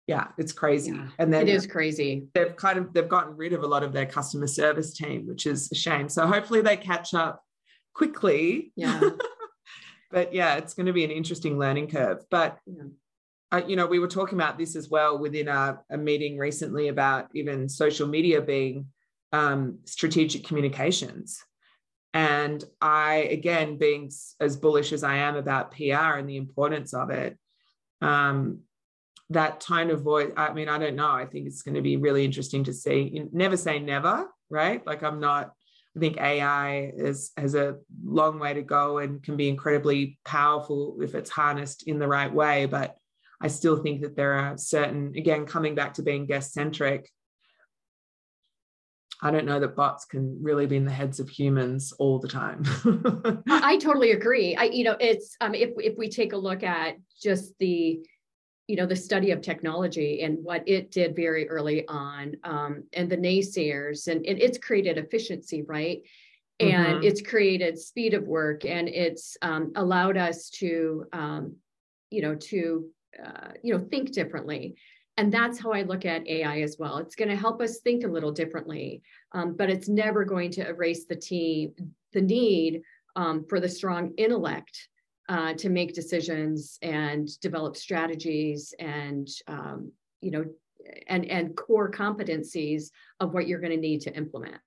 yeah, 0.08 0.28
it's 0.38 0.52
crazy. 0.52 0.92
Yeah, 0.92 1.08
and 1.18 1.34
then 1.34 1.48
it 1.48 1.54
is 1.54 1.66
crazy. 1.66 2.28
They've 2.34 2.56
kind 2.56 2.78
of 2.78 2.94
they've 2.94 3.08
gotten 3.08 3.38
rid 3.38 3.54
of 3.54 3.64
a 3.64 3.68
lot 3.68 3.84
of 3.84 3.94
their 3.94 4.06
customer 4.06 4.48
service 4.48 4.94
team, 4.94 5.28
which 5.28 5.46
is 5.46 5.72
a 5.72 5.76
shame. 5.76 6.10
So 6.10 6.28
hopefully 6.28 6.62
they 6.62 6.76
catch 6.76 7.14
up 7.14 7.42
quickly. 7.94 8.74
Yeah. 8.76 9.00
but 10.12 10.34
yeah, 10.34 10.56
it's 10.56 10.74
going 10.74 10.88
to 10.88 10.94
be 10.94 11.06
an 11.06 11.12
interesting 11.12 11.58
learning 11.58 11.88
curve. 11.88 12.20
But 12.30 12.60
yeah. 12.66 12.84
uh, 13.52 13.62
you 13.66 13.78
know, 13.78 13.88
we 13.88 14.00
were 14.00 14.10
talking 14.10 14.38
about 14.38 14.58
this 14.58 14.76
as 14.76 14.90
well 14.90 15.18
within 15.18 15.48
a, 15.48 15.80
a 15.90 15.98
meeting 15.98 16.38
recently 16.38 16.90
about 16.90 17.30
even 17.34 17.70
social 17.70 18.08
media 18.08 18.42
being 18.42 18.88
um, 19.32 19.80
strategic 19.86 20.44
communications. 20.44 21.42
And 22.14 22.64
I, 22.80 23.28
again, 23.32 23.78
being 23.78 24.12
as 24.40 24.56
bullish 24.56 24.92
as 24.94 25.04
I 25.04 25.18
am 25.18 25.36
about 25.36 25.72
PR 25.72 26.18
and 26.18 26.30
the 26.30 26.38
importance 26.38 26.94
of 26.94 27.10
it, 27.10 27.38
um, 28.02 28.60
that 29.32 29.62
tone 29.62 29.90
of 29.90 30.02
voice, 30.02 30.32
I 30.38 30.54
mean, 30.54 30.70
I 30.70 30.78
don't 30.78 30.96
know. 30.96 31.10
I 31.10 31.26
think 31.26 31.48
it's 31.48 31.64
going 31.64 31.76
to 31.76 31.82
be 31.82 31.98
really 31.98 32.24
interesting 32.24 32.64
to 32.66 32.74
see. 32.74 33.28
Never 33.32 33.58
say 33.58 33.80
never, 33.80 34.28
right? 34.50 34.86
Like, 34.86 35.02
I'm 35.02 35.20
not, 35.20 35.54
I 35.96 36.00
think 36.00 36.18
AI 36.18 36.92
is, 36.96 37.32
has 37.36 37.56
a 37.56 37.78
long 38.04 38.38
way 38.38 38.54
to 38.54 38.62
go 38.62 39.00
and 39.00 39.24
can 39.24 39.36
be 39.36 39.50
incredibly 39.50 40.20
powerful 40.24 40.98
if 41.02 41.16
it's 41.16 41.32
harnessed 41.32 41.88
in 41.88 41.98
the 41.98 42.08
right 42.08 42.32
way. 42.32 42.68
But 42.68 42.96
I 43.42 43.48
still 43.48 43.78
think 43.78 44.02
that 44.02 44.16
there 44.16 44.34
are 44.34 44.58
certain, 44.58 45.14
again, 45.18 45.48
coming 45.48 45.74
back 45.74 45.96
to 45.96 46.04
being 46.04 46.28
guest 46.28 46.54
centric, 46.54 47.10
I 49.22 49.32
don't 49.32 49.46
know 49.46 49.60
that 49.60 49.76
bots 49.76 50.06
can 50.06 50.38
really 50.42 50.66
be 50.66 50.76
in 50.76 50.86
the 50.86 50.92
heads 50.92 51.20
of 51.20 51.30
humans 51.30 51.94
all 52.00 52.20
the 52.20 52.28
time. 52.28 52.64
I 53.50 53.78
totally 53.82 54.12
agree. 54.12 54.56
I, 54.56 54.66
you 54.66 54.84
know, 54.84 54.98
it's 55.00 55.36
um, 55.40 55.56
if 55.56 55.72
if 55.78 55.98
we 55.98 56.10
take 56.10 56.34
a 56.34 56.38
look 56.38 56.64
at 56.64 56.98
just 57.22 57.54
the, 57.60 58.00
you 58.68 58.76
know, 58.76 58.86
the 58.86 58.96
study 58.96 59.32
of 59.32 59.42
technology 59.42 60.24
and 60.24 60.40
what 60.44 60.68
it 60.68 60.92
did 60.92 61.16
very 61.16 61.48
early 61.48 61.88
on, 61.88 62.36
um, 62.44 62.84
and 62.94 63.10
the 63.10 63.18
naysayers, 63.18 64.08
and, 64.08 64.26
and 64.26 64.42
it's 64.42 64.58
created 64.58 64.98
efficiency, 64.98 65.62
right? 65.62 66.02
And 66.60 66.96
mm-hmm. 66.98 67.04
it's 67.04 67.22
created 67.22 67.80
speed 67.80 68.14
of 68.14 68.28
work, 68.28 68.66
and 68.66 68.90
it's 68.90 69.38
um, 69.42 69.72
allowed 69.76 70.18
us 70.18 70.50
to, 70.52 71.06
um, 71.14 71.56
you 72.10 72.22
know, 72.22 72.36
to 72.36 72.90
uh, 73.24 73.50
you 73.62 73.74
know 73.74 73.80
think 73.80 74.12
differently 74.12 74.76
and 75.18 75.32
that's 75.32 75.60
how 75.60 75.72
I 75.72 75.84
look 75.84 76.06
at 76.06 76.28
AI 76.28 76.62
as 76.62 76.78
well. 76.80 76.98
It's 76.98 77.16
going 77.16 77.30
to 77.30 77.36
help 77.36 77.62
us 77.62 77.80
think 77.80 78.04
a 78.04 78.08
little 78.08 78.32
differently, 78.32 79.04
um, 79.32 79.56
but 79.56 79.70
it's 79.70 79.88
never 79.88 80.26
going 80.26 80.52
to 80.52 80.68
erase 80.68 81.06
the 81.06 81.16
team, 81.16 81.74
the 82.14 82.22
need 82.22 82.82
um, 83.16 83.46
for 83.48 83.60
the 83.60 83.70
strong 83.70 84.14
intellect 84.18 84.88
uh, 85.30 85.54
to 85.54 85.70
make 85.70 85.94
decisions 85.94 86.80
and 86.82 87.40
develop 87.42 87.78
strategies 87.78 88.74
and 88.80 89.28
um, 89.48 89.92
you 90.22 90.32
know 90.32 90.46
and 91.08 91.26
and 91.26 91.56
core 91.56 91.90
competencies 91.90 92.90
of 93.20 93.34
what 93.34 93.48
you're 93.48 93.60
going 93.60 93.72
to 93.72 93.78
need 93.78 94.02
to 94.02 94.16
implement. 94.16 94.58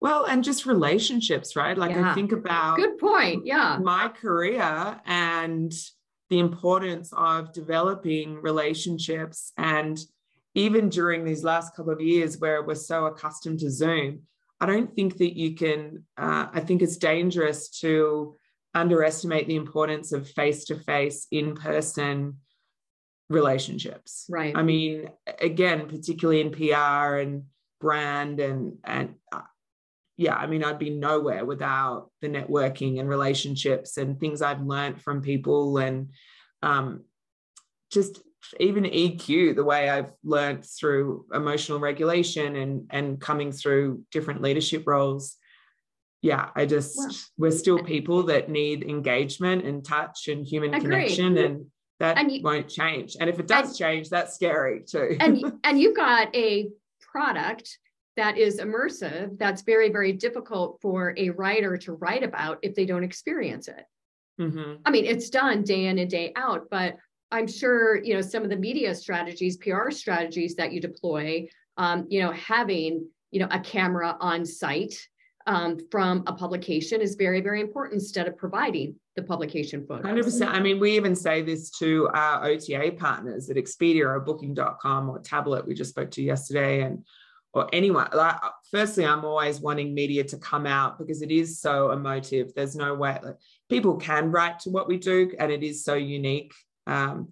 Well, 0.00 0.24
and 0.24 0.42
just 0.42 0.64
relationships, 0.64 1.56
right? 1.56 1.76
Like 1.76 1.90
yeah. 1.90 2.10
I 2.10 2.14
think 2.14 2.32
about 2.32 2.76
good 2.76 2.98
point. 2.98 3.46
Yeah, 3.46 3.78
my 3.82 4.08
career 4.08 5.00
and 5.06 5.72
the 6.30 6.38
importance 6.38 7.12
of 7.12 7.52
developing 7.52 8.40
relationships. 8.40 9.52
And 9.58 9.98
even 10.54 10.88
during 10.88 11.24
these 11.24 11.44
last 11.44 11.76
couple 11.76 11.92
of 11.92 12.00
years 12.00 12.38
where 12.38 12.62
we're 12.62 12.74
so 12.76 13.06
accustomed 13.06 13.58
to 13.60 13.70
Zoom, 13.70 14.22
I 14.60 14.66
don't 14.66 14.94
think 14.94 15.18
that 15.18 15.36
you 15.36 15.54
can, 15.54 16.04
uh, 16.16 16.46
I 16.52 16.60
think 16.60 16.82
it's 16.82 16.96
dangerous 16.96 17.68
to 17.80 18.36
underestimate 18.74 19.48
the 19.48 19.56
importance 19.56 20.12
of 20.12 20.28
face 20.28 20.64
to 20.66 20.76
face, 20.76 21.26
in 21.30 21.54
person 21.54 22.36
relationships. 23.28 24.26
Right. 24.28 24.56
I 24.56 24.62
mean, 24.62 25.08
again, 25.40 25.88
particularly 25.88 26.40
in 26.40 26.50
PR 26.50 27.16
and 27.16 27.44
brand 27.80 28.38
and, 28.38 28.78
and, 28.84 29.14
uh, 29.32 29.42
yeah, 30.20 30.34
I 30.34 30.46
mean, 30.46 30.62
I'd 30.62 30.78
be 30.78 30.90
nowhere 30.90 31.46
without 31.46 32.10
the 32.20 32.28
networking 32.28 33.00
and 33.00 33.08
relationships 33.08 33.96
and 33.96 34.20
things 34.20 34.42
I've 34.42 34.60
learned 34.60 35.00
from 35.00 35.22
people 35.22 35.78
and 35.78 36.10
um, 36.62 37.04
just 37.90 38.20
even 38.58 38.84
EQ, 38.84 39.56
the 39.56 39.64
way 39.64 39.88
I've 39.88 40.12
learned 40.22 40.66
through 40.66 41.24
emotional 41.32 41.80
regulation 41.80 42.54
and 42.56 42.86
and 42.90 43.18
coming 43.18 43.50
through 43.50 44.02
different 44.12 44.42
leadership 44.42 44.82
roles. 44.86 45.38
Yeah, 46.20 46.50
I 46.54 46.66
just 46.66 46.98
well, 46.98 47.10
we're 47.38 47.50
still 47.50 47.82
people 47.82 48.24
that 48.24 48.50
need 48.50 48.82
engagement 48.82 49.64
and 49.64 49.82
touch 49.82 50.28
and 50.28 50.44
human 50.46 50.74
agreed. 50.74 50.82
connection 50.82 51.38
and 51.38 51.66
that 51.98 52.18
and 52.18 52.30
you, 52.30 52.42
won't 52.42 52.68
change. 52.68 53.16
And 53.18 53.30
if 53.30 53.40
it 53.40 53.46
does 53.46 53.68
and, 53.68 53.78
change, 53.78 54.10
that's 54.10 54.34
scary 54.34 54.82
too. 54.86 55.16
and 55.18 55.42
and 55.64 55.80
you've 55.80 55.96
got 56.06 56.36
a 56.36 56.68
product 57.10 57.78
that 58.16 58.38
is 58.38 58.60
immersive 58.60 59.38
that's 59.38 59.62
very 59.62 59.90
very 59.90 60.12
difficult 60.12 60.78
for 60.80 61.14
a 61.16 61.30
writer 61.30 61.76
to 61.76 61.92
write 61.94 62.22
about 62.22 62.58
if 62.62 62.74
they 62.74 62.84
don't 62.84 63.04
experience 63.04 63.68
it 63.68 63.84
mm-hmm. 64.40 64.74
i 64.84 64.90
mean 64.90 65.04
it's 65.04 65.30
done 65.30 65.62
day 65.62 65.86
in 65.86 65.98
and 65.98 66.10
day 66.10 66.32
out 66.36 66.66
but 66.70 66.96
i'm 67.30 67.46
sure 67.46 68.02
you 68.02 68.14
know 68.14 68.20
some 68.20 68.42
of 68.42 68.50
the 68.50 68.56
media 68.56 68.94
strategies 68.94 69.56
pr 69.56 69.90
strategies 69.90 70.54
that 70.54 70.72
you 70.72 70.80
deploy 70.80 71.46
um, 71.76 72.06
you 72.08 72.20
know 72.20 72.32
having 72.32 73.06
you 73.30 73.40
know 73.40 73.48
a 73.50 73.60
camera 73.60 74.16
on 74.20 74.44
site 74.44 74.94
um, 75.46 75.78
from 75.90 76.22
a 76.26 76.32
publication 76.32 77.00
is 77.00 77.14
very 77.14 77.40
very 77.40 77.60
important 77.60 78.00
instead 78.02 78.28
of 78.28 78.36
providing 78.36 78.94
the 79.16 79.22
publication 79.22 79.84
photos. 79.86 80.06
100%. 80.06 80.46
I 80.46 80.60
mean, 80.60 80.78
we 80.78 80.92
even 80.92 81.14
say 81.14 81.42
this 81.42 81.70
to 81.78 82.08
our 82.14 82.46
OTA 82.46 82.92
partners 82.96 83.50
at 83.50 83.56
Expedia 83.56 84.06
or 84.06 84.20
Booking.com 84.20 85.10
or 85.10 85.18
Tablet, 85.18 85.66
we 85.66 85.74
just 85.74 85.90
spoke 85.90 86.10
to 86.12 86.22
yesterday, 86.22 86.82
and 86.82 87.04
or 87.52 87.68
anyone 87.72 88.08
like 88.14 88.36
firstly 88.70 89.04
i'm 89.04 89.24
always 89.24 89.60
wanting 89.60 89.92
media 89.92 90.22
to 90.22 90.38
come 90.38 90.66
out 90.66 90.98
because 90.98 91.20
it 91.22 91.30
is 91.30 91.60
so 91.60 91.90
emotive. 91.90 92.52
There's 92.54 92.76
no 92.76 92.94
way 92.94 93.18
like, 93.22 93.36
people 93.68 93.96
can 93.96 94.30
write 94.30 94.60
to 94.60 94.70
what 94.70 94.88
we 94.88 94.98
do 94.98 95.32
and 95.38 95.50
it 95.50 95.62
is 95.62 95.84
so 95.84 95.94
unique 95.94 96.54
um, 96.86 97.28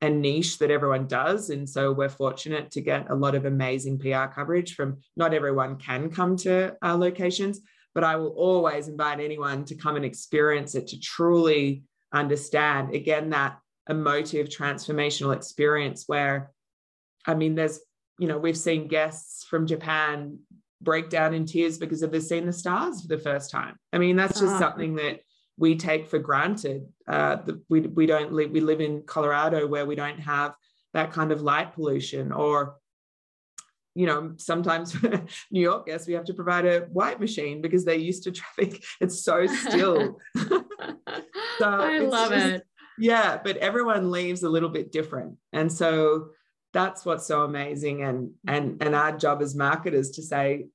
and 0.00 0.20
niche 0.20 0.58
that 0.58 0.70
everyone 0.70 1.06
does. 1.06 1.50
And 1.50 1.68
so 1.68 1.92
we're 1.92 2.08
fortunate 2.08 2.72
to 2.72 2.80
get 2.80 3.08
a 3.08 3.14
lot 3.14 3.34
of 3.34 3.44
amazing 3.44 3.98
pr 3.98 4.26
coverage 4.34 4.74
from 4.74 4.98
not 5.16 5.34
everyone 5.34 5.76
can 5.76 6.10
come 6.10 6.36
to 6.38 6.76
our 6.82 6.96
locations 6.96 7.60
but 7.94 8.04
i 8.04 8.16
will 8.16 8.28
always 8.28 8.88
invite 8.88 9.20
anyone 9.20 9.64
to 9.64 9.74
come 9.74 9.96
and 9.96 10.04
experience 10.04 10.74
it 10.74 10.88
to 10.88 11.00
truly 11.00 11.84
understand 12.12 12.94
again 12.94 13.30
that 13.30 13.58
emotive 13.88 14.48
transformational 14.48 15.34
experience 15.34 16.04
where 16.06 16.50
i 17.26 17.34
mean 17.34 17.54
there's 17.54 17.80
you 18.22 18.28
know, 18.28 18.38
we've 18.38 18.56
seen 18.56 18.86
guests 18.86 19.42
from 19.42 19.66
Japan 19.66 20.38
break 20.80 21.10
down 21.10 21.34
in 21.34 21.44
tears 21.44 21.76
because 21.76 22.02
they've 22.02 22.22
seen 22.22 22.46
the 22.46 22.52
stars 22.52 23.02
for 23.02 23.08
the 23.08 23.18
first 23.18 23.50
time. 23.50 23.74
I 23.92 23.98
mean, 23.98 24.14
that's 24.14 24.38
just 24.38 24.54
uh-huh. 24.54 24.58
something 24.60 24.94
that 24.94 25.18
we 25.56 25.74
take 25.74 26.06
for 26.06 26.20
granted. 26.20 26.86
Uh, 27.08 27.38
the, 27.44 27.60
we, 27.68 27.80
we 27.80 28.06
don't 28.06 28.32
live, 28.32 28.52
we 28.52 28.60
live 28.60 28.80
in 28.80 29.02
Colorado 29.02 29.66
where 29.66 29.86
we 29.86 29.96
don't 29.96 30.20
have 30.20 30.54
that 30.94 31.10
kind 31.10 31.32
of 31.32 31.42
light 31.42 31.74
pollution 31.74 32.30
or 32.30 32.76
you 33.96 34.06
know, 34.06 34.34
sometimes 34.36 34.96
New 35.50 35.60
York 35.60 35.86
guests, 35.86 36.06
we 36.06 36.14
have 36.14 36.24
to 36.26 36.32
provide 36.32 36.64
a 36.64 36.82
white 36.92 37.18
machine 37.18 37.60
because 37.60 37.84
they're 37.84 37.96
used 37.96 38.22
to 38.22 38.30
traffic. 38.30 38.84
It's 39.00 39.24
so 39.24 39.46
still. 39.46 40.18
so 40.38 40.64
I 41.60 41.98
love 41.98 42.30
just, 42.30 42.46
it. 42.46 42.66
Yeah, 42.98 43.40
but 43.42 43.56
everyone 43.56 44.12
leaves 44.12 44.44
a 44.44 44.48
little 44.48 44.68
bit 44.68 44.92
different. 44.92 45.38
And 45.52 45.70
so 45.70 46.28
that's 46.72 47.04
what's 47.04 47.26
so 47.26 47.42
amazing. 47.42 48.02
And 48.02 48.32
and 48.46 48.72
mm-hmm. 48.72 48.86
and 48.86 48.94
our 48.94 49.16
job 49.16 49.42
as 49.42 49.54
marketers 49.54 50.10
to 50.12 50.22
say 50.22 50.66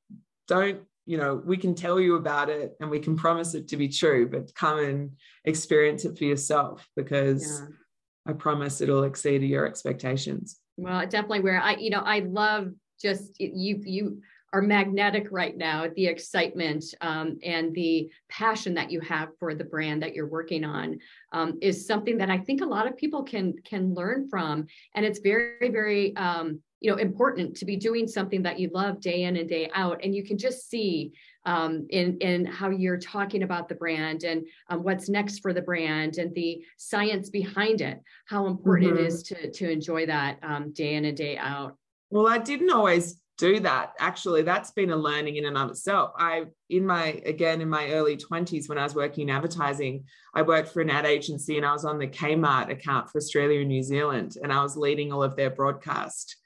don't 0.48 0.82
you 1.06 1.18
know 1.18 1.42
we 1.46 1.58
can 1.58 1.76
tell 1.76 2.00
you 2.00 2.16
about 2.16 2.50
it 2.50 2.76
and 2.80 2.90
we 2.90 3.00
can 3.00 3.16
promise 3.16 3.54
it 3.54 3.68
to 3.70 3.78
be 3.78 3.88
true 3.88 4.28
but 4.28 4.54
come 4.56 4.80
and 4.80 5.12
experience 5.46 6.06
it 6.06 6.18
for 6.18 6.26
yourself 6.26 6.88
because 6.96 7.62
yeah. 7.62 8.32
i 8.32 8.34
promise 8.34 8.82
it'll 8.82 9.04
exceed 9.04 9.42
your 9.42 9.66
expectations. 9.66 10.58
Well 10.76 11.02
definitely 11.08 11.42
where 11.42 11.62
i 11.62 11.76
you 11.76 11.90
know 11.90 12.02
i 12.02 12.20
love 12.20 12.72
just 13.02 13.40
you 13.40 13.82
you 13.84 14.22
are 14.54 14.62
magnetic 14.62 15.28
right 15.32 15.58
now 15.58 15.88
the 15.96 16.06
excitement 16.06 16.84
um, 17.02 17.38
and 17.44 17.74
the 17.74 18.10
passion 18.30 18.74
that 18.74 18.92
you 18.92 19.00
have 19.02 19.30
for 19.40 19.54
the 19.54 19.64
brand 19.64 20.02
that 20.02 20.14
you're 20.14 20.28
working 20.28 20.64
on 20.64 20.98
um, 21.34 21.58
is 21.62 21.86
something 21.86 22.18
that 22.18 22.30
i 22.30 22.38
think 22.38 22.62
a 22.62 22.66
lot 22.66 22.88
of 22.88 22.98
people 22.98 23.24
can 23.24 23.54
can 23.64 23.94
learn 23.94 24.28
from. 24.30 24.68
And 24.96 25.06
it's 25.06 25.20
very 25.20 25.70
very 25.70 26.16
um, 26.16 26.60
you 26.80 26.92
know 26.92 26.98
important 26.98 27.58
to 27.58 27.66
be 27.66 27.76
doing 27.76 28.08
something 28.08 28.44
that 28.44 28.60
you 28.60 28.70
love 28.74 29.02
day 29.02 29.24
in 29.24 29.36
and 29.38 29.50
day 29.50 29.70
out. 29.74 30.00
And 30.04 30.16
you 30.16 30.24
can 30.24 30.38
just 30.38 30.70
see 30.70 31.14
um, 31.46 31.88
in 31.90 32.18
in 32.20 32.46
how 32.46 32.70
you're 32.70 33.00
talking 33.00 33.44
about 33.44 33.70
the 33.70 33.76
brand 33.76 34.24
and 34.24 34.46
um, 34.70 34.84
what's 34.84 35.10
next 35.10 35.40
for 35.40 35.54
the 35.54 35.62
brand 35.62 36.18
and 36.18 36.34
the 36.34 36.64
science 36.78 37.30
behind 37.30 37.82
it 37.82 38.02
how 38.26 38.48
important 38.48 38.92
mm-hmm. 38.92 39.04
it 39.04 39.08
is 39.08 39.24
to 39.24 39.52
to 39.52 39.70
enjoy 39.70 40.06
that 40.06 40.40
um, 40.44 40.72
day 40.74 40.96
in 40.96 41.06
and 41.06 41.18
day 41.18 41.38
out. 41.38 41.76
Well, 42.10 42.28
I 42.28 42.38
didn't 42.38 42.72
always 42.72 43.20
do 43.38 43.60
that. 43.60 43.94
Actually, 44.00 44.42
that's 44.42 44.72
been 44.72 44.90
a 44.90 44.96
learning 44.96 45.36
in 45.36 45.46
and 45.46 45.58
of 45.58 45.70
itself. 45.70 46.12
I, 46.18 46.46
in 46.70 46.86
my, 46.86 47.22
again, 47.26 47.62
in 47.62 47.70
my 47.70 47.92
early 47.92 48.18
20s, 48.18 48.68
when 48.68 48.78
I 48.78 48.84
was 48.84 48.96
working 48.96 49.30
in 49.30 49.36
advertising, 49.36 50.06
I 50.34 50.42
worked 50.42 50.70
for 50.70 50.82
an 50.82 50.90
ad 50.90 51.06
agency 51.06 51.58
and 51.58 51.66
I 51.66 51.72
was 51.72 51.86
on 51.86 52.00
the 52.00 52.08
Kmart 52.08 52.72
account 52.72 53.10
for 53.10 53.20
Australia 53.20 53.60
and 53.60 53.70
New 53.70 53.84
Zealand, 53.84 54.38
and 54.42 54.52
I 54.52 54.64
was 54.64 54.76
leading 54.76 55.12
all 55.12 55.24
of 55.24 55.36
their 55.36 55.52
broadcast. 55.52 56.38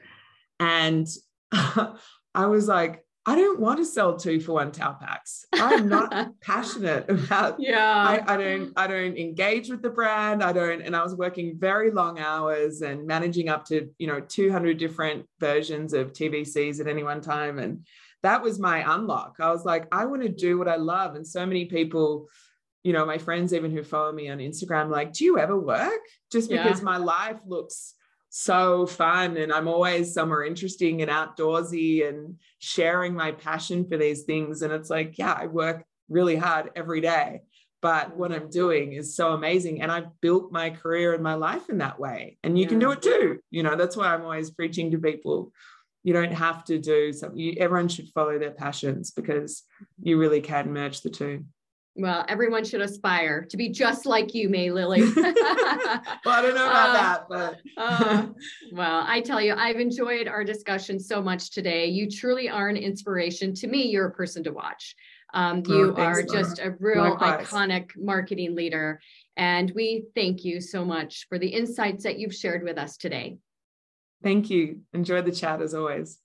And 0.60 1.08
I 1.52 2.46
was 2.46 2.68
like, 2.68 3.06
I 3.26 3.36
don't 3.36 3.60
want 3.60 3.78
to 3.78 3.86
sell 3.86 4.18
two 4.18 4.40
for 4.40 4.54
one 4.54 4.72
towel 4.72 4.98
packs. 5.00 5.46
I'm 5.54 5.88
not 5.88 6.32
passionate 6.42 7.08
about 7.08 7.60
yeah. 7.60 8.24
I, 8.28 8.34
I, 8.34 8.38
don't 8.38 8.74
I 8.76 8.88
don't 8.88 9.16
engage 9.16 9.70
with 9.70 9.84
the 9.84 9.92
brand. 9.92 10.42
I 10.42 10.52
don't 10.52 10.82
and 10.82 10.96
I 10.96 11.04
was 11.04 11.16
working 11.16 11.58
very 11.60 11.92
long 11.92 12.18
hours 12.18 12.82
and 12.82 13.06
managing 13.06 13.48
up 13.48 13.66
to, 13.66 13.90
you 14.00 14.08
know, 14.08 14.22
200 14.22 14.78
different 14.80 15.28
versions 15.40 15.94
of 15.94 16.14
TVCs 16.14 16.80
at 16.80 16.88
any 16.88 17.04
one 17.04 17.22
time. 17.22 17.60
And 17.60 17.86
that 18.24 18.42
was 18.42 18.58
my 18.60 18.96
unlock. 18.96 19.36
I 19.40 19.52
was 19.52 19.66
like, 19.66 19.88
I 19.92 20.06
want 20.06 20.24
to 20.24 20.30
do 20.30 20.58
what 20.58 20.68
I 20.68 20.78
love. 20.78 21.16
And 21.16 21.26
so 21.26 21.46
many 21.46 21.66
people, 21.66 22.28
you 22.84 22.94
know, 22.94 23.06
my 23.06 23.20
friends 23.20 23.54
even 23.54 23.70
who 23.70 23.84
follow 23.84 24.12
me 24.12 24.30
on 24.30 24.40
Instagram, 24.40 24.90
like, 24.90 25.14
do 25.14 25.26
you 25.26 25.38
ever 25.38 25.60
work? 25.60 26.02
Just 26.32 26.50
because 26.50 26.80
yeah. 26.80 26.86
my 26.86 26.98
life 26.98 27.38
looks 27.46 27.94
so 28.34 28.86
fun 28.86 29.36
and 29.36 29.52
I'm 29.52 29.68
always 29.68 30.14
somewhere 30.14 30.46
interesting 30.46 31.02
and 31.02 31.12
outdoorsy 31.12 32.08
and 32.08 32.38
sharing 32.60 33.14
my 33.14 33.34
passion 33.34 33.86
for 33.86 33.98
these 33.98 34.24
things. 34.24 34.62
And 34.62 34.72
it's 34.72 34.90
like, 34.90 35.18
yeah, 35.18 35.34
I 35.38 35.48
work 35.48 35.84
really 36.08 36.38
hard 36.38 36.72
every 36.74 37.02
day, 37.02 37.42
but 37.82 38.16
what 38.16 38.32
I'm 38.32 38.50
doing 38.50 38.94
is 38.94 39.18
so 39.18 39.34
amazing. 39.34 39.82
And 39.82 39.92
I've 39.92 40.22
built 40.22 40.50
my 40.50 40.70
career 40.70 41.14
and 41.14 41.22
my 41.22 41.34
life 41.34 41.70
in 41.70 41.80
that 41.80 42.00
way. 42.00 42.38
And 42.42 42.58
you 42.58 42.64
yeah. 42.64 42.70
can 42.70 42.80
do 42.80 42.92
it 42.92 43.02
too. 43.02 43.40
You 43.52 43.64
know, 43.64 43.76
that's 43.76 43.98
why 43.98 44.14
I'm 44.14 44.24
always 44.24 44.50
preaching 44.50 44.92
to 44.92 44.98
people. 44.98 45.52
You 46.04 46.14
don't 46.14 46.32
have 46.32 46.64
to 46.66 46.80
do 46.80 47.12
something. 47.12 47.38
You, 47.38 47.56
everyone 47.60 47.90
should 47.90 48.08
follow 48.16 48.40
their 48.40 48.52
passions 48.52 49.12
because 49.12 49.64
you 50.02 50.18
really 50.18 50.40
can 50.40 50.72
merge 50.72 51.02
the 51.02 51.10
two. 51.10 51.44
Well, 52.02 52.26
everyone 52.28 52.66
should 52.66 52.82
aspire 52.82 53.46
to 53.46 53.58
be 53.58 53.70
just 53.70 54.08
like 54.08 54.34
you, 54.34 54.50
May 54.50 54.72
Lilley. 54.72 55.02
well, 55.16 55.24
I 56.26 56.42
don't 56.42 56.56
know 56.56 56.66
about 56.66 56.90
uh, 56.90 56.94
that, 56.94 57.26
but 57.30 57.60
uh, 57.78 58.28
well, 58.72 59.06
I 59.08 59.22
tell 59.22 59.40
you, 59.40 59.54
I've 59.54 59.80
enjoyed 59.80 60.28
our 60.28 60.44
discussion 60.44 61.00
so 61.00 61.22
much 61.22 61.52
today. 61.52 61.86
You 61.86 62.10
truly 62.10 62.50
are 62.50 62.70
an 62.70 62.78
inspiration 62.78 63.54
to 63.54 63.68
me. 63.68 63.84
You're 63.84 64.08
a 64.08 64.12
person 64.12 64.44
to 64.46 64.52
watch. 64.52 64.96
Um, 65.36 65.62
oh, 65.68 65.78
you 65.78 65.96
are 65.96 66.24
just 66.24 66.58
a 66.58 66.72
real 66.80 67.04
Likewise. 67.04 67.46
iconic 67.46 67.92
marketing 67.96 68.56
leader, 68.56 69.00
and 69.38 69.72
we 69.76 70.06
thank 70.16 70.44
you 70.44 70.60
so 70.60 70.84
much 70.84 71.28
for 71.30 71.38
the 71.38 71.50
insights 71.50 72.04
that 72.04 72.18
you've 72.18 72.34
shared 72.34 72.64
with 72.64 72.80
us 72.80 72.98
today. 72.98 73.38
Thank 74.24 74.50
you. 74.50 74.80
Enjoy 74.94 75.22
the 75.22 75.32
chat 75.32 75.62
as 75.62 75.76
always. 75.76 76.18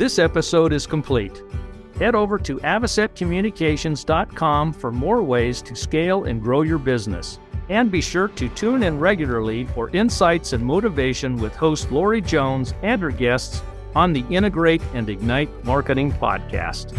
This 0.00 0.18
episode 0.18 0.72
is 0.72 0.86
complete. 0.86 1.42
Head 1.98 2.14
over 2.14 2.38
to 2.38 2.56
avasetcommunications.com 2.56 4.72
for 4.72 4.90
more 4.90 5.22
ways 5.22 5.60
to 5.60 5.76
scale 5.76 6.24
and 6.24 6.40
grow 6.40 6.62
your 6.62 6.78
business. 6.78 7.38
And 7.68 7.90
be 7.90 8.00
sure 8.00 8.28
to 8.28 8.48
tune 8.48 8.82
in 8.82 8.98
regularly 8.98 9.66
for 9.66 9.90
insights 9.90 10.54
and 10.54 10.64
motivation 10.64 11.36
with 11.36 11.54
host 11.54 11.92
Lori 11.92 12.22
Jones 12.22 12.72
and 12.80 13.02
her 13.02 13.10
guests 13.10 13.62
on 13.94 14.14
the 14.14 14.24
Integrate 14.30 14.80
and 14.94 15.10
Ignite 15.10 15.66
Marketing 15.66 16.10
podcast. 16.10 16.96